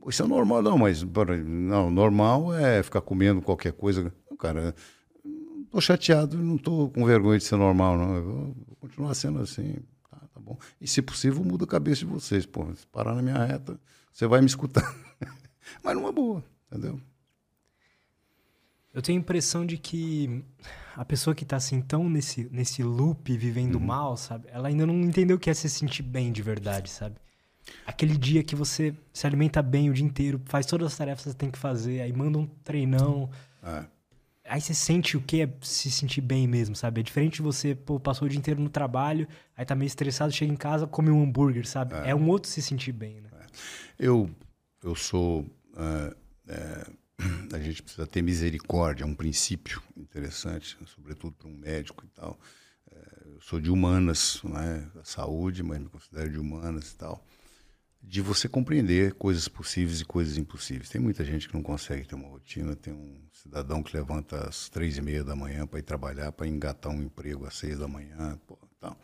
[0.10, 1.04] isso é normal, não, mas
[1.46, 4.14] não, normal é ficar comendo qualquer coisa.
[4.40, 4.74] Cara,
[5.72, 8.16] estou chateado, não estou com vergonha de ser normal, não.
[8.16, 9.76] Eu vou continuar sendo assim.
[10.10, 10.58] Tá, tá bom.
[10.80, 12.46] E se possível, muda a cabeça de vocês.
[12.46, 13.80] Pô, se parar na minha reta
[14.12, 14.84] você vai me escutar.
[15.84, 17.00] Mas numa boa, entendeu?
[18.94, 20.44] Eu tenho a impressão de que
[20.98, 23.86] a pessoa que tá assim tão nesse, nesse loop vivendo uhum.
[23.86, 24.50] mal, sabe?
[24.52, 27.16] Ela ainda não entendeu o que é se sentir bem de verdade, sabe?
[27.86, 31.32] Aquele dia que você se alimenta bem o dia inteiro, faz todas as tarefas que
[31.32, 33.30] você tem que fazer, aí manda um treinão.
[33.64, 33.86] É.
[34.52, 37.00] Aí você sente o que é se sentir bem mesmo, sabe?
[37.00, 39.26] É diferente de você, pô, passou o dia inteiro no trabalho,
[39.56, 41.94] aí tá meio estressado, chega em casa, come um hambúrguer, sabe?
[41.94, 43.30] É, é um outro se sentir bem, né?
[43.32, 43.46] É.
[43.98, 44.30] Eu,
[44.84, 45.44] eu sou.
[45.72, 46.14] Uh,
[47.56, 52.38] a gente precisa ter misericórdia, é um princípio interessante, sobretudo para um médico e tal.
[53.24, 54.86] eu sou de humanas, né?
[54.94, 57.24] da saúde, mas me considero de humanas e tal
[58.04, 60.90] de você compreender coisas possíveis e coisas impossíveis.
[60.90, 62.76] Tem muita gente que não consegue ter uma rotina.
[62.76, 66.48] Tem um cidadão que levanta às três e meia da manhã para ir trabalhar, para
[66.48, 68.98] engatar um emprego às seis da manhã, pô, tal.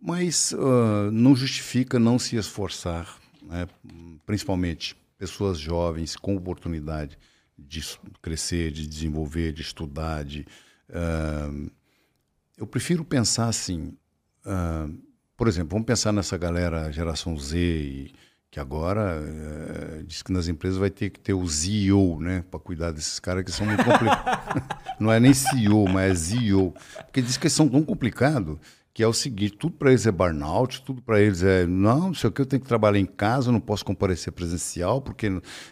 [0.00, 3.66] Mas uh, não justifica não se esforçar, né?
[4.26, 7.16] principalmente pessoas jovens com oportunidade
[7.56, 7.80] de
[8.20, 10.24] crescer, de desenvolver, de estudar.
[10.24, 10.44] De,
[10.90, 11.70] uh,
[12.58, 13.96] eu prefiro pensar assim.
[14.44, 15.02] Uh,
[15.36, 18.14] por exemplo, vamos pensar nessa galera geração Z e
[18.54, 22.60] que agora é, diz que nas empresas vai ter que ter o CEO, né, para
[22.60, 24.62] cuidar desses caras que são muito complicados.
[25.00, 28.56] não é nem CEO, mas é CEO, porque diz que são tão complicados
[28.92, 32.14] que é o seguinte, tudo para eles é burnout, tudo para eles é, não, não
[32.14, 35.26] sei o que, eu tenho que trabalhar em casa, eu não posso comparecer presencial, porque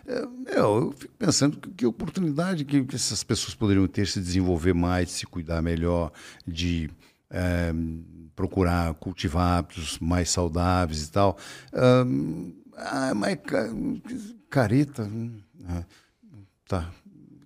[0.04, 4.74] é, eu fico pensando que, que oportunidade que, que, essas pessoas poderiam ter se desenvolver
[4.74, 6.10] mais, se cuidar melhor,
[6.44, 6.90] de
[7.30, 7.72] é,
[8.34, 11.38] procurar cultivar hábitos mais saudáveis e tal.
[11.72, 13.38] Um, ah, mas
[14.50, 15.08] careta.
[15.66, 15.84] Ah,
[16.66, 16.92] tá.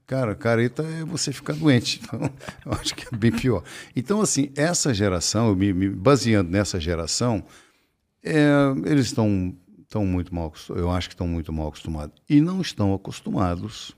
[0.07, 2.01] Cara, careta é você ficar doente.
[2.07, 2.31] Então,
[2.65, 3.63] eu acho que é bem pior.
[3.95, 7.45] Então, assim, essa geração, me, me baseando nessa geração,
[8.23, 8.47] é,
[8.85, 9.55] eles estão
[9.87, 13.91] estão muito mal eu acho que estão muito mal acostumados e não estão acostumados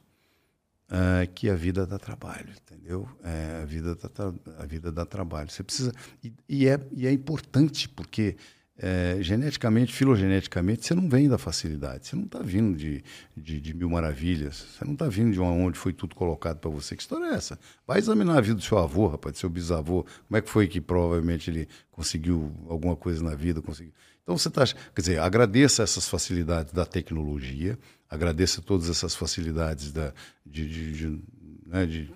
[0.90, 5.50] uh, que a vida dá trabalho entendeu é, a vida dá a vida dá trabalho
[5.50, 8.36] você precisa e, e, é e é importante porque
[8.80, 12.06] é, geneticamente, filogeneticamente, você não vem da facilidade.
[12.06, 13.02] Você não está vindo de,
[13.36, 14.54] de, de, mil maravilhas.
[14.56, 16.94] Você não está vindo de onde foi tudo colocado para você.
[16.94, 17.58] Que história é essa?
[17.84, 20.06] Vai examinar a vida do seu avô, rapaz, do seu bisavô.
[20.28, 23.60] Como é que foi que provavelmente ele conseguiu alguma coisa na vida?
[23.60, 23.92] Conseguiu.
[24.22, 24.64] Então você está.
[24.64, 27.76] Quer dizer, agradeça essas facilidades da tecnologia,
[28.08, 30.12] agradeça todas essas facilidades da,
[30.46, 31.22] de, de, de,
[31.66, 32.10] né, de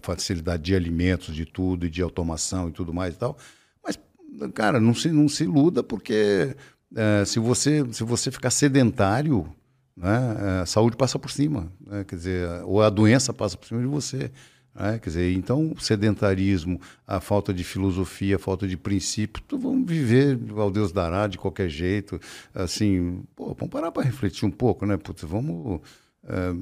[0.00, 3.36] facilidade de alimentos, de tudo, e de automação e tudo mais e tal
[4.52, 6.56] cara, não se, não se iluda, porque
[6.94, 9.48] é, se, você, se você ficar sedentário,
[9.96, 11.72] né, é, a saúde passa por cima.
[11.86, 14.30] Né, quer dizer, ou a doença passa por cima de você.
[14.74, 19.58] Né, quer dizer, então, o sedentarismo, a falta de filosofia, a falta de princípio, tu
[19.58, 22.20] vamos viver ao Deus dará de qualquer jeito.
[22.54, 24.96] Assim, pô, vamos parar para refletir um pouco, né?
[24.96, 25.80] Putz, vamos,
[26.24, 26.52] é,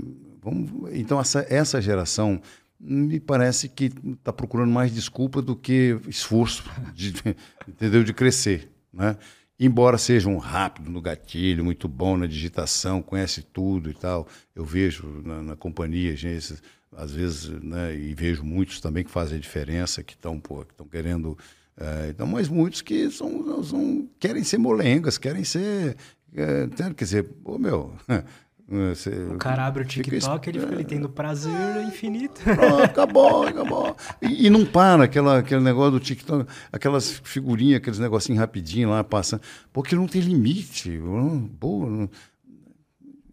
[0.43, 0.91] vamos.
[0.93, 2.41] Então, essa, essa geração
[2.83, 7.14] me parece que está procurando mais desculpa do que esforço, de,
[7.68, 8.03] entendeu?
[8.03, 9.16] De crescer, né?
[9.59, 14.26] Embora seja um rápido no gatilho, muito bom na digitação, conhece tudo e tal,
[14.57, 16.57] eu vejo na, na companhia gente,
[16.97, 20.89] às vezes, né, e vejo muitos também que fazem a diferença, que estão que estão
[20.89, 21.39] querendo,
[21.76, 25.97] é, então, mas muitos que são, são querem ser molengas, querem ser,
[26.35, 26.66] é,
[26.97, 27.95] quer dizer, ô meu,
[28.68, 32.40] Você, o cara abre o TikTok, ele fica ali tendo prazer é, infinito.
[32.42, 33.96] Pronto, acabou, acabou.
[34.22, 39.04] E, e, não para aquela, aquele negócio do TikTok, aquelas figurinhas, aqueles negocinhos rapidinho lá,
[39.04, 39.42] passando.
[39.72, 40.98] Porque não tem limite.
[40.98, 42.10] Boa, não...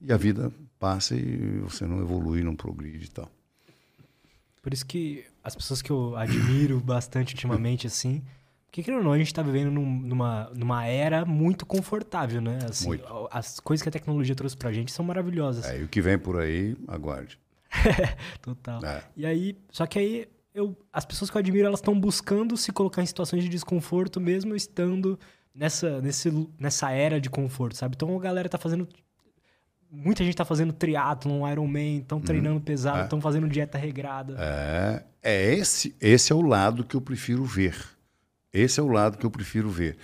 [0.01, 3.29] E a vida passa e você não evolui, não progride e tal.
[4.61, 8.23] Por isso que as pessoas que eu admiro bastante ultimamente, assim,
[8.69, 12.59] porque, querendo ou não, a gente está vivendo num, numa, numa era muito confortável, né?
[12.69, 13.27] Assim, muito.
[13.31, 15.65] As coisas que a tecnologia trouxe pra gente são maravilhosas.
[15.65, 17.39] É, e o que vem por aí, aguarde.
[18.43, 18.85] Total.
[18.85, 19.03] É.
[19.17, 22.71] E aí, só que aí, eu, as pessoas que eu admiro, elas estão buscando se
[22.71, 25.19] colocar em situações de desconforto, mesmo estando
[25.53, 27.95] nessa, nesse, nessa era de conforto, sabe?
[27.95, 28.87] Então, a galera tá fazendo...
[29.91, 32.23] Muita gente tá fazendo triatlon, Ironman, estão uhum.
[32.23, 33.21] treinando hum, pesado, estão é.
[33.23, 34.35] fazendo dieta regrada.
[34.37, 37.75] É, é esse, esse é o lado que eu prefiro ver
[38.53, 39.97] esse é o lado que eu prefiro ver.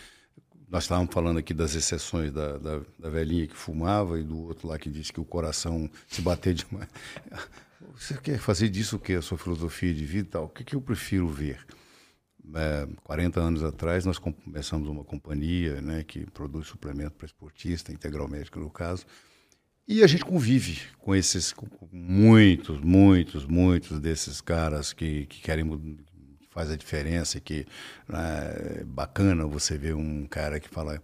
[0.69, 4.67] Nós estávamos falando aqui das exceções da, da, da velhinha que fumava e do outro
[4.67, 6.89] lá que disse que o coração se bater demais.
[7.95, 9.13] Você quer fazer disso o que?
[9.13, 10.45] A sua filosofia de vida e tal?
[10.45, 11.65] O que, que eu prefiro ver?
[12.53, 18.27] É, 40 anos atrás, nós começamos uma companhia né, que produz suplemento para esportista, Integral
[18.27, 19.05] Médico no caso,
[19.87, 25.63] e a gente convive com esses, com muitos, muitos, muitos desses caras que, que querem
[26.55, 27.67] faz a diferença, que
[28.07, 31.01] né, é bacana você ver um cara que fala,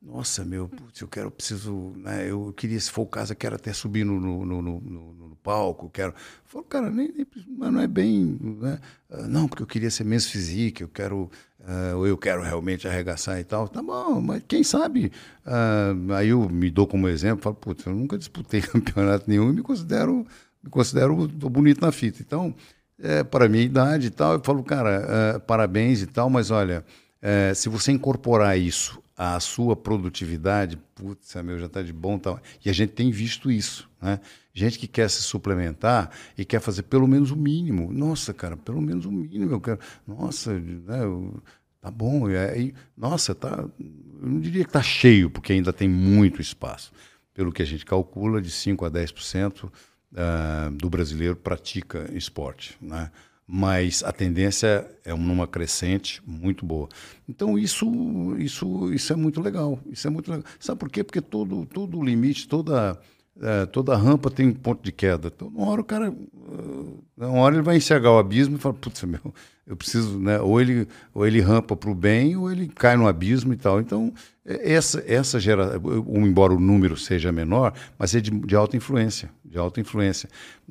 [0.00, 3.54] nossa, meu, putz, eu quero, preciso, né, eu queria, se for o caso, eu quero
[3.54, 6.14] até subir no, no, no, no, no palco, quero...
[6.46, 7.26] Falo, cara, nem, nem,
[7.58, 8.80] mas não é bem, né?
[9.10, 11.30] Ah, não, porque eu queria ser menos físico, eu quero,
[11.60, 15.12] uh, ou eu quero realmente arregaçar e tal, tá bom, mas quem sabe,
[15.44, 19.52] uh, aí eu me dou como exemplo, falo, putz, eu nunca disputei campeonato nenhum e
[19.52, 20.26] me considero,
[20.62, 22.54] me considero bonito na fita, então
[22.98, 24.34] é, para a minha idade e tal.
[24.34, 26.84] Eu falo, cara, é, parabéns e tal, mas olha,
[27.20, 32.40] é, se você incorporar isso à sua produtividade, putz, meu, já está de bom tal.
[32.64, 34.20] E a gente tem visto isso, né?
[34.52, 37.92] Gente que quer se suplementar e quer fazer pelo menos o mínimo.
[37.92, 39.52] Nossa, cara, pelo menos o mínimo.
[39.52, 39.80] Eu quero.
[40.06, 41.42] Nossa, né, eu,
[41.80, 42.30] tá bom.
[42.30, 43.64] E aí, nossa, tá.
[43.78, 46.92] Eu não diria que está cheio, porque ainda tem muito espaço.
[47.32, 49.70] Pelo que a gente calcula, de 5 a 10%
[50.14, 52.76] uh, do brasileiro pratica esporte.
[52.80, 53.10] Né?
[53.46, 56.88] mas a tendência é numa crescente muito boa.
[57.28, 59.78] Então isso, isso, isso é muito legal.
[59.86, 60.44] Isso é muito legal.
[60.58, 61.04] Sabe por quê?
[61.04, 62.98] Porque todo, todo limite, toda
[63.40, 65.30] é, toda rampa tem um ponto de queda.
[65.34, 68.74] Então, uma hora o cara, uh, uma hora ele vai enxergar o abismo e fala,
[68.74, 69.34] putz, meu,
[69.66, 70.40] eu preciso, né?
[70.40, 73.80] Ou ele, ou ele rampa para o bem, ou ele cai no abismo e tal.
[73.80, 74.12] Então,
[74.44, 79.30] é, essa, essa gera, embora o número seja menor, mas é de, de alta influência,
[79.44, 80.28] de alta influência,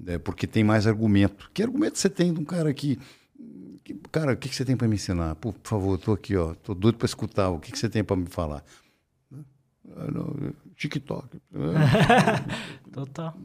[0.07, 1.49] é, porque tem mais argumento.
[1.53, 2.97] Que argumento você tem de um cara que,
[3.83, 5.35] que cara, o que, que você tem para me ensinar?
[5.35, 7.49] Por, favor, estou aqui, ó, estou doido para escutar.
[7.49, 8.63] O que, que você tem para me falar?
[9.89, 11.41] Ah, TikTok.
[12.91, 13.37] Total.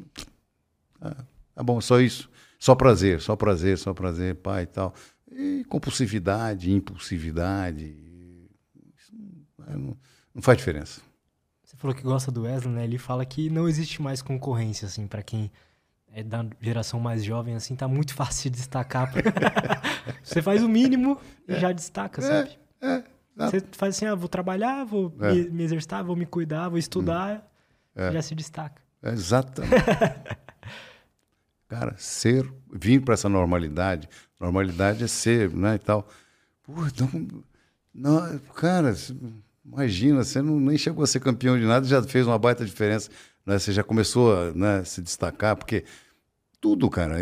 [1.01, 1.25] Ah,
[1.55, 2.31] tá bom, só isso.
[2.59, 4.95] Só prazer, só prazer, só prazer, pai e tal.
[5.31, 7.95] E compulsividade, impulsividade.
[8.97, 9.13] Isso
[9.59, 9.97] não,
[10.35, 11.01] não faz diferença.
[11.63, 12.85] Você falou que gosta do Wesley, né?
[12.85, 15.53] Ele fala que não existe mais concorrência, assim, para quem
[16.13, 19.13] é da geração mais jovem, assim, tá muito fácil de destacar.
[20.25, 22.59] Você faz o mínimo e é, já destaca, sabe?
[22.81, 23.05] É,
[23.39, 23.47] é.
[23.47, 25.33] Você faz assim, ah, vou trabalhar, vou é.
[25.33, 27.49] me, me, exercitar, vou me cuidar, vou estudar,
[27.97, 28.03] hum.
[28.03, 28.13] é.
[28.13, 28.83] já se destaca.
[29.03, 29.75] É, exatamente.
[31.69, 34.09] Cara, ser, vir para essa normalidade,
[34.41, 36.09] normalidade é ser, né, e tal.
[36.63, 37.09] Pô, então,
[37.95, 38.95] não, cara,
[39.65, 43.11] imagina, você não, nem chegou a ser campeão de nada, já fez uma baita diferença,
[43.45, 43.59] né?
[43.59, 45.85] Você já começou a né, se destacar, porque
[46.61, 47.17] tudo, cara.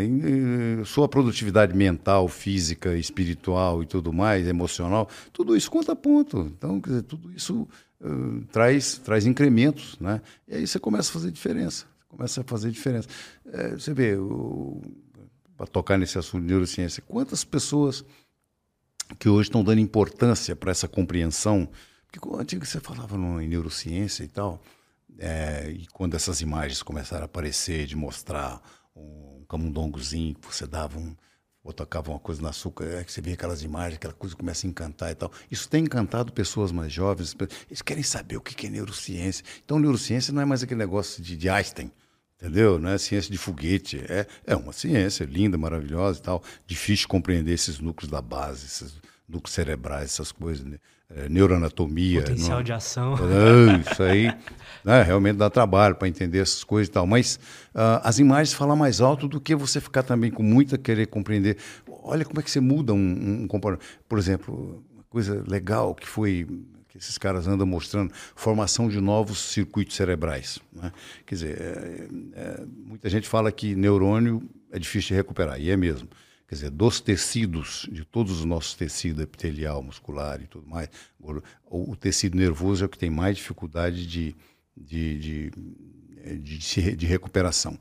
[0.85, 6.51] Sua produtividade mental, física, espiritual e tudo mais, emocional, tudo isso conta ponto.
[6.57, 7.67] Então, quer dizer, tudo isso
[8.01, 10.21] uh, traz, traz incrementos, né?
[10.47, 11.85] E aí você começa a fazer diferença.
[12.07, 13.07] Começa a fazer diferença.
[13.45, 14.15] É, você vê,
[15.55, 18.03] para tocar nesse assunto de neurociência, quantas pessoas
[19.19, 21.69] que hoje estão dando importância para essa compreensão,
[22.09, 24.61] porque antigo você falava em neurociência e tal,
[25.19, 28.61] é, e quando essas imagens começaram a aparecer, de mostrar
[28.97, 31.15] um camundongozinho que você dava um
[31.67, 34.65] ou tocava uma coisa no açúcar, é que você vê aquelas imagens, aquela coisa começa
[34.65, 35.29] a encantar e tal.
[35.51, 37.35] Isso tem encantado pessoas mais jovens,
[37.67, 39.43] eles querem saber o que é neurociência.
[39.65, 41.91] Então, neurociência não é mais aquele negócio de, de Einstein,
[42.37, 42.79] entendeu?
[42.79, 46.41] Não é ciência de foguete, é, é uma ciência linda, maravilhosa e tal.
[46.65, 48.95] Difícil de compreender esses núcleos da base, esses
[49.27, 50.77] núcleos cerebrais, essas coisas, né?
[51.15, 52.21] É, neuroanatomia.
[52.21, 52.63] Potencial não...
[52.63, 53.15] de ação.
[53.27, 54.33] É, isso aí
[54.83, 57.05] né, realmente dá trabalho para entender essas coisas e tal.
[57.07, 57.39] Mas
[57.73, 61.57] uh, as imagens falam mais alto do que você ficar também com muita querer compreender.
[62.03, 63.87] Olha como é que você muda um, um comportamento.
[64.07, 66.47] Por exemplo, uma coisa legal que foi
[66.89, 70.59] que esses caras andam mostrando formação de novos circuitos cerebrais.
[70.73, 70.91] Né?
[71.25, 74.41] Quer dizer, é, é, muita gente fala que neurônio
[74.71, 76.07] é difícil de recuperar, e é mesmo
[76.47, 80.89] quer dizer, dos tecidos, de todos os nossos tecidos epitelial, muscular e tudo mais,
[81.19, 84.35] o, o tecido nervoso é o que tem mais dificuldade de,
[84.75, 85.51] de, de,
[86.39, 87.77] de, de recuperação.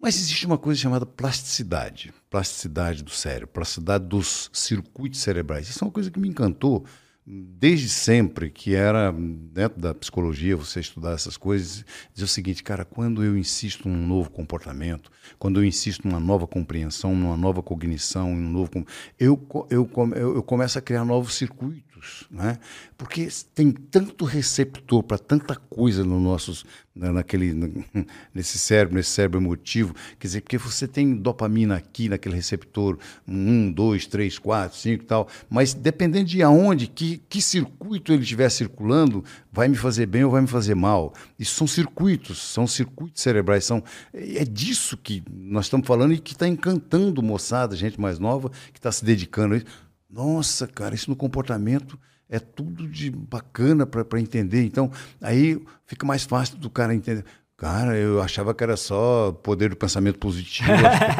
[0.00, 5.68] Mas existe uma coisa chamada plasticidade, plasticidade do cérebro, plasticidade dos circuitos cerebrais.
[5.68, 6.86] Isso é uma coisa que me encantou
[7.30, 12.86] desde sempre, que era dentro da psicologia, você estudar essas coisas, dizer o seguinte, cara,
[12.86, 18.32] quando eu insisto num novo comportamento, quando eu insisto numa nova compreensão, numa nova cognição,
[18.32, 18.70] um novo,
[19.18, 21.87] eu, eu, eu começo a criar novos circuitos
[22.30, 22.58] né?
[22.96, 27.84] Porque tem tanto receptor para tanta coisa no nossos, naquele,
[28.34, 33.70] nesse cérebro, nesse cérebro emotivo, quer dizer, porque você tem dopamina aqui naquele receptor, um,
[33.70, 38.48] dois, três, quatro, cinco e tal, mas dependendo de aonde, que, que circuito ele estiver
[38.50, 41.14] circulando, vai me fazer bem ou vai me fazer mal.
[41.38, 43.82] Isso são circuitos, são circuitos cerebrais, são,
[44.12, 48.78] é disso que nós estamos falando e que está encantando moçada, gente mais nova, que
[48.78, 51.98] está se dedicando a isso nossa, cara, isso no comportamento
[52.28, 54.64] é tudo de bacana para entender.
[54.64, 54.90] Então,
[55.20, 57.24] aí fica mais fácil do cara entender.
[57.58, 60.70] Cara, eu achava que era só poder do pensamento positivo.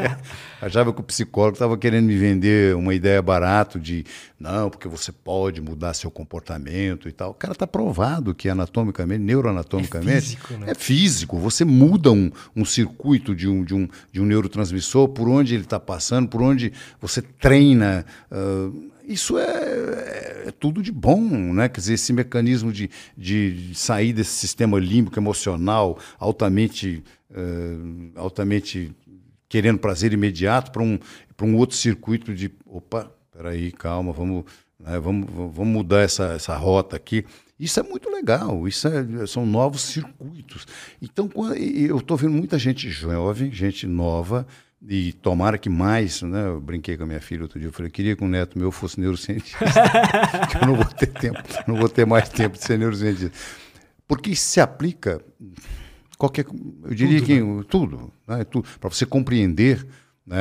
[0.63, 4.05] achava que o psicólogo estava querendo me vender uma ideia barato de
[4.39, 7.33] não, porque você pode mudar seu comportamento e tal.
[7.33, 10.55] O cara está provado que anatomicamente, neuroanatomicamente, é físico.
[10.55, 10.71] Né?
[10.71, 11.39] É físico.
[11.39, 15.65] Você muda um, um circuito de um, de, um, de um neurotransmissor por onde ele
[15.65, 18.07] está passando, por onde você treina.
[18.31, 21.23] Uh, isso é, é, tudo de bom,
[21.55, 21.67] né?
[21.69, 28.95] Quer dizer, esse mecanismo de, de sair desse sistema límbico emocional altamente, uh, altamente
[29.49, 30.99] querendo prazer imediato para um,
[31.43, 34.45] um outro circuito de, opa, peraí, calma, vamos,
[34.79, 37.25] né, vamos, vamos mudar essa, essa rota aqui.
[37.59, 40.67] Isso é muito legal, isso é, são novos circuitos.
[41.01, 44.47] Então, eu estou vendo muita gente jovem, gente nova,
[44.87, 46.47] e tomara que mais, né?
[46.47, 48.59] Eu brinquei com a minha filha outro dia, eu falei, eu queria que um neto
[48.59, 49.59] meu fosse neurocientista,
[50.51, 53.37] que eu não vou ter tempo, não vou ter mais tempo de ser neurocientista.
[54.07, 55.21] Porque isso se aplica
[56.17, 56.47] qualquer,
[56.85, 57.65] eu diria tudo, que né?
[57.69, 58.45] tudo, né?
[58.45, 59.87] tudo para você compreender
[60.25, 60.37] né,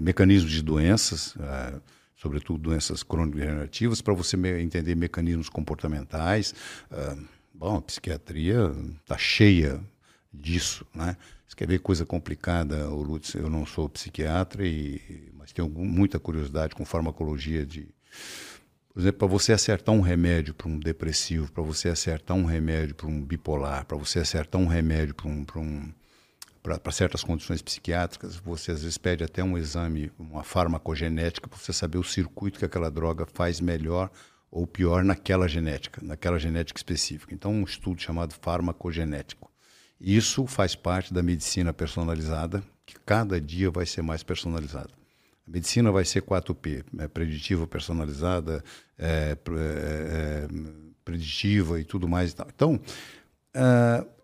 [0.00, 1.74] mecanismos de doenças, é,
[2.16, 6.54] sobretudo doenças crônico-degenerativas, para você entender mecanismos comportamentais.
[6.90, 7.16] É,
[7.54, 9.80] bom, a psiquiatria está cheia
[10.32, 11.16] disso, né?
[11.46, 16.18] Você quer ver coisa complicada, o Lutz, eu não sou psiquiatra, e, mas tenho muita
[16.18, 17.88] curiosidade com farmacologia de...
[18.92, 22.94] Por exemplo, para você acertar um remédio para um depressivo, para você acertar um remédio
[22.94, 25.92] para um bipolar, para você acertar um remédio para um, um,
[26.62, 31.72] para certas condições psiquiátricas, você às vezes pede até um exame, uma farmacogenética, para você
[31.72, 34.10] saber o circuito que aquela droga faz melhor
[34.50, 37.34] ou pior naquela genética, naquela genética específica.
[37.34, 39.49] Então, um estudo chamado farmacogenético.
[40.00, 44.90] Isso faz parte da medicina personalizada, que cada dia vai ser mais personalizada.
[45.46, 48.64] A medicina vai ser 4P, é preditiva, personalizada,
[48.98, 50.48] é, é, é,
[51.04, 52.30] preditiva e tudo mais.
[52.30, 52.48] E tal.
[52.54, 52.80] Então,
[53.56, 54.20] uh,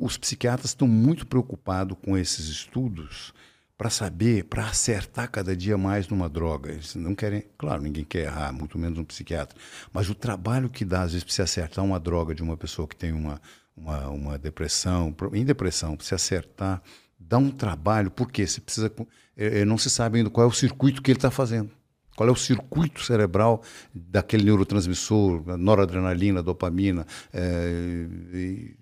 [0.00, 3.32] os psiquiatras estão muito preocupados com esses estudos
[3.76, 6.72] para saber, para acertar cada dia mais numa droga.
[6.72, 9.58] Eles não querem, claro, ninguém quer errar, muito menos um psiquiatra,
[9.92, 12.88] mas o trabalho que dá, às vezes, para se acertar uma droga de uma pessoa
[12.88, 13.40] que tem uma
[13.76, 16.82] uma, uma depressão, em depressão, se acertar,
[17.18, 18.92] dá um trabalho, porque você precisa.
[19.36, 21.70] É, é, não se sabe ainda qual é o circuito que ele está fazendo.
[22.16, 23.62] Qual é o circuito cerebral
[23.92, 28.76] daquele neurotransmissor, noradrenalina, dopamina, é, e,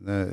[0.00, 0.26] né,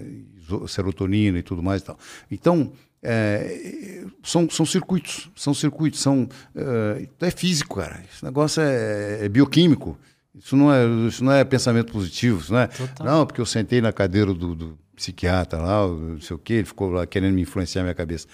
[0.68, 2.00] serotonina e tudo mais e tal.
[2.32, 8.04] Então, é, são, são circuitos, são circuitos, são, é, é físico, cara.
[8.12, 9.98] Esse negócio é, é bioquímico.
[10.36, 12.68] Isso não é, isso não é pensamento positivo, isso não é.
[12.68, 13.06] Total.
[13.06, 16.66] Não, porque eu sentei na cadeira do, do psiquiatra lá, não sei o quê, ele
[16.66, 18.28] ficou lá querendo me influenciar a minha cabeça.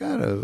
[0.00, 0.34] Cara,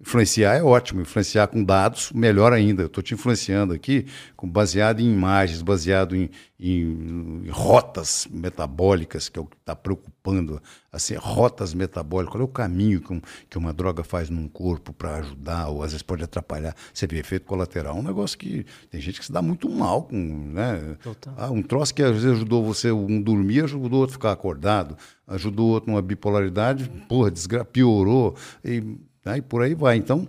[0.00, 2.82] influenciar é ótimo, influenciar com dados, melhor ainda.
[2.82, 4.06] Eu estou te influenciando aqui
[4.36, 6.28] com, baseado em imagens, baseado em,
[6.62, 12.44] em, em rotas metabólicas, que é o que está preocupando assim, rotas metabólicas, qual é
[12.44, 16.02] o caminho que, um, que uma droga faz num corpo para ajudar, ou às vezes
[16.02, 16.76] pode atrapalhar.
[16.94, 20.16] Você vê efeito colateral, um negócio que tem gente que se dá muito mal com,
[20.16, 20.96] né?
[21.36, 24.96] Ah, um troço que às vezes ajudou você um dormir, ajudou o outro ficar acordado,
[25.26, 29.96] ajudou o outro numa bipolaridade, porra, desgra piorou, e aí por aí vai.
[29.96, 30.28] Então,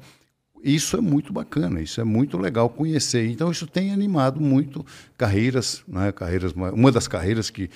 [0.63, 3.27] isso é muito bacana, isso é muito legal conhecer.
[3.29, 4.85] Então, isso tem animado muito
[5.17, 6.11] carreiras, né?
[6.11, 7.69] carreiras uma das carreiras que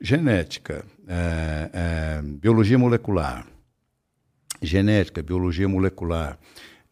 [0.00, 3.46] genética, é, é, biologia molecular,
[4.60, 6.38] genética, biologia molecular,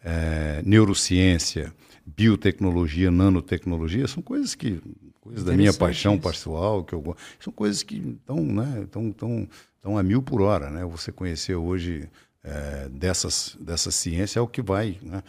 [0.02, 1.72] é, neurociência,
[2.06, 4.80] biotecnologia, nanotecnologia, são coisas que
[5.20, 6.28] coisas da minha paixão isso.
[6.28, 10.68] pessoal, que eu são coisas que estão, né, estão, estão, estão a mil por hora,
[10.68, 10.84] né?
[10.84, 12.08] Você conhecer hoje
[12.42, 15.22] é, dessas dessa ciência é o que vai, né?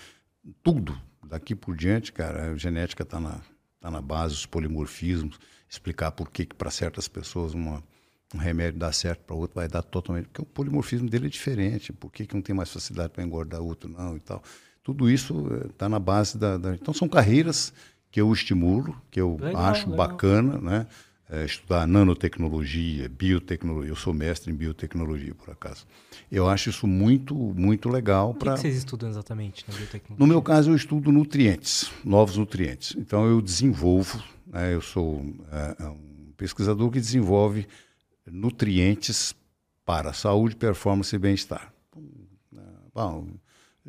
[0.61, 3.41] Tudo daqui por diante, cara, a genética está na
[3.83, 5.37] tá na base, os polimorfismos,
[5.69, 7.83] explicar por que, que para certas pessoas uma,
[8.33, 10.27] um remédio dá certo, para outro vai dar totalmente.
[10.27, 13.61] Porque o polimorfismo dele é diferente, por que, que um tem mais facilidade para engordar,
[13.61, 14.41] outro não e tal.
[14.81, 17.73] Tudo isso está eh, na base da, da, Então, são carreiras
[18.09, 20.07] que eu estimulo, que eu legal, acho legal.
[20.07, 20.87] bacana, né?
[21.29, 23.89] É, estudar nanotecnologia, biotecnologia.
[23.89, 25.87] Eu sou mestre em biotecnologia, por acaso.
[26.31, 28.33] Eu acho isso muito, muito legal.
[28.33, 28.53] para.
[28.53, 30.17] O que, vocês estudam exatamente na biotecnologia?
[30.19, 32.95] No meu caso, eu estudo nutrientes, novos nutrientes.
[32.97, 34.21] Então, eu desenvolvo
[34.53, 34.73] né?
[34.73, 37.67] Eu sou é, um pesquisador que desenvolve
[38.25, 39.35] nutrientes
[39.83, 41.73] para saúde, performance e bem-estar.
[42.93, 43.27] Bom,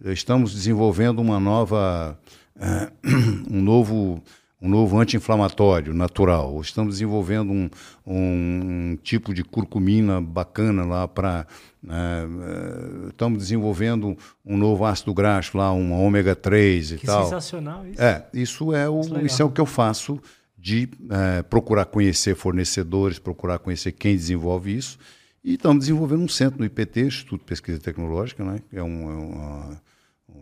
[0.07, 2.18] estamos desenvolvendo uma nova,
[2.57, 2.91] é,
[3.51, 4.22] um novo
[4.64, 6.58] um novo anti-inflamatório natural.
[6.62, 7.70] Estamos desenvolvendo um,
[8.06, 11.46] um, tipo de curcumina bacana lá para.
[11.82, 17.24] Né, é, estamos desenvolvendo um novo ácido graxo lá, um ômega 3 e que tal.
[17.24, 18.00] Sensacional isso.
[18.00, 20.18] É, isso é, o, isso é o que eu faço
[20.56, 24.98] de é, procurar conhecer fornecedores, procurar conhecer quem desenvolve isso.
[25.44, 28.60] E estamos desenvolvendo um centro no IPT, Instituto de Pesquisa Tecnológica, né?
[28.70, 29.82] que é um, é uma,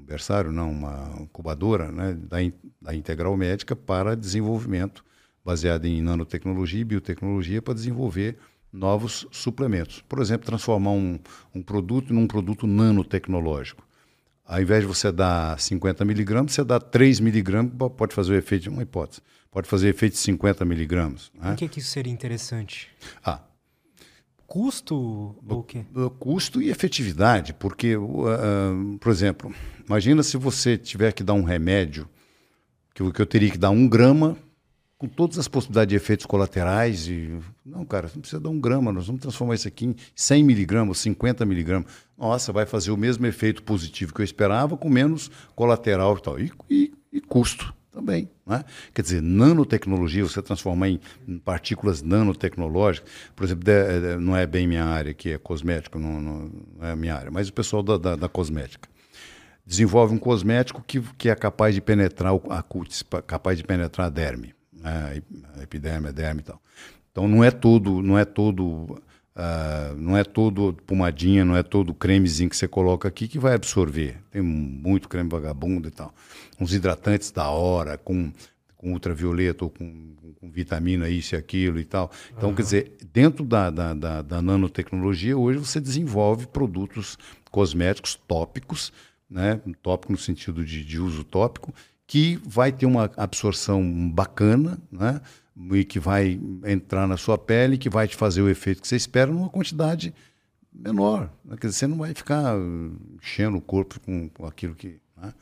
[0.02, 2.14] um berçário, não, uma incubadora né?
[2.14, 2.38] da,
[2.80, 5.04] da Integral Médica para desenvolvimento,
[5.44, 8.36] baseado em nanotecnologia e biotecnologia, para desenvolver
[8.72, 10.02] novos suplementos.
[10.08, 11.18] Por exemplo, transformar um,
[11.54, 13.86] um produto num produto nanotecnológico.
[14.44, 18.62] Ao invés de você dar 50 miligramas, você dá 3 miligramas, pode fazer o efeito
[18.64, 19.22] de uma hipótese
[19.52, 21.30] pode fazer efeito de 50 miligramas.
[21.34, 21.50] Né?
[21.50, 22.88] Por que, que isso seria interessante?
[23.22, 23.40] Ah,
[24.52, 24.94] Custo
[25.48, 25.82] ou o quê?
[26.18, 29.50] Custo e efetividade, porque, uh, por exemplo,
[29.88, 32.06] imagina se você tiver que dar um remédio,
[32.92, 34.36] que eu, que eu teria que dar um grama,
[34.98, 37.08] com todas as possibilidades de efeitos colaterais.
[37.08, 39.96] E, não, cara, você não precisa dar um grama, nós vamos transformar isso aqui em
[40.14, 41.90] 100 miligramas, 50 miligramas.
[42.18, 46.38] Nossa, vai fazer o mesmo efeito positivo que eu esperava, com menos colateral e tal.
[46.38, 48.28] E, e, e custo também.
[48.46, 48.64] Né?
[48.94, 51.00] Quer dizer, nanotecnologia, você transformar em,
[51.44, 56.20] partículas nanotecnológicas, por exemplo, de, de, não é bem minha área, que é cosmética, não,
[56.20, 58.88] não, é minha área, mas o pessoal da, da, da cosmética
[59.64, 64.10] desenvolve um cosmético que, que é capaz de penetrar a cutis, capaz de penetrar a
[64.10, 65.22] derme, né?
[65.56, 66.60] a epiderme, a derme e tal.
[67.12, 69.00] Então não é todo, não é todo
[69.34, 73.54] Uh, não é todo pomadinha, não é todo cremezinho que você coloca aqui que vai
[73.54, 74.18] absorver.
[74.30, 76.14] Tem muito creme vagabundo e tal.
[76.60, 78.30] Uns hidratantes da hora, com,
[78.76, 82.10] com ultravioleta ou com, com vitamina, isso e aquilo e tal.
[82.36, 82.54] Então, uhum.
[82.54, 87.16] quer dizer, dentro da, da, da, da, nanotecnologia, hoje você desenvolve produtos
[87.50, 88.92] cosméticos tópicos,
[89.30, 89.62] né?
[89.82, 91.72] tópico no sentido de, de uso tópico,
[92.06, 95.22] que vai ter uma absorção bacana, né?
[95.72, 98.96] E que vai entrar na sua pele, que vai te fazer o efeito que você
[98.96, 100.14] espera numa quantidade
[100.72, 101.30] menor.
[101.44, 101.56] Né?
[101.60, 102.54] Quer dizer, você não vai ficar
[103.22, 104.98] enchendo o corpo com, com aquilo que.
[105.16, 105.32] Né?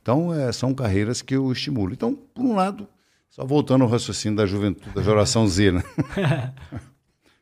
[0.00, 1.92] Então, é, são carreiras que eu estimulo.
[1.92, 2.88] Então, por um lado,
[3.28, 5.84] só voltando ao raciocínio da juventude, da geração Z, né?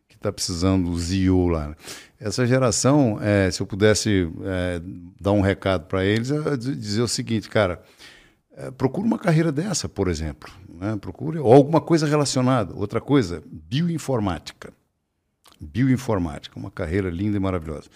[0.09, 1.69] que está precisando do ZIO lá.
[1.69, 1.77] Né?
[2.19, 4.83] Essa geração, é, se eu pudesse é,
[5.21, 7.83] dar um recado para eles, é dizer o seguinte, cara
[8.57, 10.51] é, procure uma carreira dessa, por exemplo.
[10.79, 10.97] Né?
[11.01, 12.75] Procure ou alguma coisa relacionada.
[12.75, 14.73] Outra coisa, bioinformática.
[15.61, 17.89] Bioinformática, uma carreira linda e maravilhosa.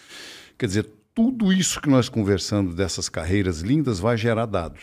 [0.57, 4.81] Quer dizer, tudo isso que nós conversamos dessas carreiras lindas vai gerar dados,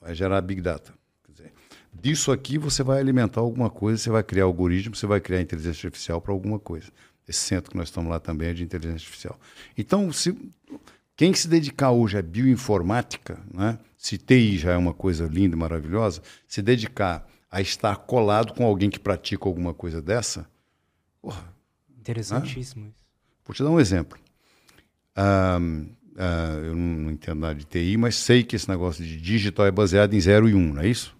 [0.00, 0.92] vai gerar big data.
[1.28, 1.52] Dizer,
[1.92, 5.86] disso aqui você vai alimentar alguma coisa, você vai criar algoritmo, você vai criar inteligência
[5.86, 6.90] artificial para alguma coisa.
[7.26, 9.40] Esse centro que nós estamos lá também é de inteligência artificial.
[9.78, 10.36] Então, se
[11.16, 13.78] quem se dedicar hoje à bioinformática, né?
[14.04, 18.66] Se TI já é uma coisa linda e maravilhosa, se dedicar a estar colado com
[18.66, 20.46] alguém que pratica alguma coisa dessa.
[21.22, 21.42] Porra,
[21.98, 22.90] Interessantíssimo né?
[22.94, 23.02] isso.
[23.46, 24.18] Vou te dar um exemplo.
[25.16, 25.88] Uh,
[26.66, 30.12] eu não, entendo nada de TI, mas sei que esse negócio de digital é baseado
[30.12, 31.16] em 0 e 1, um, não é isso?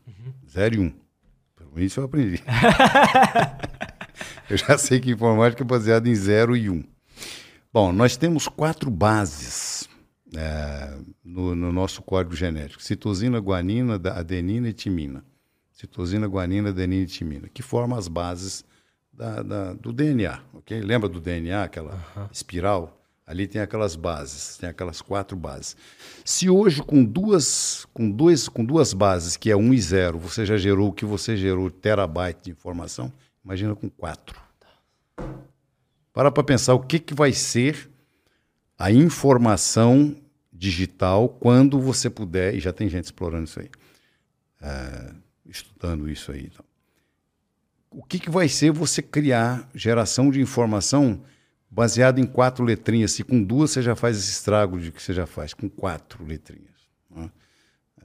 [0.46, 0.82] 0 uhum.
[0.82, 0.86] e 1.
[0.86, 0.94] Um.
[1.56, 2.42] Pelo menos eu aprendi.
[4.50, 6.74] eu já sei que informática é baseada em 0 e 1.
[6.74, 6.84] Um.
[7.72, 9.88] Bom, nós temos quatro bases
[10.36, 15.24] é, no, no, nosso código genético: citosina, guanina, adenina e timina.
[15.72, 18.64] Citosina, guanina, adenina e timina, que formam as bases
[19.12, 20.40] da, da, do DNA.
[20.54, 20.80] ok?
[20.80, 22.28] Lembra do DNA, aquela uhum.
[22.32, 23.00] espiral?
[23.26, 25.76] Ali tem aquelas bases, tem aquelas quatro bases.
[26.24, 30.44] Se hoje com duas, com dois, com duas bases, que é 1 e 0, você
[30.44, 33.10] já gerou o que você gerou, terabyte de informação,
[33.42, 34.38] imagina com quatro.
[36.12, 37.90] Para para pensar o que, que vai ser
[38.78, 40.14] a informação
[40.64, 43.70] digital quando você puder, e já tem gente explorando isso aí,
[44.62, 45.12] é,
[45.44, 46.48] estudando isso aí.
[46.50, 46.64] Então.
[47.90, 51.22] O que, que vai ser você criar geração de informação
[51.70, 53.12] baseada em quatro letrinhas?
[53.12, 56.24] Se com duas você já faz esse estrago de que você já faz, com quatro
[56.24, 56.88] letrinhas.
[57.10, 57.30] Né?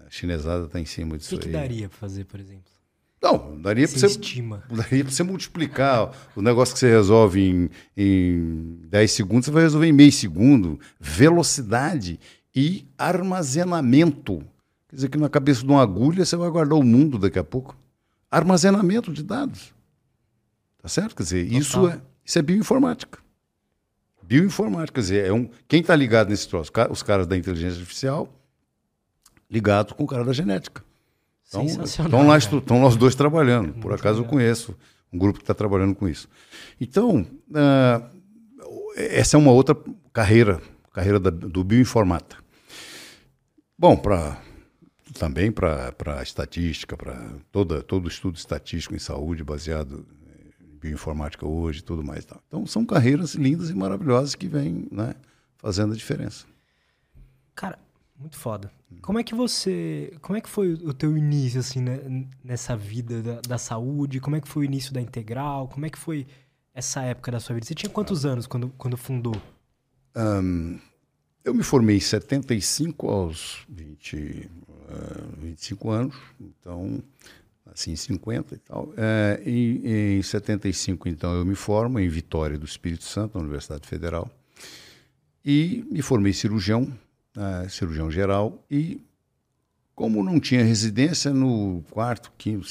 [0.05, 1.37] A chinesada está em cima disso aí.
[1.37, 2.69] O que, que daria para fazer, por exemplo?
[3.21, 4.63] Não, daria para você, estima.
[4.71, 9.87] daria você multiplicar o negócio que você resolve em, em 10 segundos, você vai resolver
[9.87, 10.79] em meio segundo.
[10.99, 12.19] Velocidade
[12.55, 14.43] e armazenamento.
[14.87, 17.43] Quer dizer que na cabeça de uma agulha você vai guardar o mundo daqui a
[17.43, 17.77] pouco.
[18.29, 19.73] Armazenamento de dados.
[20.81, 21.15] Tá certo?
[21.15, 23.19] Quer dizer, isso é, isso é bioinformática.
[24.23, 26.71] Bioinformática, quer dizer, é um, quem está ligado nesse troço?
[26.89, 28.31] Os caras da inteligência artificial
[29.49, 30.83] ligados com o cara da genética.
[31.47, 33.73] Então, estão lá, estão nós dois trabalhando.
[33.73, 34.75] Por acaso eu conheço
[35.11, 36.29] um grupo que está trabalhando com isso.
[36.79, 38.19] Então, uh,
[38.95, 39.75] essa é uma outra
[40.13, 40.61] carreira,
[40.93, 42.37] carreira da, do bioinformata.
[43.79, 44.37] Bom, para
[45.17, 47.15] também para estatística, para
[47.49, 50.05] todo estudo estatístico em saúde baseado
[50.61, 52.25] em bioinformática hoje e tudo mais.
[52.25, 52.43] Tal.
[52.45, 55.15] Então, são carreiras lindas e maravilhosas que vêm né,
[55.57, 56.45] fazendo a diferença.
[57.55, 57.79] Cara,
[58.19, 58.69] muito foda.
[59.01, 60.11] Como é que você.
[60.21, 64.19] Como é que foi o teu início, assim, né, nessa vida da, da, saúde?
[64.19, 65.69] Como é que foi o início da integral?
[65.69, 66.27] Como é que foi
[66.73, 67.65] essa época da sua vida?
[67.65, 69.41] Você tinha quantos anos quando, quando fundou?
[70.17, 70.79] Um,
[71.43, 77.01] eu me formei em 75 aos 20, uh, 25 anos, então,
[77.65, 78.85] assim, 50 e tal.
[78.85, 83.87] Uh, e, em 75, então, eu me formo em Vitória do Espírito Santo, na Universidade
[83.87, 84.29] Federal,
[85.43, 86.91] e me formei cirurgião
[87.35, 89.01] uh, cirurgião geral, e
[89.95, 92.67] como não tinha residência no quarto, quinto,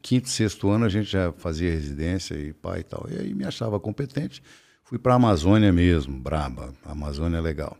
[0.00, 3.06] quinto, sexto ano a gente já fazia residência e pai e tal.
[3.10, 4.42] E aí me achava competente.
[4.86, 6.72] Fui para a Amazônia mesmo, braba.
[6.84, 7.76] A Amazônia é legal.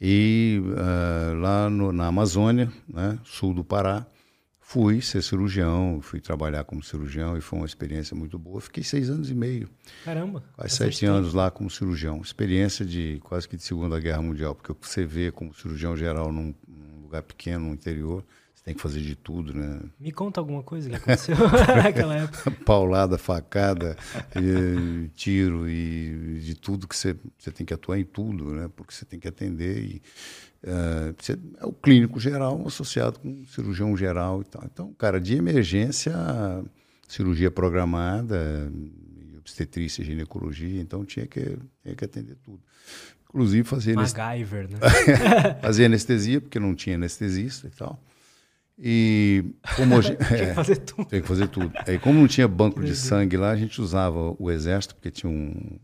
[0.00, 4.06] E uh, lá no, na Amazônia, né, sul do Pará,
[4.58, 8.58] fui ser cirurgião, fui trabalhar como cirurgião e foi uma experiência muito boa.
[8.58, 9.68] Fiquei seis anos e meio.
[10.02, 10.42] Caramba!
[10.56, 12.22] Quase sete anos lá como cirurgião.
[12.22, 16.54] Experiência de quase que de Segunda Guerra Mundial, porque você vê como cirurgião geral num,
[16.66, 18.24] num lugar pequeno, no interior,
[18.60, 19.80] você tem que fazer de tudo, né?
[19.98, 21.34] Me conta alguma coisa que aconteceu
[21.82, 22.50] naquela época.
[22.64, 23.96] Paulada, facada,
[24.36, 28.70] e, tiro e de tudo que você, você tem que atuar em tudo, né?
[28.76, 30.02] Porque você tem que atender e
[30.64, 34.62] uh, você, é o clínico geral associado com o cirurgião geral e tal.
[34.70, 36.12] Então, cara, de emergência,
[37.08, 38.70] cirurgia programada,
[39.38, 42.60] obstetrícia, ginecologia, então tinha que, tinha que atender tudo.
[43.30, 44.78] Inclusive fazer MacGyver, né?
[45.62, 47.98] fazer anestesia, porque não tinha anestesista e tal.
[48.82, 49.44] E
[49.76, 51.04] como hoje, tem que é, fazer tudo.
[51.04, 51.70] Tem que fazer tudo.
[51.86, 55.30] Aí, como não tinha banco de sangue lá, a gente usava o exército, porque tinha
[55.30, 55.78] um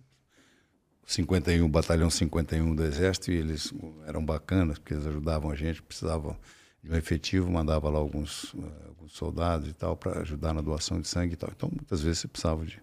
[1.04, 3.72] 51, batalhão 51 do exército, e eles
[4.06, 6.38] eram bacanas, porque eles ajudavam a gente, precisava
[6.82, 8.54] de um efetivo, mandava lá alguns,
[8.88, 11.50] alguns soldados e tal, para ajudar na doação de sangue e tal.
[11.54, 12.80] Então, muitas vezes você precisava de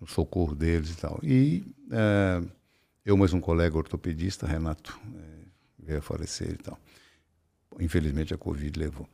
[0.00, 1.18] um socorro deles e tal.
[1.22, 2.42] E é,
[3.06, 5.46] eu mais um colega ortopedista, Renato, é,
[5.78, 6.78] veio a falecer e tal.
[7.80, 9.08] Infelizmente a Covid levou.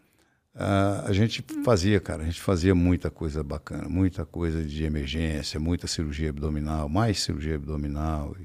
[0.54, 5.58] Uh, a gente fazia, cara, a gente fazia muita coisa bacana, muita coisa de emergência,
[5.58, 8.36] muita cirurgia abdominal, mais cirurgia abdominal.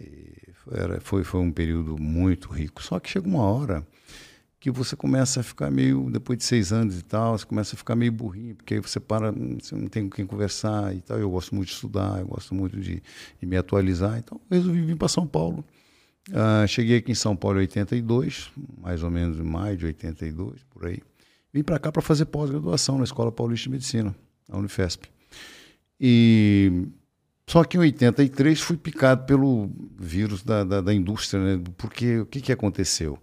[0.00, 2.82] E, e era, foi, foi um período muito rico.
[2.82, 3.86] Só que chega uma hora
[4.58, 7.78] que você começa a ficar meio, depois de seis anos e tal, você começa a
[7.78, 11.18] ficar meio burrinho, porque aí você para, você não tem com quem conversar e tal.
[11.18, 13.02] Eu gosto muito de estudar, eu gosto muito de,
[13.38, 15.64] de me atualizar, então resolvi vir para São Paulo.
[16.30, 18.50] Uh, cheguei aqui em São Paulo em 82,
[18.80, 21.02] mais ou menos em maio de 82, por aí.
[21.54, 24.12] Vim para cá para fazer pós-graduação na Escola Paulista de Medicina,
[24.48, 25.08] na Unifesp.
[26.00, 26.88] E
[27.46, 31.64] só que em 83 fui picado pelo vírus da, da, da indústria, né?
[31.78, 33.16] Porque o que, que aconteceu?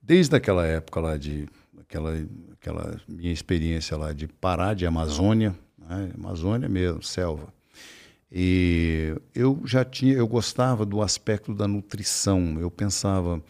[0.00, 1.46] Desde aquela época lá de
[1.78, 2.14] aquela,
[2.54, 6.12] aquela minha experiência lá de parar de Amazônia, né?
[6.16, 7.52] Amazônia mesmo, selva.
[8.32, 12.58] E eu já tinha, eu gostava do aspecto da nutrição.
[12.58, 13.42] Eu pensava,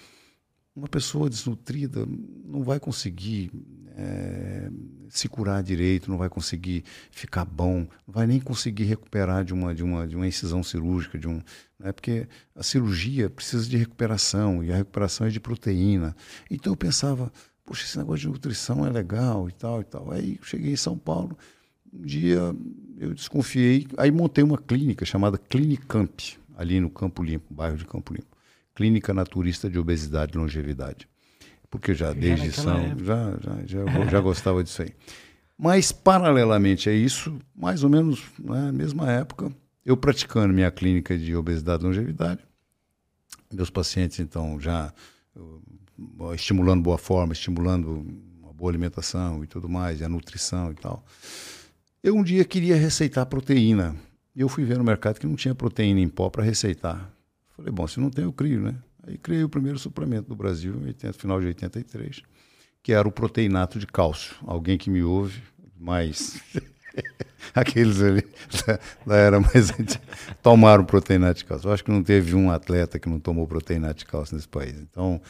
[0.75, 2.05] uma pessoa desnutrida
[2.45, 3.53] não vai conseguir
[3.97, 4.69] é,
[5.09, 9.75] se curar direito, não vai conseguir ficar bom, não vai nem conseguir recuperar de uma,
[9.75, 11.41] de uma, de uma incisão cirúrgica, de um,
[11.79, 11.93] né?
[11.93, 16.15] porque a cirurgia precisa de recuperação e a recuperação é de proteína.
[16.51, 17.33] Então eu pensava,
[17.65, 20.13] poxa, esse negócio de nutrição é legal e tal e tal.
[20.13, 21.37] Aí cheguei em São Paulo,
[21.91, 22.55] um dia
[22.99, 28.13] eu desconfiei, aí montei uma clínica chamada Clinicamp, ali no Campo Limpo, bairro de Campo
[28.13, 28.37] Limpo.
[28.75, 31.09] Clínica Naturista de Obesidade e Longevidade
[31.71, 34.93] porque já desde São, já, já, já, já gostava disso aí.
[35.59, 39.51] Mas, paralelamente a isso, mais ou menos na né, mesma época,
[39.85, 42.41] eu praticando minha clínica de obesidade e longevidade,
[43.53, 44.93] meus pacientes, então, já
[45.35, 48.05] uh, estimulando boa forma, estimulando
[48.43, 51.05] uma boa alimentação e tudo mais, e a nutrição e tal.
[52.03, 53.97] Eu um dia queria receitar proteína.
[54.35, 57.11] E eu fui ver no mercado que não tinha proteína em pó para receitar.
[57.57, 58.75] Falei, bom, se não tem, eu crio, né?
[59.07, 62.23] Aí criei o primeiro suplemento do Brasil, no final de 83,
[62.83, 64.35] que era o proteinato de cálcio.
[64.45, 65.41] Alguém que me ouve,
[65.79, 66.41] mais
[67.55, 68.27] aqueles ali
[68.67, 70.03] da, da era mais antiga,
[70.43, 71.69] tomaram proteinato de cálcio.
[71.69, 74.75] Eu acho que não teve um atleta que não tomou proteinato de cálcio nesse país.
[74.75, 75.21] Então,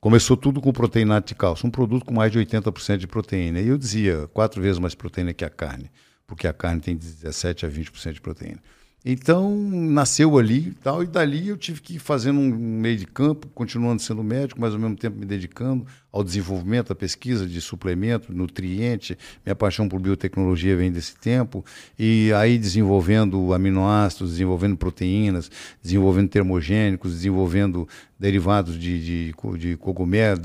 [0.00, 3.60] começou tudo com proteinato de cálcio, um produto com mais de 80% de proteína.
[3.60, 5.90] E eu dizia, quatro vezes mais proteína que a carne,
[6.26, 8.62] porque a carne tem 17 a 20% de proteína.
[9.04, 13.06] Então, nasceu ali e tal, e dali eu tive que ir fazendo um meio de
[13.06, 17.60] campo, continuando sendo médico, mas ao mesmo tempo me dedicando ao desenvolvimento, à pesquisa de
[17.60, 19.16] suplemento, nutriente.
[19.46, 21.64] Minha paixão por biotecnologia vem desse tempo.
[21.96, 25.48] E aí desenvolvendo aminoácidos, desenvolvendo proteínas,
[25.80, 30.40] desenvolvendo termogênicos, desenvolvendo derivados de, de, de cogumelo,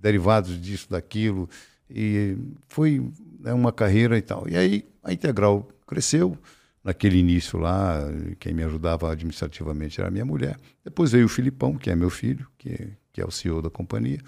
[0.00, 1.48] derivados disso, daquilo.
[1.90, 2.36] E
[2.68, 3.04] foi
[3.40, 4.48] né, uma carreira e tal.
[4.48, 6.38] E aí a Integral cresceu
[6.82, 8.00] naquele início lá,
[8.38, 10.56] quem me ajudava administrativamente era a minha mulher.
[10.84, 14.20] Depois veio o Filipão, que é meu filho, que, que é o CEO da companhia.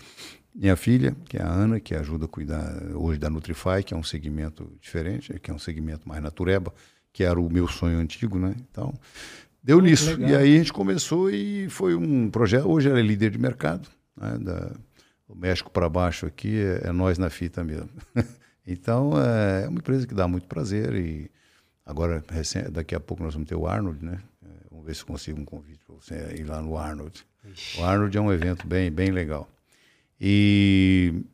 [0.54, 3.96] Minha filha, que é a Ana, que ajuda a cuidar hoje da Nutrify, que é
[3.96, 6.72] um segmento diferente, que é um segmento mais natureba,
[7.10, 8.54] que era o meu sonho antigo, né?
[8.70, 8.92] Então,
[9.62, 10.10] deu Muito nisso.
[10.10, 10.30] Legal.
[10.30, 12.68] E aí a gente começou e foi um projeto.
[12.68, 14.38] Hoje ela é líder de mercado, né?
[14.38, 14.72] Da,
[15.26, 17.88] o México para baixo aqui é, é nós na fita mesmo.
[18.66, 21.30] então, é, é uma empresa que dá muito prazer e
[21.84, 22.24] Agora,
[22.70, 24.18] daqui a pouco nós vamos ter o Arnold, né?
[24.44, 27.26] É, vamos ver se consigo um convite para você ir lá no Arnold.
[27.44, 27.80] Ixi.
[27.80, 29.48] O Arnold é um evento bem, bem legal.
[30.20, 31.24] E,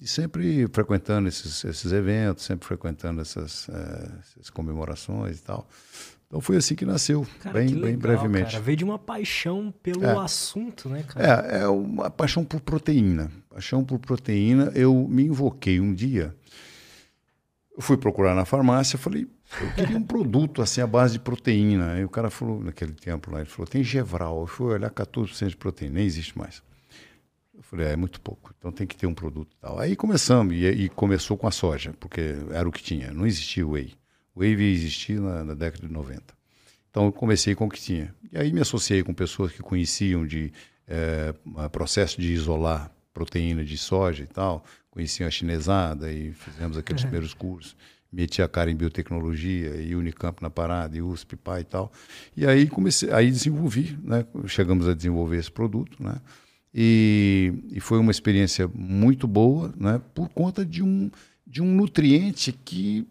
[0.00, 5.68] e sempre frequentando esses, esses eventos, sempre frequentando essas, uh, essas comemorações e tal.
[6.26, 8.52] Então foi assim que nasceu, cara, bem, que legal, bem brevemente.
[8.52, 8.64] Cara.
[8.64, 10.18] Veio de uma paixão pelo é.
[10.18, 11.46] assunto, né, cara?
[11.46, 13.30] É, é uma paixão por proteína.
[13.48, 14.72] Paixão por proteína.
[14.74, 16.34] Eu me invoquei um dia.
[17.76, 19.28] Eu fui procurar na farmácia, falei,
[19.60, 21.92] eu queria um produto assim à base de proteína.
[21.92, 24.40] Aí o cara falou, naquele tempo lá, ele falou, tem Gevral.
[24.40, 26.62] Eu fui olhar 14% de proteína, nem existe mais.
[27.54, 29.78] Eu falei, é, é muito pouco, então tem que ter um produto tal.
[29.78, 33.66] Aí começamos, e, e começou com a soja, porque era o que tinha, não existia
[33.66, 33.94] whey.
[34.34, 36.22] O whey existia na, na década de 90.
[36.90, 38.14] Então eu comecei com o que tinha.
[38.32, 40.52] E aí me associei com pessoas que conheciam de
[40.86, 41.32] é,
[41.70, 47.08] processo de isolar proteína de soja e tal, conheciam a chinesada e fizemos aqueles uhum.
[47.08, 47.76] primeiros cursos
[48.14, 51.92] meti a cara em biotecnologia e Unicamp na parada e USP, pai e tal.
[52.36, 54.24] E aí comecei, aí desenvolvi, né?
[54.46, 56.16] Chegamos a desenvolver esse produto, né?
[56.72, 60.00] E, e foi uma experiência muito boa, né?
[60.14, 61.10] Por conta de um
[61.46, 63.06] de um nutriente que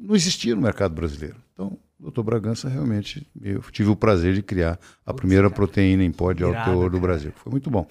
[0.00, 1.36] não existia no mercado brasileiro.
[1.52, 6.32] Então, Doutor Bragança, realmente, eu tive o prazer de criar a primeira proteína em pó
[6.32, 7.32] de alto teor do Brasil.
[7.34, 7.84] Foi muito bom.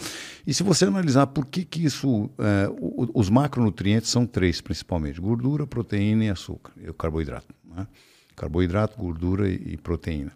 [0.46, 2.30] E se você analisar por que, que isso.
[2.40, 2.70] É,
[3.14, 7.54] os macronutrientes são três, principalmente: gordura, proteína e açúcar, e o carboidrato.
[7.66, 7.86] Né?
[8.34, 10.32] Carboidrato, gordura e, e proteína.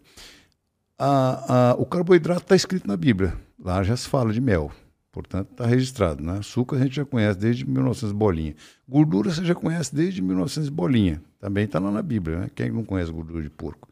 [0.98, 3.34] A, a, o carboidrato está escrito na Bíblia.
[3.58, 4.70] Lá já se fala de mel.
[5.12, 6.24] Portanto, está registrado.
[6.24, 6.38] Né?
[6.38, 8.56] Açúcar a gente já conhece desde 1900 bolinha.
[8.88, 11.22] Gordura você já conhece desde 1900 bolinha.
[11.38, 12.40] Também está lá na Bíblia.
[12.40, 12.50] Né?
[12.54, 13.88] Quem não conhece gordura de porco?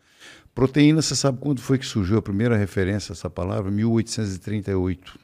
[0.55, 3.71] Proteína, você sabe quando foi que surgiu a primeira referência a essa palavra?
[3.71, 5.19] 1838.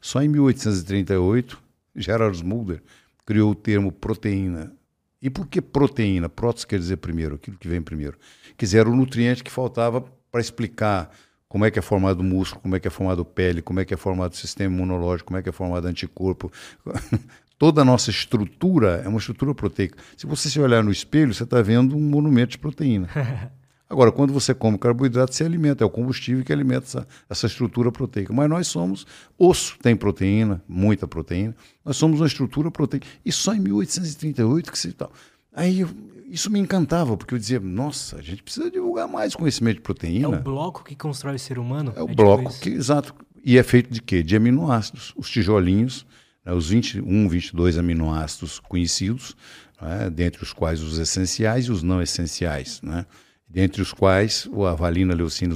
[0.00, 1.60] Só em 1838,
[1.94, 2.80] Gerard Mulder
[3.26, 4.72] criou o termo proteína.
[5.20, 6.28] E por que proteína?
[6.28, 8.16] Protos quer dizer primeiro, aquilo que vem primeiro.
[8.56, 11.10] Quer dizer, era o nutriente que faltava para explicar
[11.50, 13.80] como é que é formado o músculo, como é que é formado a pele, como
[13.80, 16.50] é que é formado o sistema imunológico, como é que é formado anticorpo.
[17.58, 19.98] Toda a nossa estrutura é uma estrutura proteica.
[20.16, 23.08] Se você se olhar no espelho, você está vendo um monumento de proteína.
[23.90, 27.90] Agora, quando você come carboidrato, você alimenta, é o combustível que alimenta essa, essa estrutura
[27.90, 28.32] proteica.
[28.32, 29.04] Mas nós somos,
[29.36, 33.08] osso tem proteína, muita proteína, nós somos uma estrutura proteica.
[33.26, 35.12] E só em 1838 que se tal.
[35.52, 35.84] Aí
[36.30, 40.26] isso me encantava, porque eu dizia, nossa, a gente precisa divulgar mais conhecimento de proteína.
[40.26, 41.92] É o bloco que constrói o ser humano?
[41.96, 43.14] É o é bloco que, exato.
[43.44, 44.22] E é feito de quê?
[44.22, 45.12] De aminoácidos.
[45.16, 46.06] Os tijolinhos,
[46.44, 49.36] né, os 21, 22 aminoácidos conhecidos,
[49.80, 53.04] né, dentre os quais os essenciais e os não essenciais, né?
[53.48, 55.52] dentre os quais a valina, leucina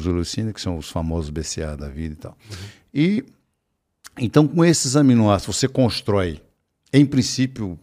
[0.51, 2.37] e que são os famosos BCA da vida e tal.
[2.51, 2.57] Uhum.
[2.93, 3.25] E
[4.19, 6.41] então, com esses aminoácidos, você constrói,
[6.93, 7.79] em princípio,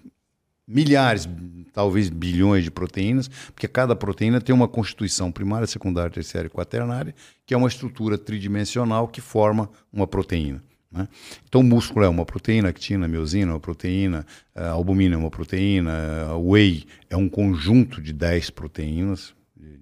[0.72, 1.28] milhares,
[1.74, 7.14] talvez bilhões de proteínas, porque cada proteína tem uma constituição primária, secundária, terciária e quaternária,
[7.46, 10.64] que é uma estrutura tridimensional que forma uma proteína.
[10.92, 11.08] Né?
[11.48, 14.26] Então, o músculo é uma proteína, actina, miosina é uma proteína,
[14.56, 19.34] albumina é uma proteína, whey é um conjunto de 10 proteínas,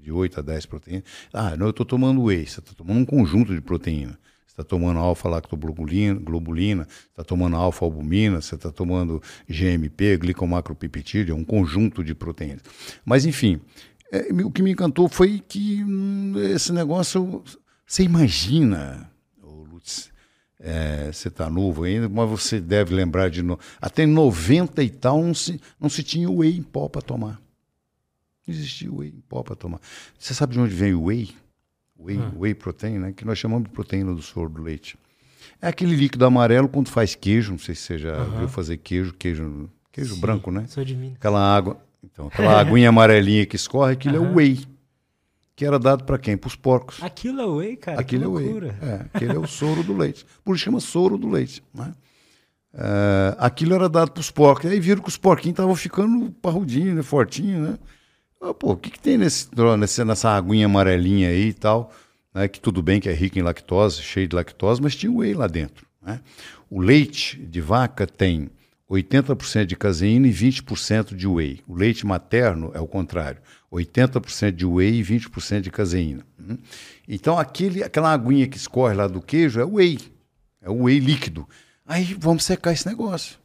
[0.02, 1.04] de 8 a 10 proteínas.
[1.34, 4.20] Ah, não, eu estou tomando whey, você está tomando um conjunto de proteína
[4.60, 12.14] está tomando alfa-lactoglobulina, está tomando alfa-albumina, você está tomando GMP, glicomacropeptídeo, é um conjunto de
[12.14, 12.64] proteínas.
[13.06, 13.62] Mas, enfim,
[14.12, 17.42] é, o que me encantou foi que hum, esse negócio,
[17.86, 19.10] você imagina,
[19.42, 20.12] Lutz,
[20.60, 23.42] é, você está novo ainda, mas você deve lembrar de.
[23.42, 23.58] No...
[23.80, 27.42] Até 90 e tal não se, não se tinha whey em pó para tomar.
[28.46, 29.80] Não existia whey em pó para tomar.
[30.18, 31.34] Você sabe de onde vem o whey?
[32.00, 32.32] Whey, ah.
[32.36, 34.98] whey protein, né, que nós chamamos de proteína do soro do leite.
[35.62, 39.14] É aquele líquido amarelo quando faz queijo, não sei se você já viu fazer queijo,
[39.14, 40.66] queijo, queijo Sim, branco, né?
[40.68, 41.18] Sou de Minas.
[41.18, 44.66] Aquela água, então, aquela aguinha amarelinha que escorre, aquilo é o whey.
[45.56, 46.38] Que era dado para quem?
[46.38, 47.04] Para os porcos.
[47.04, 48.00] Aquilo é whey, cara.
[48.00, 48.72] Aquilo é whey.
[48.82, 50.26] É, aquele é o soro do leite.
[50.42, 51.62] Por isso chama soro do leite.
[51.74, 51.94] Né?
[52.74, 54.72] Uh, aquilo era dado para os porcos.
[54.72, 57.04] Aí viram que os porquinhos estavam ficando parrudinhos, né?
[57.04, 57.78] fortinhos, né?
[58.40, 61.92] Pô, o que, que tem nesse, nesse, nessa aguinha amarelinha aí e tal?
[62.34, 65.34] né, que tudo bem que é rico em lactose, cheio de lactose, mas tinha whey
[65.34, 65.86] lá dentro.
[66.02, 66.22] Né?
[66.70, 68.50] O leite de vaca tem
[68.90, 71.62] 80% de caseína e 20% de whey.
[71.68, 73.42] O leite materno é o contrário,
[73.72, 76.26] 80% de whey e 20% de caseína.
[76.40, 76.58] Hum?
[77.08, 80.00] Então aquele, aquela aguinha que escorre lá do queijo é whey,
[80.62, 81.48] é o whey líquido.
[81.86, 83.38] Aí vamos secar esse negócio.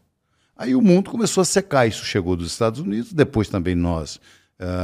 [0.56, 4.20] Aí o mundo começou a secar, isso chegou dos Estados Unidos, depois também nós,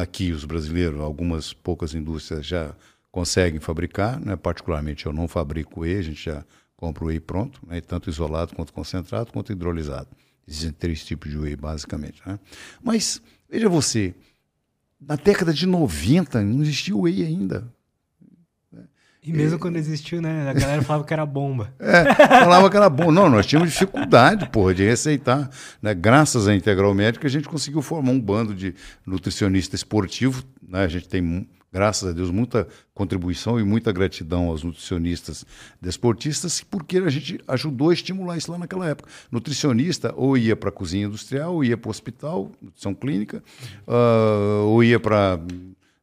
[0.03, 2.75] aqui os brasileiros, algumas poucas indústrias já
[3.11, 4.37] conseguem fabricar, né?
[4.37, 6.45] particularmente eu não fabrico whey, a gente já
[6.77, 7.81] compra o whey pronto, né?
[7.81, 10.09] tanto isolado quanto concentrado, quanto hidrolisado.
[10.47, 12.23] Existem três tipos de whey, basicamente.
[12.27, 12.39] Né?
[12.83, 14.15] Mas, veja você,
[15.01, 17.73] na década de 90 não existia whey ainda.
[19.23, 20.49] E mesmo quando existiu, né?
[20.49, 21.73] A galera falava que era bomba.
[21.81, 23.11] É, falava que era bom.
[23.11, 25.51] Não, nós tínhamos dificuldade, porra, de receitar.
[25.83, 25.93] Né?
[25.93, 28.75] Graças à Integral Médica, a gente conseguiu formar um bando de
[29.05, 30.43] nutricionista esportivo.
[30.67, 30.85] Né?
[30.85, 35.45] A gente tem, graças a Deus, muita contribuição e muita gratidão aos nutricionistas
[35.81, 39.11] desportistas, porque a gente ajudou a estimular isso lá naquela época.
[39.31, 43.43] Nutricionista ou ia para a cozinha industrial, ou ia para o hospital, nutrição clínica,
[43.87, 45.39] uh, ou ia para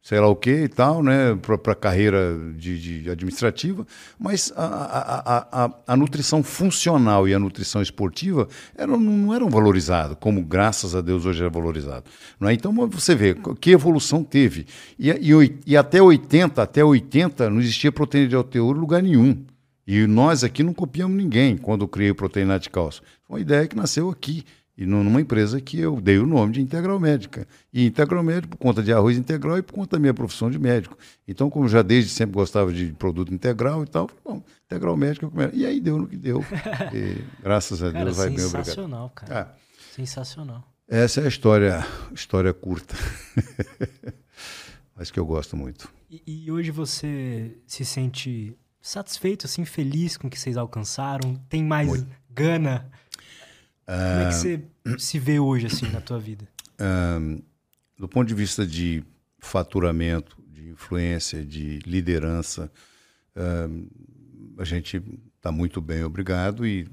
[0.08, 3.86] sei lá o que e tal, né, para carreira de, de, administrativa,
[4.18, 8.48] mas a, a, a, a, nutrição funcional e a nutrição esportiva
[8.78, 12.06] eram, não eram valorizadas, como graças a Deus hoje é valorizado.
[12.40, 12.54] Não é?
[12.54, 14.66] Então você vê que evolução teve.
[14.98, 19.44] E, e, e até 80, até 80 não existia proteína de alto em lugar nenhum.
[19.86, 23.04] E nós aqui não copiamos ninguém quando criei proteína de cálcio.
[23.28, 24.46] Uma ideia que nasceu aqui
[24.78, 27.48] e numa empresa que eu dei o nome de Integral Médica.
[27.74, 30.60] E Integral Médico por conta de arroz integral e por conta da minha profissão de
[30.60, 30.96] médico.
[31.28, 35.30] Então, como já desde sempre gostava de produto integral e tal, bom, Integral Médica.
[35.52, 36.46] E aí deu no que deu.
[36.94, 38.66] E, graças a Deus cara, vai bem, obrigado.
[38.66, 39.42] Sensacional, cara.
[39.42, 39.58] Ah,
[39.96, 40.64] sensacional.
[40.88, 42.96] Essa é a história, história curta.
[44.96, 45.90] Mas que eu gosto muito.
[46.10, 51.36] E, e hoje você se sente satisfeito, assim, feliz com o que vocês alcançaram?
[51.50, 52.08] Tem mais muito.
[52.30, 52.90] gana?
[53.88, 54.64] Como é que você
[55.00, 56.48] se vê hoje, assim, na tua vida?
[57.98, 59.04] do ponto de vista de
[59.40, 62.72] faturamento, de influência, de liderança,
[64.58, 65.02] a gente
[65.36, 66.88] está muito bem, obrigado, e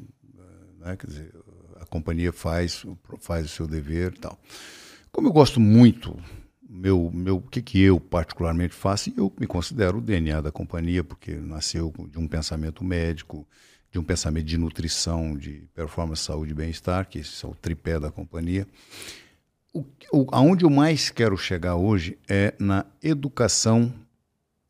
[0.78, 1.34] né, quer dizer,
[1.80, 2.84] a companhia faz,
[3.20, 4.38] faz o seu dever e tal.
[5.10, 6.16] Como eu gosto muito,
[6.68, 11.04] meu, meu, o que, que eu particularmente faço, eu me considero o DNA da companhia,
[11.04, 13.46] porque nasceu de um pensamento médico,
[13.94, 18.00] de um pensamento de nutrição, de performance, saúde e bem-estar, que esse é o tripé
[18.00, 18.66] da companhia.
[19.72, 23.94] O, o, aonde eu mais quero chegar hoje é na educação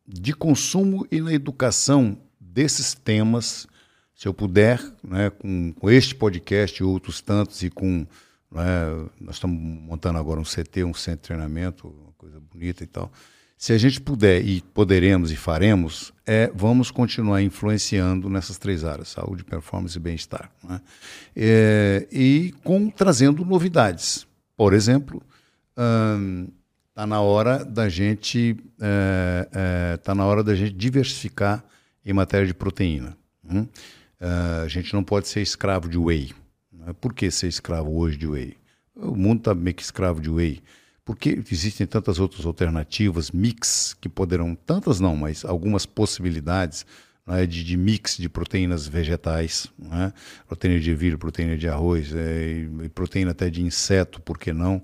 [0.07, 3.67] de consumo e na educação desses temas.
[4.15, 8.07] Se eu puder, né, com, com este podcast e outros tantos, e com.
[8.53, 12.87] Né, nós estamos montando agora um CT, um centro de treinamento, uma coisa bonita e
[12.87, 13.11] tal
[13.65, 19.09] se a gente puder e poderemos e faremos, é vamos continuar influenciando nessas três áreas,
[19.09, 20.51] saúde, performance e bem-estar.
[20.63, 20.83] Né?
[21.35, 24.27] É, e com trazendo novidades.
[24.55, 25.23] Por exemplo,
[26.91, 31.65] está na hora da gente é, é, tá na hora da gente diversificar
[32.05, 33.17] em matéria de proteína.
[33.51, 33.67] Hum?
[34.63, 36.33] a gente não pode ser escravo de whey.
[36.71, 36.93] Né?
[37.01, 38.59] Por que ser escravo hoje de whey?
[38.95, 40.63] O mundo está meio que escravo de whey
[41.05, 46.87] porque existem tantas outras alternativas, mix, que poderão, tantas não, mas algumas possibilidades
[47.27, 50.13] é, de, de, mix de proteínas vegetais, é?
[50.47, 54.83] proteína de ervilha, proteína de arroz, é, e proteína até de inseto, por que não?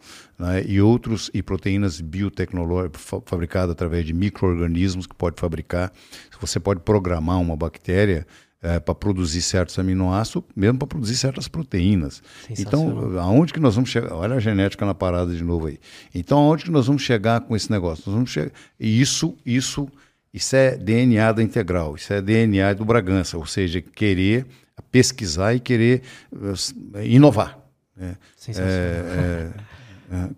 [0.54, 0.64] É?
[0.66, 5.92] E outros, e proteínas biotecnológicas fabricadas através de micro-organismos que pode fabricar.
[6.40, 8.26] Você pode programar uma bactéria
[8.62, 12.22] é, para produzir certos aminoácidos, mesmo para produzir certas proteínas.
[12.58, 14.12] Então, aonde que nós vamos chegar?
[14.14, 15.78] Olha a genética na parada de novo aí.
[16.14, 18.04] Então, aonde que nós vamos chegar com esse negócio?
[18.06, 18.50] Nós vamos chegar...
[18.78, 19.88] Isso, isso,
[20.32, 24.46] isso é DNA da integral, isso é DNA do Bragança, ou seja, querer
[24.90, 27.58] pesquisar e querer uh, inovar.
[27.96, 28.16] Né?
[28.48, 29.50] É, é,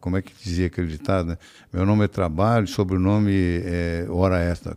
[0.00, 1.28] como é que dizia aquele ditado?
[1.28, 1.38] Né?
[1.72, 3.32] Meu nome é trabalho, sobrenome
[3.64, 4.76] é hora extra.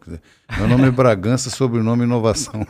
[0.58, 2.66] Meu nome é Bragança, sobrenome inovação.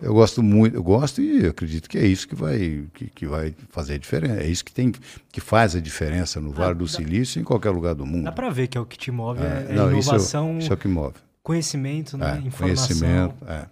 [0.00, 3.54] eu gosto muito, eu gosto e acredito que é isso que vai, que, que vai
[3.70, 4.40] fazer a diferença.
[4.42, 4.92] É isso que tem
[5.32, 8.24] que faz a diferença no Vale do Silício e em qualquer lugar do mundo.
[8.24, 10.58] Dá para ver que é o que te move, é, é não, inovação, isso é,
[10.58, 11.14] isso é o que move.
[11.42, 12.42] Conhecimento, né?
[12.42, 12.86] É, Informação.
[12.86, 13.66] Conhecimento, é.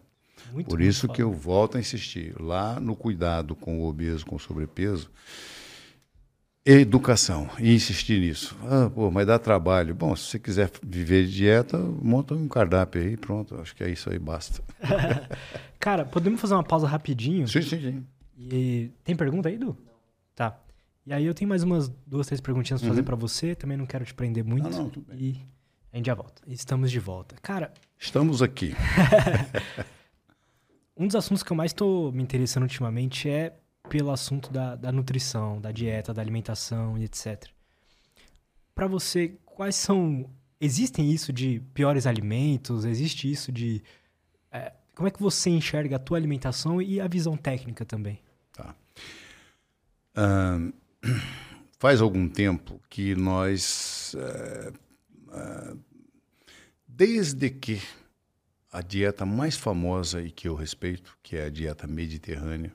[0.52, 4.36] Muito Por isso que eu volto a insistir lá no cuidado com o obeso, com
[4.36, 5.10] o sobrepeso
[6.64, 8.56] educação e insistir nisso.
[8.64, 9.94] Ah, pô, mas dá trabalho.
[9.94, 13.54] Bom, se você quiser viver de dieta, monta um cardápio aí, pronto.
[13.60, 14.62] Acho que é isso aí, basta.
[15.78, 17.46] Cara, podemos fazer uma pausa rapidinho?
[17.46, 18.06] Sim, sim, sim.
[18.38, 19.76] E tem pergunta aí, Du?
[20.34, 20.58] Tá.
[21.06, 22.94] E aí eu tenho mais umas duas, três perguntinhas pra uhum.
[22.94, 23.54] fazer para você.
[23.54, 24.70] Também não quero te prender muito.
[24.70, 25.18] Não, não, tudo bem.
[25.18, 25.40] E
[25.92, 26.42] a gente já volta.
[26.46, 27.36] Estamos de volta.
[27.42, 27.72] Cara...
[27.98, 28.74] Estamos aqui.
[30.96, 33.54] um dos assuntos que eu mais estou me interessando ultimamente é
[33.88, 37.48] pelo assunto da, da nutrição, da dieta, da alimentação e etc.
[38.74, 40.28] Para você, quais são.
[40.60, 42.84] Existem isso de piores alimentos?
[42.84, 43.82] Existe isso de.
[44.50, 48.20] É, como é que você enxerga a tua alimentação e a visão técnica também?
[48.52, 48.74] Tá.
[51.78, 54.14] Faz algum tempo que nós.
[54.14, 54.72] Uh,
[55.28, 55.78] uh,
[56.86, 57.80] desde que
[58.72, 62.72] a dieta mais famosa e que eu respeito, que é a dieta mediterrânea,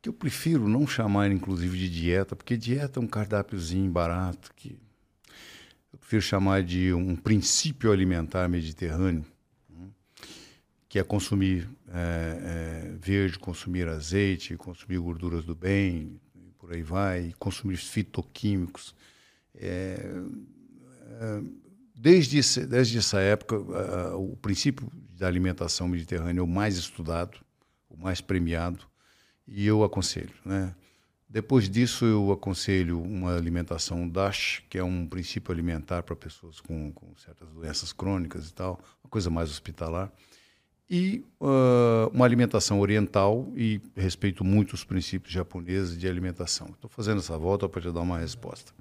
[0.00, 4.78] que eu prefiro não chamar, inclusive, de dieta, porque dieta é um cardápiozinho barato, que
[5.92, 9.24] eu prefiro chamar de um princípio alimentar mediterrâneo,
[10.88, 16.20] que é consumir é, é, verde, consumir azeite, consumir gorduras do bem,
[16.58, 18.94] por aí vai, consumir fitoquímicos.
[19.54, 20.12] É,
[21.20, 21.42] é
[21.94, 23.58] desde, desde essa época,
[24.14, 27.38] o princípio da alimentação mediterrânea é o mais estudado,
[27.90, 28.86] o mais premiado,
[29.48, 30.34] e eu aconselho.
[30.44, 30.74] Né?
[31.28, 36.90] Depois disso, eu aconselho uma alimentação DASH, que é um princípio alimentar para pessoas com,
[36.92, 40.10] com, certas doenças crônicas e tal, uma coisa mais hospitalar.
[40.90, 46.68] E uh, uma alimentação oriental, e respeito muito os princípios japoneses de alimentação.
[46.68, 48.72] Estou fazendo essa volta para te dar uma resposta.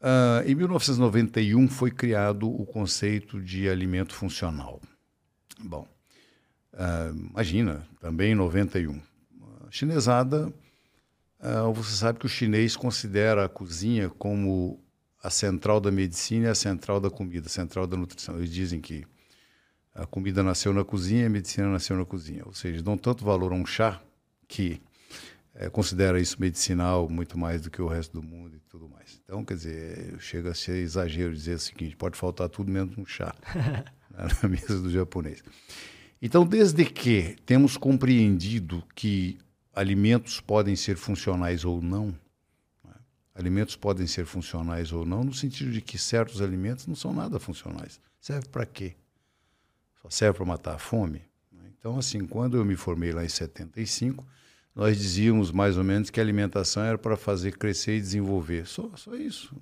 [0.00, 4.80] Uh, em 1991 foi criado o conceito de alimento funcional.
[5.58, 5.86] Bom,
[6.72, 8.98] uh, imagina, também em 91.
[9.74, 10.52] Chinesada
[11.44, 14.82] Uh, você sabe que o chinês considera a cozinha como
[15.22, 18.38] a central da medicina e a central da comida, a central da nutrição.
[18.38, 19.04] Eles dizem que
[19.94, 22.42] a comida nasceu na cozinha e a medicina nasceu na cozinha.
[22.46, 24.00] Ou seja, dão tanto valor a um chá
[24.48, 24.80] que
[25.54, 29.20] é, considera isso medicinal muito mais do que o resto do mundo e tudo mais.
[29.22, 33.04] Então, quer dizer, chega a ser exagero dizer o seguinte: pode faltar tudo menos um
[33.04, 33.34] chá
[34.42, 35.44] na mesa do japonês.
[36.22, 39.38] Então, desde que temos compreendido que
[39.74, 42.06] alimentos podem ser funcionais ou não.
[42.84, 42.94] Né?
[43.34, 47.38] Alimentos podem ser funcionais ou não, no sentido de que certos alimentos não são nada
[47.38, 48.00] funcionais.
[48.20, 48.94] Serve para quê?
[50.02, 51.22] Só serve para matar a fome?
[51.84, 54.26] Então, assim, quando eu me formei lá em 75,
[54.74, 58.66] nós dizíamos mais ou menos que a alimentação era para fazer crescer e desenvolver.
[58.66, 59.54] Só, só isso.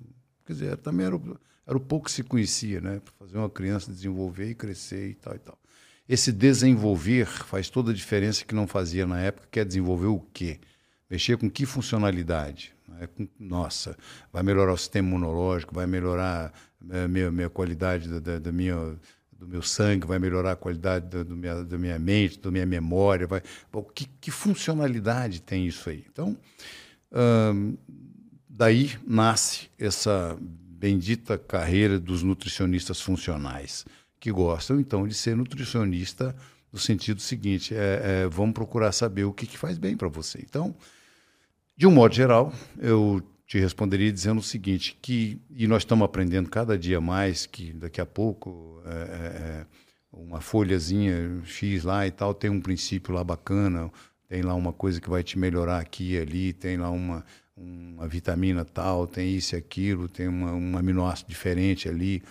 [0.45, 1.37] Quer dizer, também era o,
[1.67, 3.01] era o pouco que se conhecia, né?
[3.01, 5.59] Para fazer uma criança desenvolver e crescer e tal e tal.
[6.07, 10.19] Esse desenvolver faz toda a diferença que não fazia na época, que é desenvolver o
[10.33, 10.59] quê?
[11.09, 12.73] Mexer com que funcionalidade?
[12.99, 13.07] É
[13.39, 13.97] nossa,
[14.31, 16.53] vai melhorar o sistema imunológico, vai melhorar
[16.89, 18.97] a eh, minha, minha qualidade da, da, da minha
[19.31, 22.65] do meu sangue, vai melhorar a qualidade da, do minha, da minha mente, da minha
[22.65, 23.27] memória.
[23.27, 23.41] Vai...
[23.93, 26.05] Que, que, funcionalidade tem isso aí?
[26.11, 26.37] Então,
[27.11, 27.77] hum,
[28.47, 33.85] daí nasce essa bendita carreira dos nutricionistas funcionais
[34.23, 36.33] que gostam, então, de ser nutricionista
[36.71, 40.39] no sentido seguinte, é, é vamos procurar saber o que, que faz bem para você.
[40.41, 40.73] Então,
[41.75, 46.49] de um modo geral, eu te responderia dizendo o seguinte, que, e nós estamos aprendendo
[46.49, 49.65] cada dia mais, que daqui a pouco é, é, é
[50.13, 53.91] uma folhazinha X lá e tal tem um princípio lá bacana,
[54.29, 57.25] tem lá uma coisa que vai te melhorar aqui e ali, tem lá uma,
[57.57, 62.23] uma vitamina tal, tem isso e aquilo, tem uma, um aminoácido diferente ali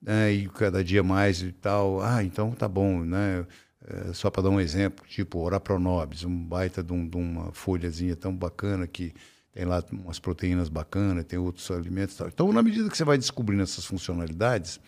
[0.00, 2.02] né, e cada dia mais e tal.
[2.02, 3.46] Ah, então tá bom, né?
[3.86, 8.14] É, só para dar um exemplo, tipo Orapronobis, um baita de, um, de, uma folhazinha
[8.16, 9.14] tão bacana que
[9.52, 12.28] tem lá umas proteínas bacanas, tem outros alimentos e tal.
[12.28, 14.78] Então, na medida que você vai descobrindo essas funcionalidades,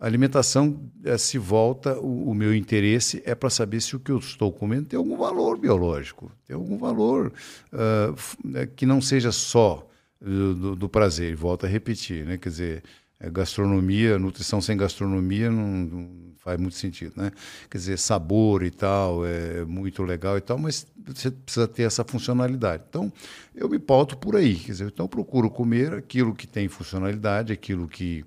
[0.00, 4.10] a alimentação é, se volta, o, o, meu interesse é para saber se o que
[4.10, 7.32] eu estou comendo tem algum valor biológico, tem algum valor
[7.72, 9.88] uh, que não seja só
[10.20, 11.36] do, do, prazer.
[11.36, 12.36] Volto a repetir, né?
[12.36, 12.82] Quer dizer,
[13.20, 17.32] gastronomia, nutrição sem gastronomia não, não, faz muito sentido, né?
[17.70, 22.04] Quer dizer, sabor e tal é muito legal e tal, mas você precisa ter essa
[22.04, 22.84] funcionalidade.
[22.88, 23.10] Então,
[23.54, 27.88] eu me pauto por aí, quer dizer, então procuro comer aquilo que tem funcionalidade, aquilo
[27.88, 28.24] que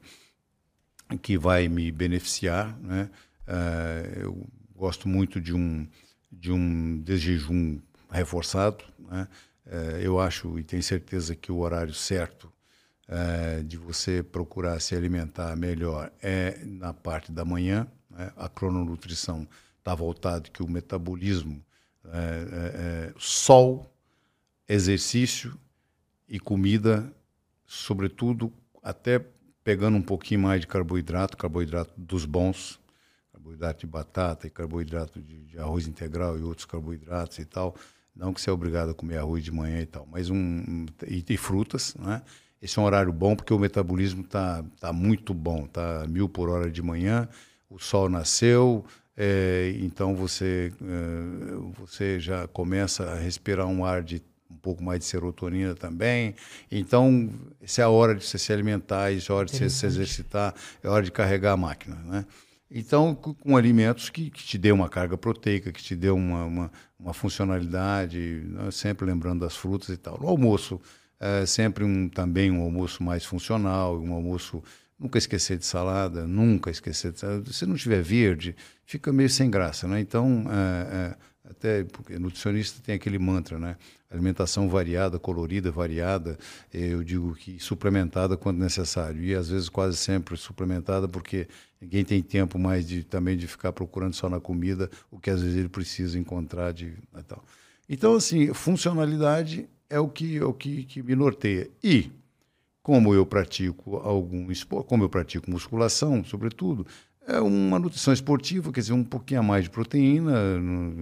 [1.21, 3.09] que vai me beneficiar, né?
[3.47, 5.87] Uh, eu gosto muito de um
[6.29, 9.27] de um desjejum reforçado, né?
[9.65, 12.51] Uh, eu acho e tenho certeza que o horário certo
[13.07, 17.87] é, de você procurar se alimentar melhor é na parte da manhã.
[18.09, 18.31] Né?
[18.35, 19.47] A crononutrição
[19.79, 21.63] está voltada que o metabolismo,
[22.05, 23.89] é, é, sol,
[24.67, 25.57] exercício
[26.27, 27.09] e comida,
[27.65, 28.51] sobretudo
[28.83, 29.23] até
[29.63, 32.79] pegando um pouquinho mais de carboidrato, carboidrato dos bons,
[33.31, 37.75] carboidrato de batata e carboidrato de, de, arroz integral e outros carboidratos e tal.
[38.15, 41.23] Não que você é obrigado a comer arroz de manhã e tal, mas um e,
[41.29, 42.21] e frutas, né?
[42.61, 46.49] Esse é um horário bom porque o metabolismo está tá muito bom, está mil por
[46.49, 47.27] hora de manhã,
[47.69, 48.83] o sol nasceu,
[49.15, 54.99] é, então você, é, você já começa a respirar um ar de um pouco mais
[54.99, 56.35] de serotonina também.
[56.71, 57.29] Então,
[57.61, 59.85] essa é a hora de você se alimentar, essa é a hora de você se
[59.85, 60.53] exercitar,
[60.83, 61.95] é a hora de carregar a máquina.
[62.05, 62.25] Né?
[62.69, 66.71] Então, com alimentos que, que te dê uma carga proteica, que te dê uma, uma,
[66.99, 68.71] uma funcionalidade, né?
[68.71, 70.19] sempre lembrando das frutas e tal.
[70.19, 70.79] No almoço,
[71.19, 74.63] é, sempre um, também um almoço mais funcional, um almoço.
[74.99, 77.53] Nunca esquecer de salada, nunca esquecer de salada.
[77.53, 79.99] Se não tiver verde, fica meio sem graça, né?
[79.99, 81.15] Então, é,
[81.49, 83.77] até porque nutricionista tem aquele mantra, né?
[84.09, 86.37] Alimentação variada, colorida, variada.
[86.73, 89.21] Eu digo que suplementada quando necessário.
[89.23, 91.47] E às vezes quase sempre suplementada, porque
[91.79, 95.41] ninguém tem tempo mais de também de ficar procurando só na comida o que às
[95.41, 96.93] vezes ele precisa encontrar de
[97.27, 97.43] tal.
[97.89, 101.69] Então, assim, funcionalidade é o que, é o que, que me norteia.
[101.83, 102.11] E
[102.81, 106.85] como eu pratico algum esporte, como eu pratico musculação, sobretudo,
[107.27, 110.33] é uma nutrição esportiva, quer dizer, um pouquinho a mais de proteína,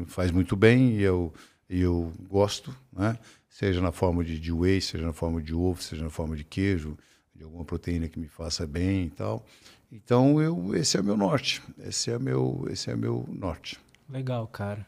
[0.07, 1.32] faz muito bem e eu,
[1.70, 3.18] eu gosto, né?
[3.48, 6.44] seja na forma de, de whey, seja na forma de ovo, seja na forma de
[6.44, 6.98] queijo,
[7.36, 9.45] de alguma proteína que me faça bem e tal.
[9.91, 13.80] Então, eu, esse é o meu norte, esse é meu, esse é meu norte.
[14.10, 14.86] Legal, cara.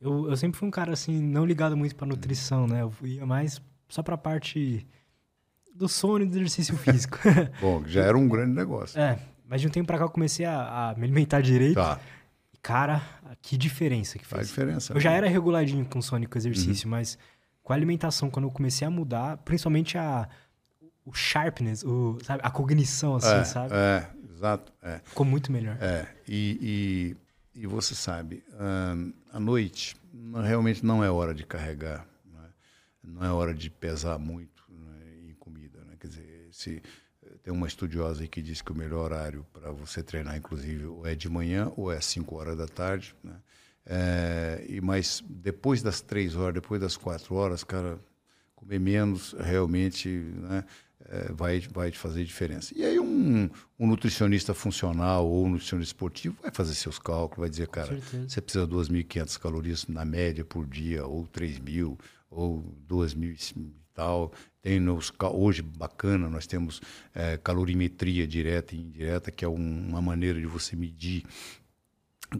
[0.00, 2.82] Eu, eu sempre fui um cara assim, não ligado muito para nutrição, né?
[2.82, 4.86] Eu ia mais só para a parte
[5.74, 7.18] do sono e do exercício físico.
[7.60, 9.00] Bom, já era um grande negócio.
[9.00, 11.76] É, mas de um tempo pra cá eu comecei a, a me alimentar direito.
[11.76, 11.98] Tá.
[12.62, 13.02] Cara,
[13.40, 14.36] que diferença que fez.
[14.36, 14.92] Faz diferença.
[14.92, 15.00] Eu né?
[15.00, 16.90] já era reguladinho com sono e com exercício, uhum.
[16.90, 17.18] mas
[17.62, 20.28] com a alimentação, quando eu comecei a mudar, principalmente a,
[21.04, 23.74] o sharpness, o, sabe, a cognição, assim, é, sabe?
[23.74, 24.72] É, exato.
[24.82, 25.00] É.
[25.04, 25.76] Ficou muito melhor.
[25.80, 27.16] É, e, e,
[27.58, 29.96] e você sabe, um, à noite
[30.44, 32.48] realmente não é hora de carregar, não é,
[33.02, 34.58] não é hora de pesar muito
[35.98, 36.82] Quer dizer, se
[37.24, 41.06] eh, tem uma estudiosa que diz que o melhor horário para você treinar, inclusive, ou
[41.06, 43.36] é de manhã ou é às 5 horas da tarde, né?
[43.90, 47.98] É, e mas depois das três horas, depois das quatro horas, cara,
[48.54, 50.64] comer menos realmente né,
[51.08, 52.72] é, vai, vai te fazer diferença.
[52.76, 53.48] E aí um,
[53.78, 58.40] um, nutricionista funcional ou um nutricionista esportivo vai fazer seus cálculos, vai dizer, cara, você
[58.40, 61.98] precisa de 2.500 calorias na média por dia, ou 3.000,
[62.30, 64.32] ou 2.000 e tal.
[64.60, 66.80] Tem nos, hoje, bacana, nós temos
[67.14, 71.24] é, calorimetria direta e indireta, que é um, uma maneira de você medir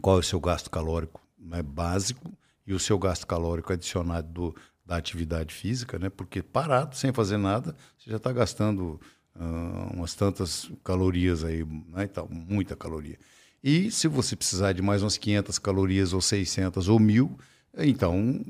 [0.01, 2.31] qual é o seu gasto calórico né, básico
[2.67, 4.55] e o seu gasto calórico adicionado do,
[4.89, 6.09] da atividade física, né?
[6.09, 8.99] Porque parado, sem fazer nada, você já está gastando
[9.35, 13.19] uh, umas tantas calorias aí, né, e tal, muita caloria.
[13.63, 17.37] E se você precisar de mais umas 500 calorias ou 600 ou 1000,
[17.77, 18.43] então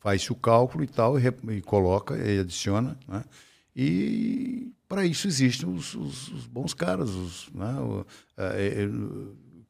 [0.00, 1.22] faz-se o cálculo e tal, e,
[1.56, 2.98] e, coloca e adiciona.
[3.06, 3.22] Né?
[3.76, 7.76] E para isso existem os, os, os bons caras, os, né?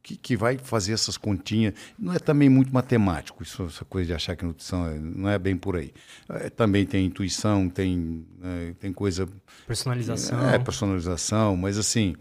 [0.03, 1.75] É, é, que, que vai fazer essas continhas.
[1.99, 5.39] Não é também muito matemático, isso, essa coisa de achar que nutrição é, não é
[5.39, 5.93] bem por aí.
[6.29, 9.29] É, também tem intuição, tem, né, tem coisa.
[9.67, 10.49] Personalização.
[10.49, 12.15] É, personalização, mas assim,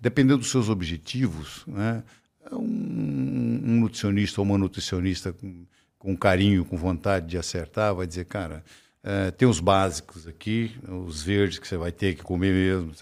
[0.00, 2.02] dependendo dos seus objetivos, né?
[2.52, 5.34] um, um nutricionista ou uma nutricionista
[5.98, 8.64] com carinho, com vontade de acertar, vai dizer, cara,
[9.02, 12.92] é, tem os básicos aqui, os verdes que você vai ter que comer mesmo,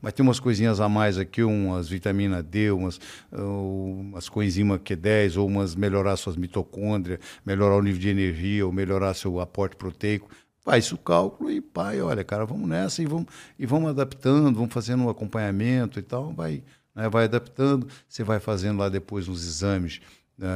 [0.00, 3.00] mas tem umas coisinhas a mais aqui, umas vitamina D, umas,
[3.32, 9.14] umas coenzima Q10, ou umas melhorar suas mitocôndrias, melhorar o nível de energia, ou melhorar
[9.14, 10.28] seu aporte proteico.
[10.60, 13.26] Faz o cálculo e, pai, olha, cara, vamos nessa e vamos,
[13.58, 16.62] e vamos adaptando, vamos fazendo um acompanhamento e tal, vai,
[16.94, 20.00] né, vai adaptando, você vai fazendo lá depois uns exames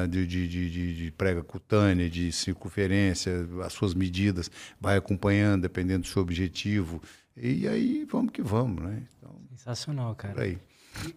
[0.09, 4.51] de, de, de, de, prega cutânea, de circunferência, as suas medidas,
[4.81, 7.03] vai acompanhando, dependendo do seu objetivo.
[7.37, 9.03] E aí vamos que vamos, né?
[9.19, 10.43] Então, Sensacional, cara.
[10.43, 10.59] Aí.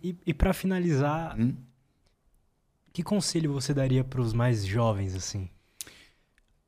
[0.01, 1.55] E, e, e para finalizar, hum?
[2.91, 5.49] que conselho você daria para os mais jovens, assim?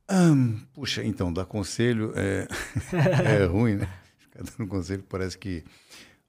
[0.10, 2.48] Hum, puxa, então, dar conselho é,
[3.42, 3.90] é ruim, né?
[4.20, 5.64] Ficar dando conselho parece que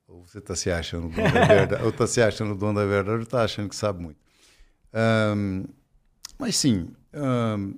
[0.07, 3.17] ou você está se achando dono da verdade, ou está se achando dono da verdade,
[3.19, 4.19] ou está achando que sabe muito.
[4.99, 5.65] Um,
[6.39, 7.75] mas sim, um,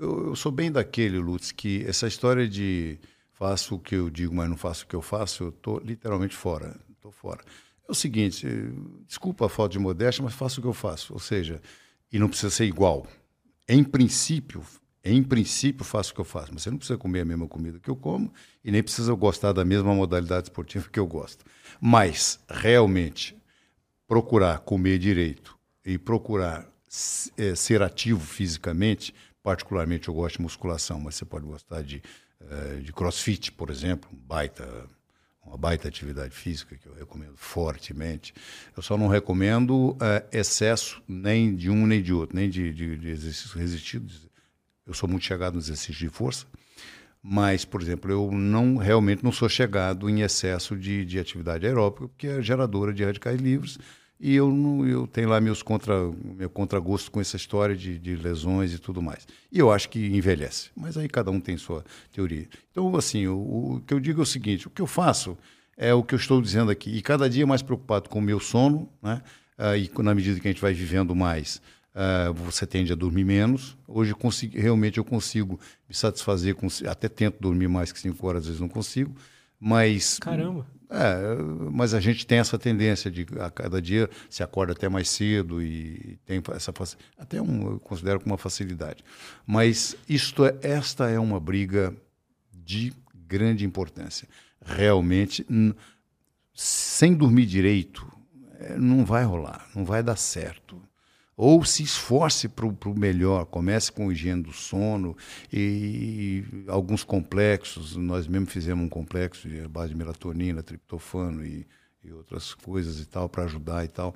[0.00, 2.98] eu, eu, sou bem daquele, Lutz, que essa história de
[3.32, 6.36] faço o que eu digo, mas não faço o que eu faço, eu estou literalmente
[6.36, 6.76] fora.
[6.90, 7.42] Estou fora.
[7.88, 8.46] É o seguinte,
[9.06, 11.12] desculpa a falta de modéstia, mas faço o que eu faço.
[11.12, 11.60] Ou seja,
[12.12, 13.06] e não precisa ser igual.
[13.68, 14.62] Em princípio,
[15.02, 16.50] em princípio, faço o que eu faço.
[16.52, 18.32] Mas você não precisa comer a mesma comida que eu como
[18.64, 21.44] e nem precisa gostar da mesma modalidade esportiva que eu gosto.
[21.80, 23.36] Mas, realmente,
[24.06, 25.53] procurar comer direito,
[25.84, 26.66] e procurar
[27.36, 32.02] é, ser ativo fisicamente, particularmente eu gosto de musculação, mas você pode gostar de,
[32.40, 34.88] é, de crossfit, por exemplo, baita,
[35.44, 38.32] uma baita atividade física que eu recomendo fortemente.
[38.76, 42.96] Eu só não recomendo é, excesso nem de um nem de outro, nem de, de,
[42.96, 44.28] de exercícios resistidos.
[44.86, 46.46] Eu sou muito chegado no exercício de força,
[47.22, 52.06] mas, por exemplo, eu não realmente não sou chegado em excesso de, de atividade aeróbica,
[52.06, 53.78] porque é geradora de radicais livres
[54.20, 55.94] e eu, não, eu tenho lá meus contra,
[56.36, 59.26] meu contragosto com essa história de, de, lesões e tudo mais.
[59.50, 60.70] E eu acho que envelhece.
[60.76, 62.48] Mas aí cada um tem sua teoria.
[62.70, 63.36] Então, assim, o,
[63.76, 65.36] o que eu digo é o seguinte: o que eu faço
[65.76, 66.90] é o que eu estou dizendo aqui.
[66.90, 69.20] E cada dia mais preocupado com o meu sono, né?
[69.56, 71.60] Ah, e na medida que a gente vai vivendo mais,
[71.94, 73.76] uh, você tende a dormir menos.
[73.86, 75.58] Hoje consigo, realmente eu consigo
[75.88, 79.14] me satisfazer, com, até tento dormir mais que 5 horas, às vezes não consigo,
[79.60, 80.18] mas...
[80.18, 80.66] Caramba!
[80.90, 81.34] É,
[81.72, 85.62] mas a gente tem essa tendência de a cada dia se acorda até mais cedo
[85.62, 86.72] e tem essa
[87.18, 89.02] até um, eu considero como uma facilidade.
[89.46, 91.94] Mas isto é, esta é uma briga
[92.52, 92.92] de
[93.26, 94.28] grande importância.
[94.64, 95.46] Realmente,
[96.54, 98.06] sem dormir direito,
[98.60, 100.80] é, não vai rolar, não vai dar certo
[101.36, 105.16] ou se esforce para o melhor, comece com higiene do sono
[105.52, 111.66] e, e, alguns complexos, nós mesmo fizemos um complexo de base de melatonina, triptofano e,
[112.04, 114.14] e outras coisas e tal, para ajudar e tal.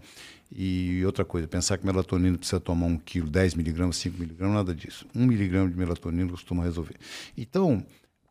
[0.51, 4.74] E outra coisa, pensar que melatonina precisa tomar um quilo, 10 miligramas, 5 miligramas, nada
[4.74, 5.07] disso.
[5.15, 6.97] Um miligrama de melatonina costuma resolver.
[7.36, 7.85] Então,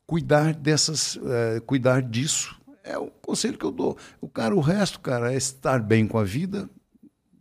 [0.06, 3.98] cuidar dessas, uh, cuidar disso é o conselho que eu dou.
[4.22, 6.70] O cara, o resto, cara, é estar bem com a vida,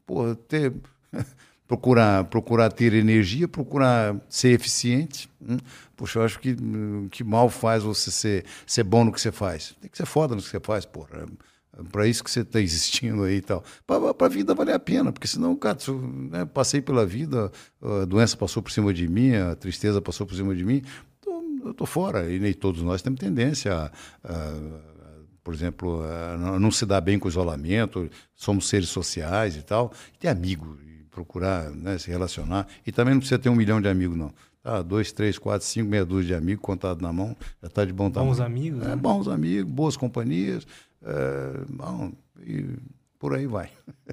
[0.04, 0.74] pô, ter
[1.66, 5.28] procurar, procurar ter energia, procurar ser eficiente.
[5.40, 5.58] Hum?
[5.96, 6.56] Poxa, eu acho que,
[7.10, 9.74] que mal faz você ser, ser bom no que você faz.
[9.80, 11.26] Tem que ser foda no que você faz, porra.
[11.78, 13.62] É para isso que você está existindo aí e tal.
[13.86, 17.50] Para a vida valer a pena, porque senão, cara, eu, né, passei pela vida,
[17.82, 20.82] a doença passou por cima de mim, a tristeza passou por cima de mim,
[21.20, 22.30] tô, eu estou fora.
[22.32, 23.90] E nem todos nós temos tendência a,
[24.24, 24.96] a
[25.46, 26.02] por exemplo,
[26.58, 30.76] não se dar bem com o isolamento, somos seres sociais e tal, e ter amigo,
[31.16, 32.66] procurar né, se relacionar.
[32.86, 34.32] E também não precisa ter um milhão de amigos, não.
[34.62, 37.92] Tá, dois, três, quatro, cinco, meia dúzia de amigos contado na mão, já está de
[37.92, 38.32] bom tamanho.
[38.32, 38.82] Bons amigos?
[38.84, 38.96] É, né?
[38.96, 40.66] bons amigos, boas companhias,
[41.02, 42.12] é, bom,
[42.44, 42.66] e
[43.18, 43.70] por aí vai.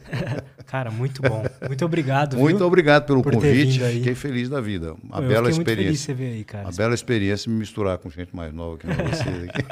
[0.66, 1.44] Cara, muito bom.
[1.68, 2.38] Muito obrigado.
[2.38, 2.68] Muito viu?
[2.68, 3.80] obrigado pelo Por convite.
[3.80, 4.96] Fiquei feliz da vida.
[5.04, 5.56] Uma Eu bela experiência.
[5.56, 6.66] Muito feliz você ver aí, cara.
[6.66, 9.66] Uma bela experiência me misturar com gente mais nova que vocês aqui.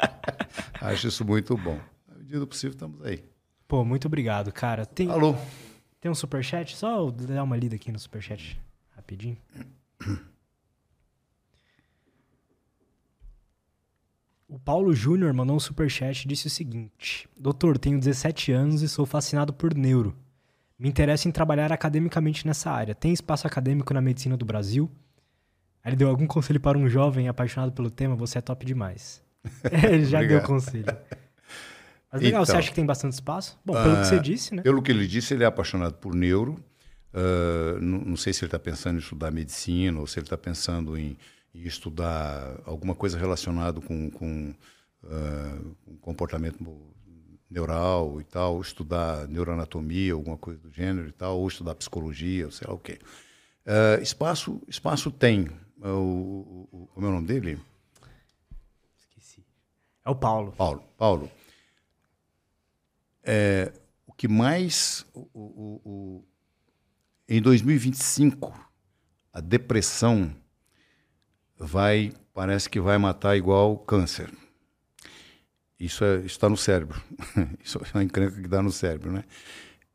[0.80, 1.78] Acho isso muito bom.
[2.06, 3.24] Na medida do possível, estamos aí.
[3.66, 4.84] Pô, muito obrigado, cara.
[4.84, 5.10] Tem...
[5.10, 5.34] Alô.
[6.04, 6.76] Tem um superchat?
[6.76, 8.60] Só dar uma lida aqui no superchat
[8.94, 9.38] rapidinho.
[14.46, 18.88] O Paulo Júnior mandou um superchat e disse o seguinte: Doutor, tenho 17 anos e
[18.90, 20.14] sou fascinado por neuro.
[20.78, 22.94] Me interessa em trabalhar academicamente nessa área.
[22.94, 24.90] Tem espaço acadêmico na medicina do Brasil?
[25.82, 28.14] Aí ele deu algum conselho para um jovem apaixonado pelo tema?
[28.16, 29.22] Você é top demais.
[29.90, 30.84] ele já deu conselho.
[32.14, 33.58] Mas legal, então, você acha que tem bastante espaço?
[33.64, 34.62] Bom, pelo uh, que você disse, né?
[34.62, 36.64] Pelo que ele disse, ele é apaixonado por neuro.
[37.12, 40.38] Uh, não, não, sei se ele está pensando em estudar medicina ou se ele está
[40.38, 41.16] pensando em,
[41.52, 44.54] em, estudar alguma coisa relacionada com, com
[45.02, 46.64] uh, comportamento
[47.50, 52.52] neural e tal, estudar neuroanatomia, alguma coisa do gênero e tal, ou estudar psicologia, ou
[52.52, 53.00] sei lá o quê.
[53.66, 55.50] Uh, espaço, espaço tem.
[55.82, 57.58] O, o, o, como é o nome dele?
[59.00, 59.44] Esqueci.
[60.04, 60.52] É o Paulo.
[60.52, 60.84] Paulo.
[60.96, 61.28] Paulo
[63.24, 63.72] é,
[64.06, 65.06] o que mais.
[65.14, 66.24] O, o, o,
[67.28, 68.52] em 2025,
[69.32, 70.34] a depressão
[71.58, 72.12] vai.
[72.32, 74.30] Parece que vai matar igual câncer.
[75.78, 77.00] Isso é, está no cérebro.
[77.62, 79.24] Isso é uma encrenca que dá no cérebro, né?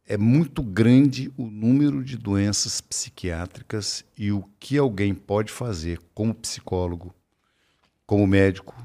[0.05, 6.33] É muito grande o número de doenças psiquiátricas e o que alguém pode fazer como
[6.33, 7.13] psicólogo,
[8.07, 8.75] como médico,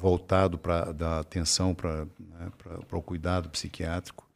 [0.00, 2.50] voltado para dar atenção para né,
[2.90, 4.28] o cuidado psiquiátrico.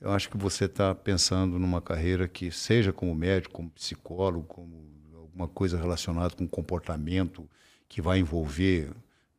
[0.00, 4.86] Eu acho que você está pensando numa carreira que seja como médico, como psicólogo, como
[5.14, 7.48] alguma coisa relacionada com comportamento
[7.88, 8.90] que vai envolver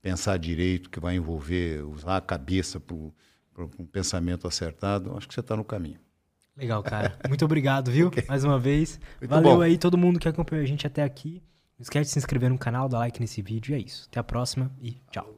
[0.02, 5.10] pensar direito, que vai envolver usar a cabeça para um pensamento acertado.
[5.10, 6.00] Eu acho que você está no caminho.
[6.56, 7.18] Legal, cara.
[7.28, 8.08] Muito obrigado, viu?
[8.18, 8.26] Okay.
[8.28, 9.00] Mais uma vez.
[9.20, 9.62] Muito Valeu bom.
[9.62, 11.44] aí todo mundo que acompanhou a gente até aqui.
[11.78, 13.74] Não esquece de se inscrever no canal, dar like nesse vídeo.
[13.74, 14.08] E é isso.
[14.10, 15.37] Até a próxima e tchau.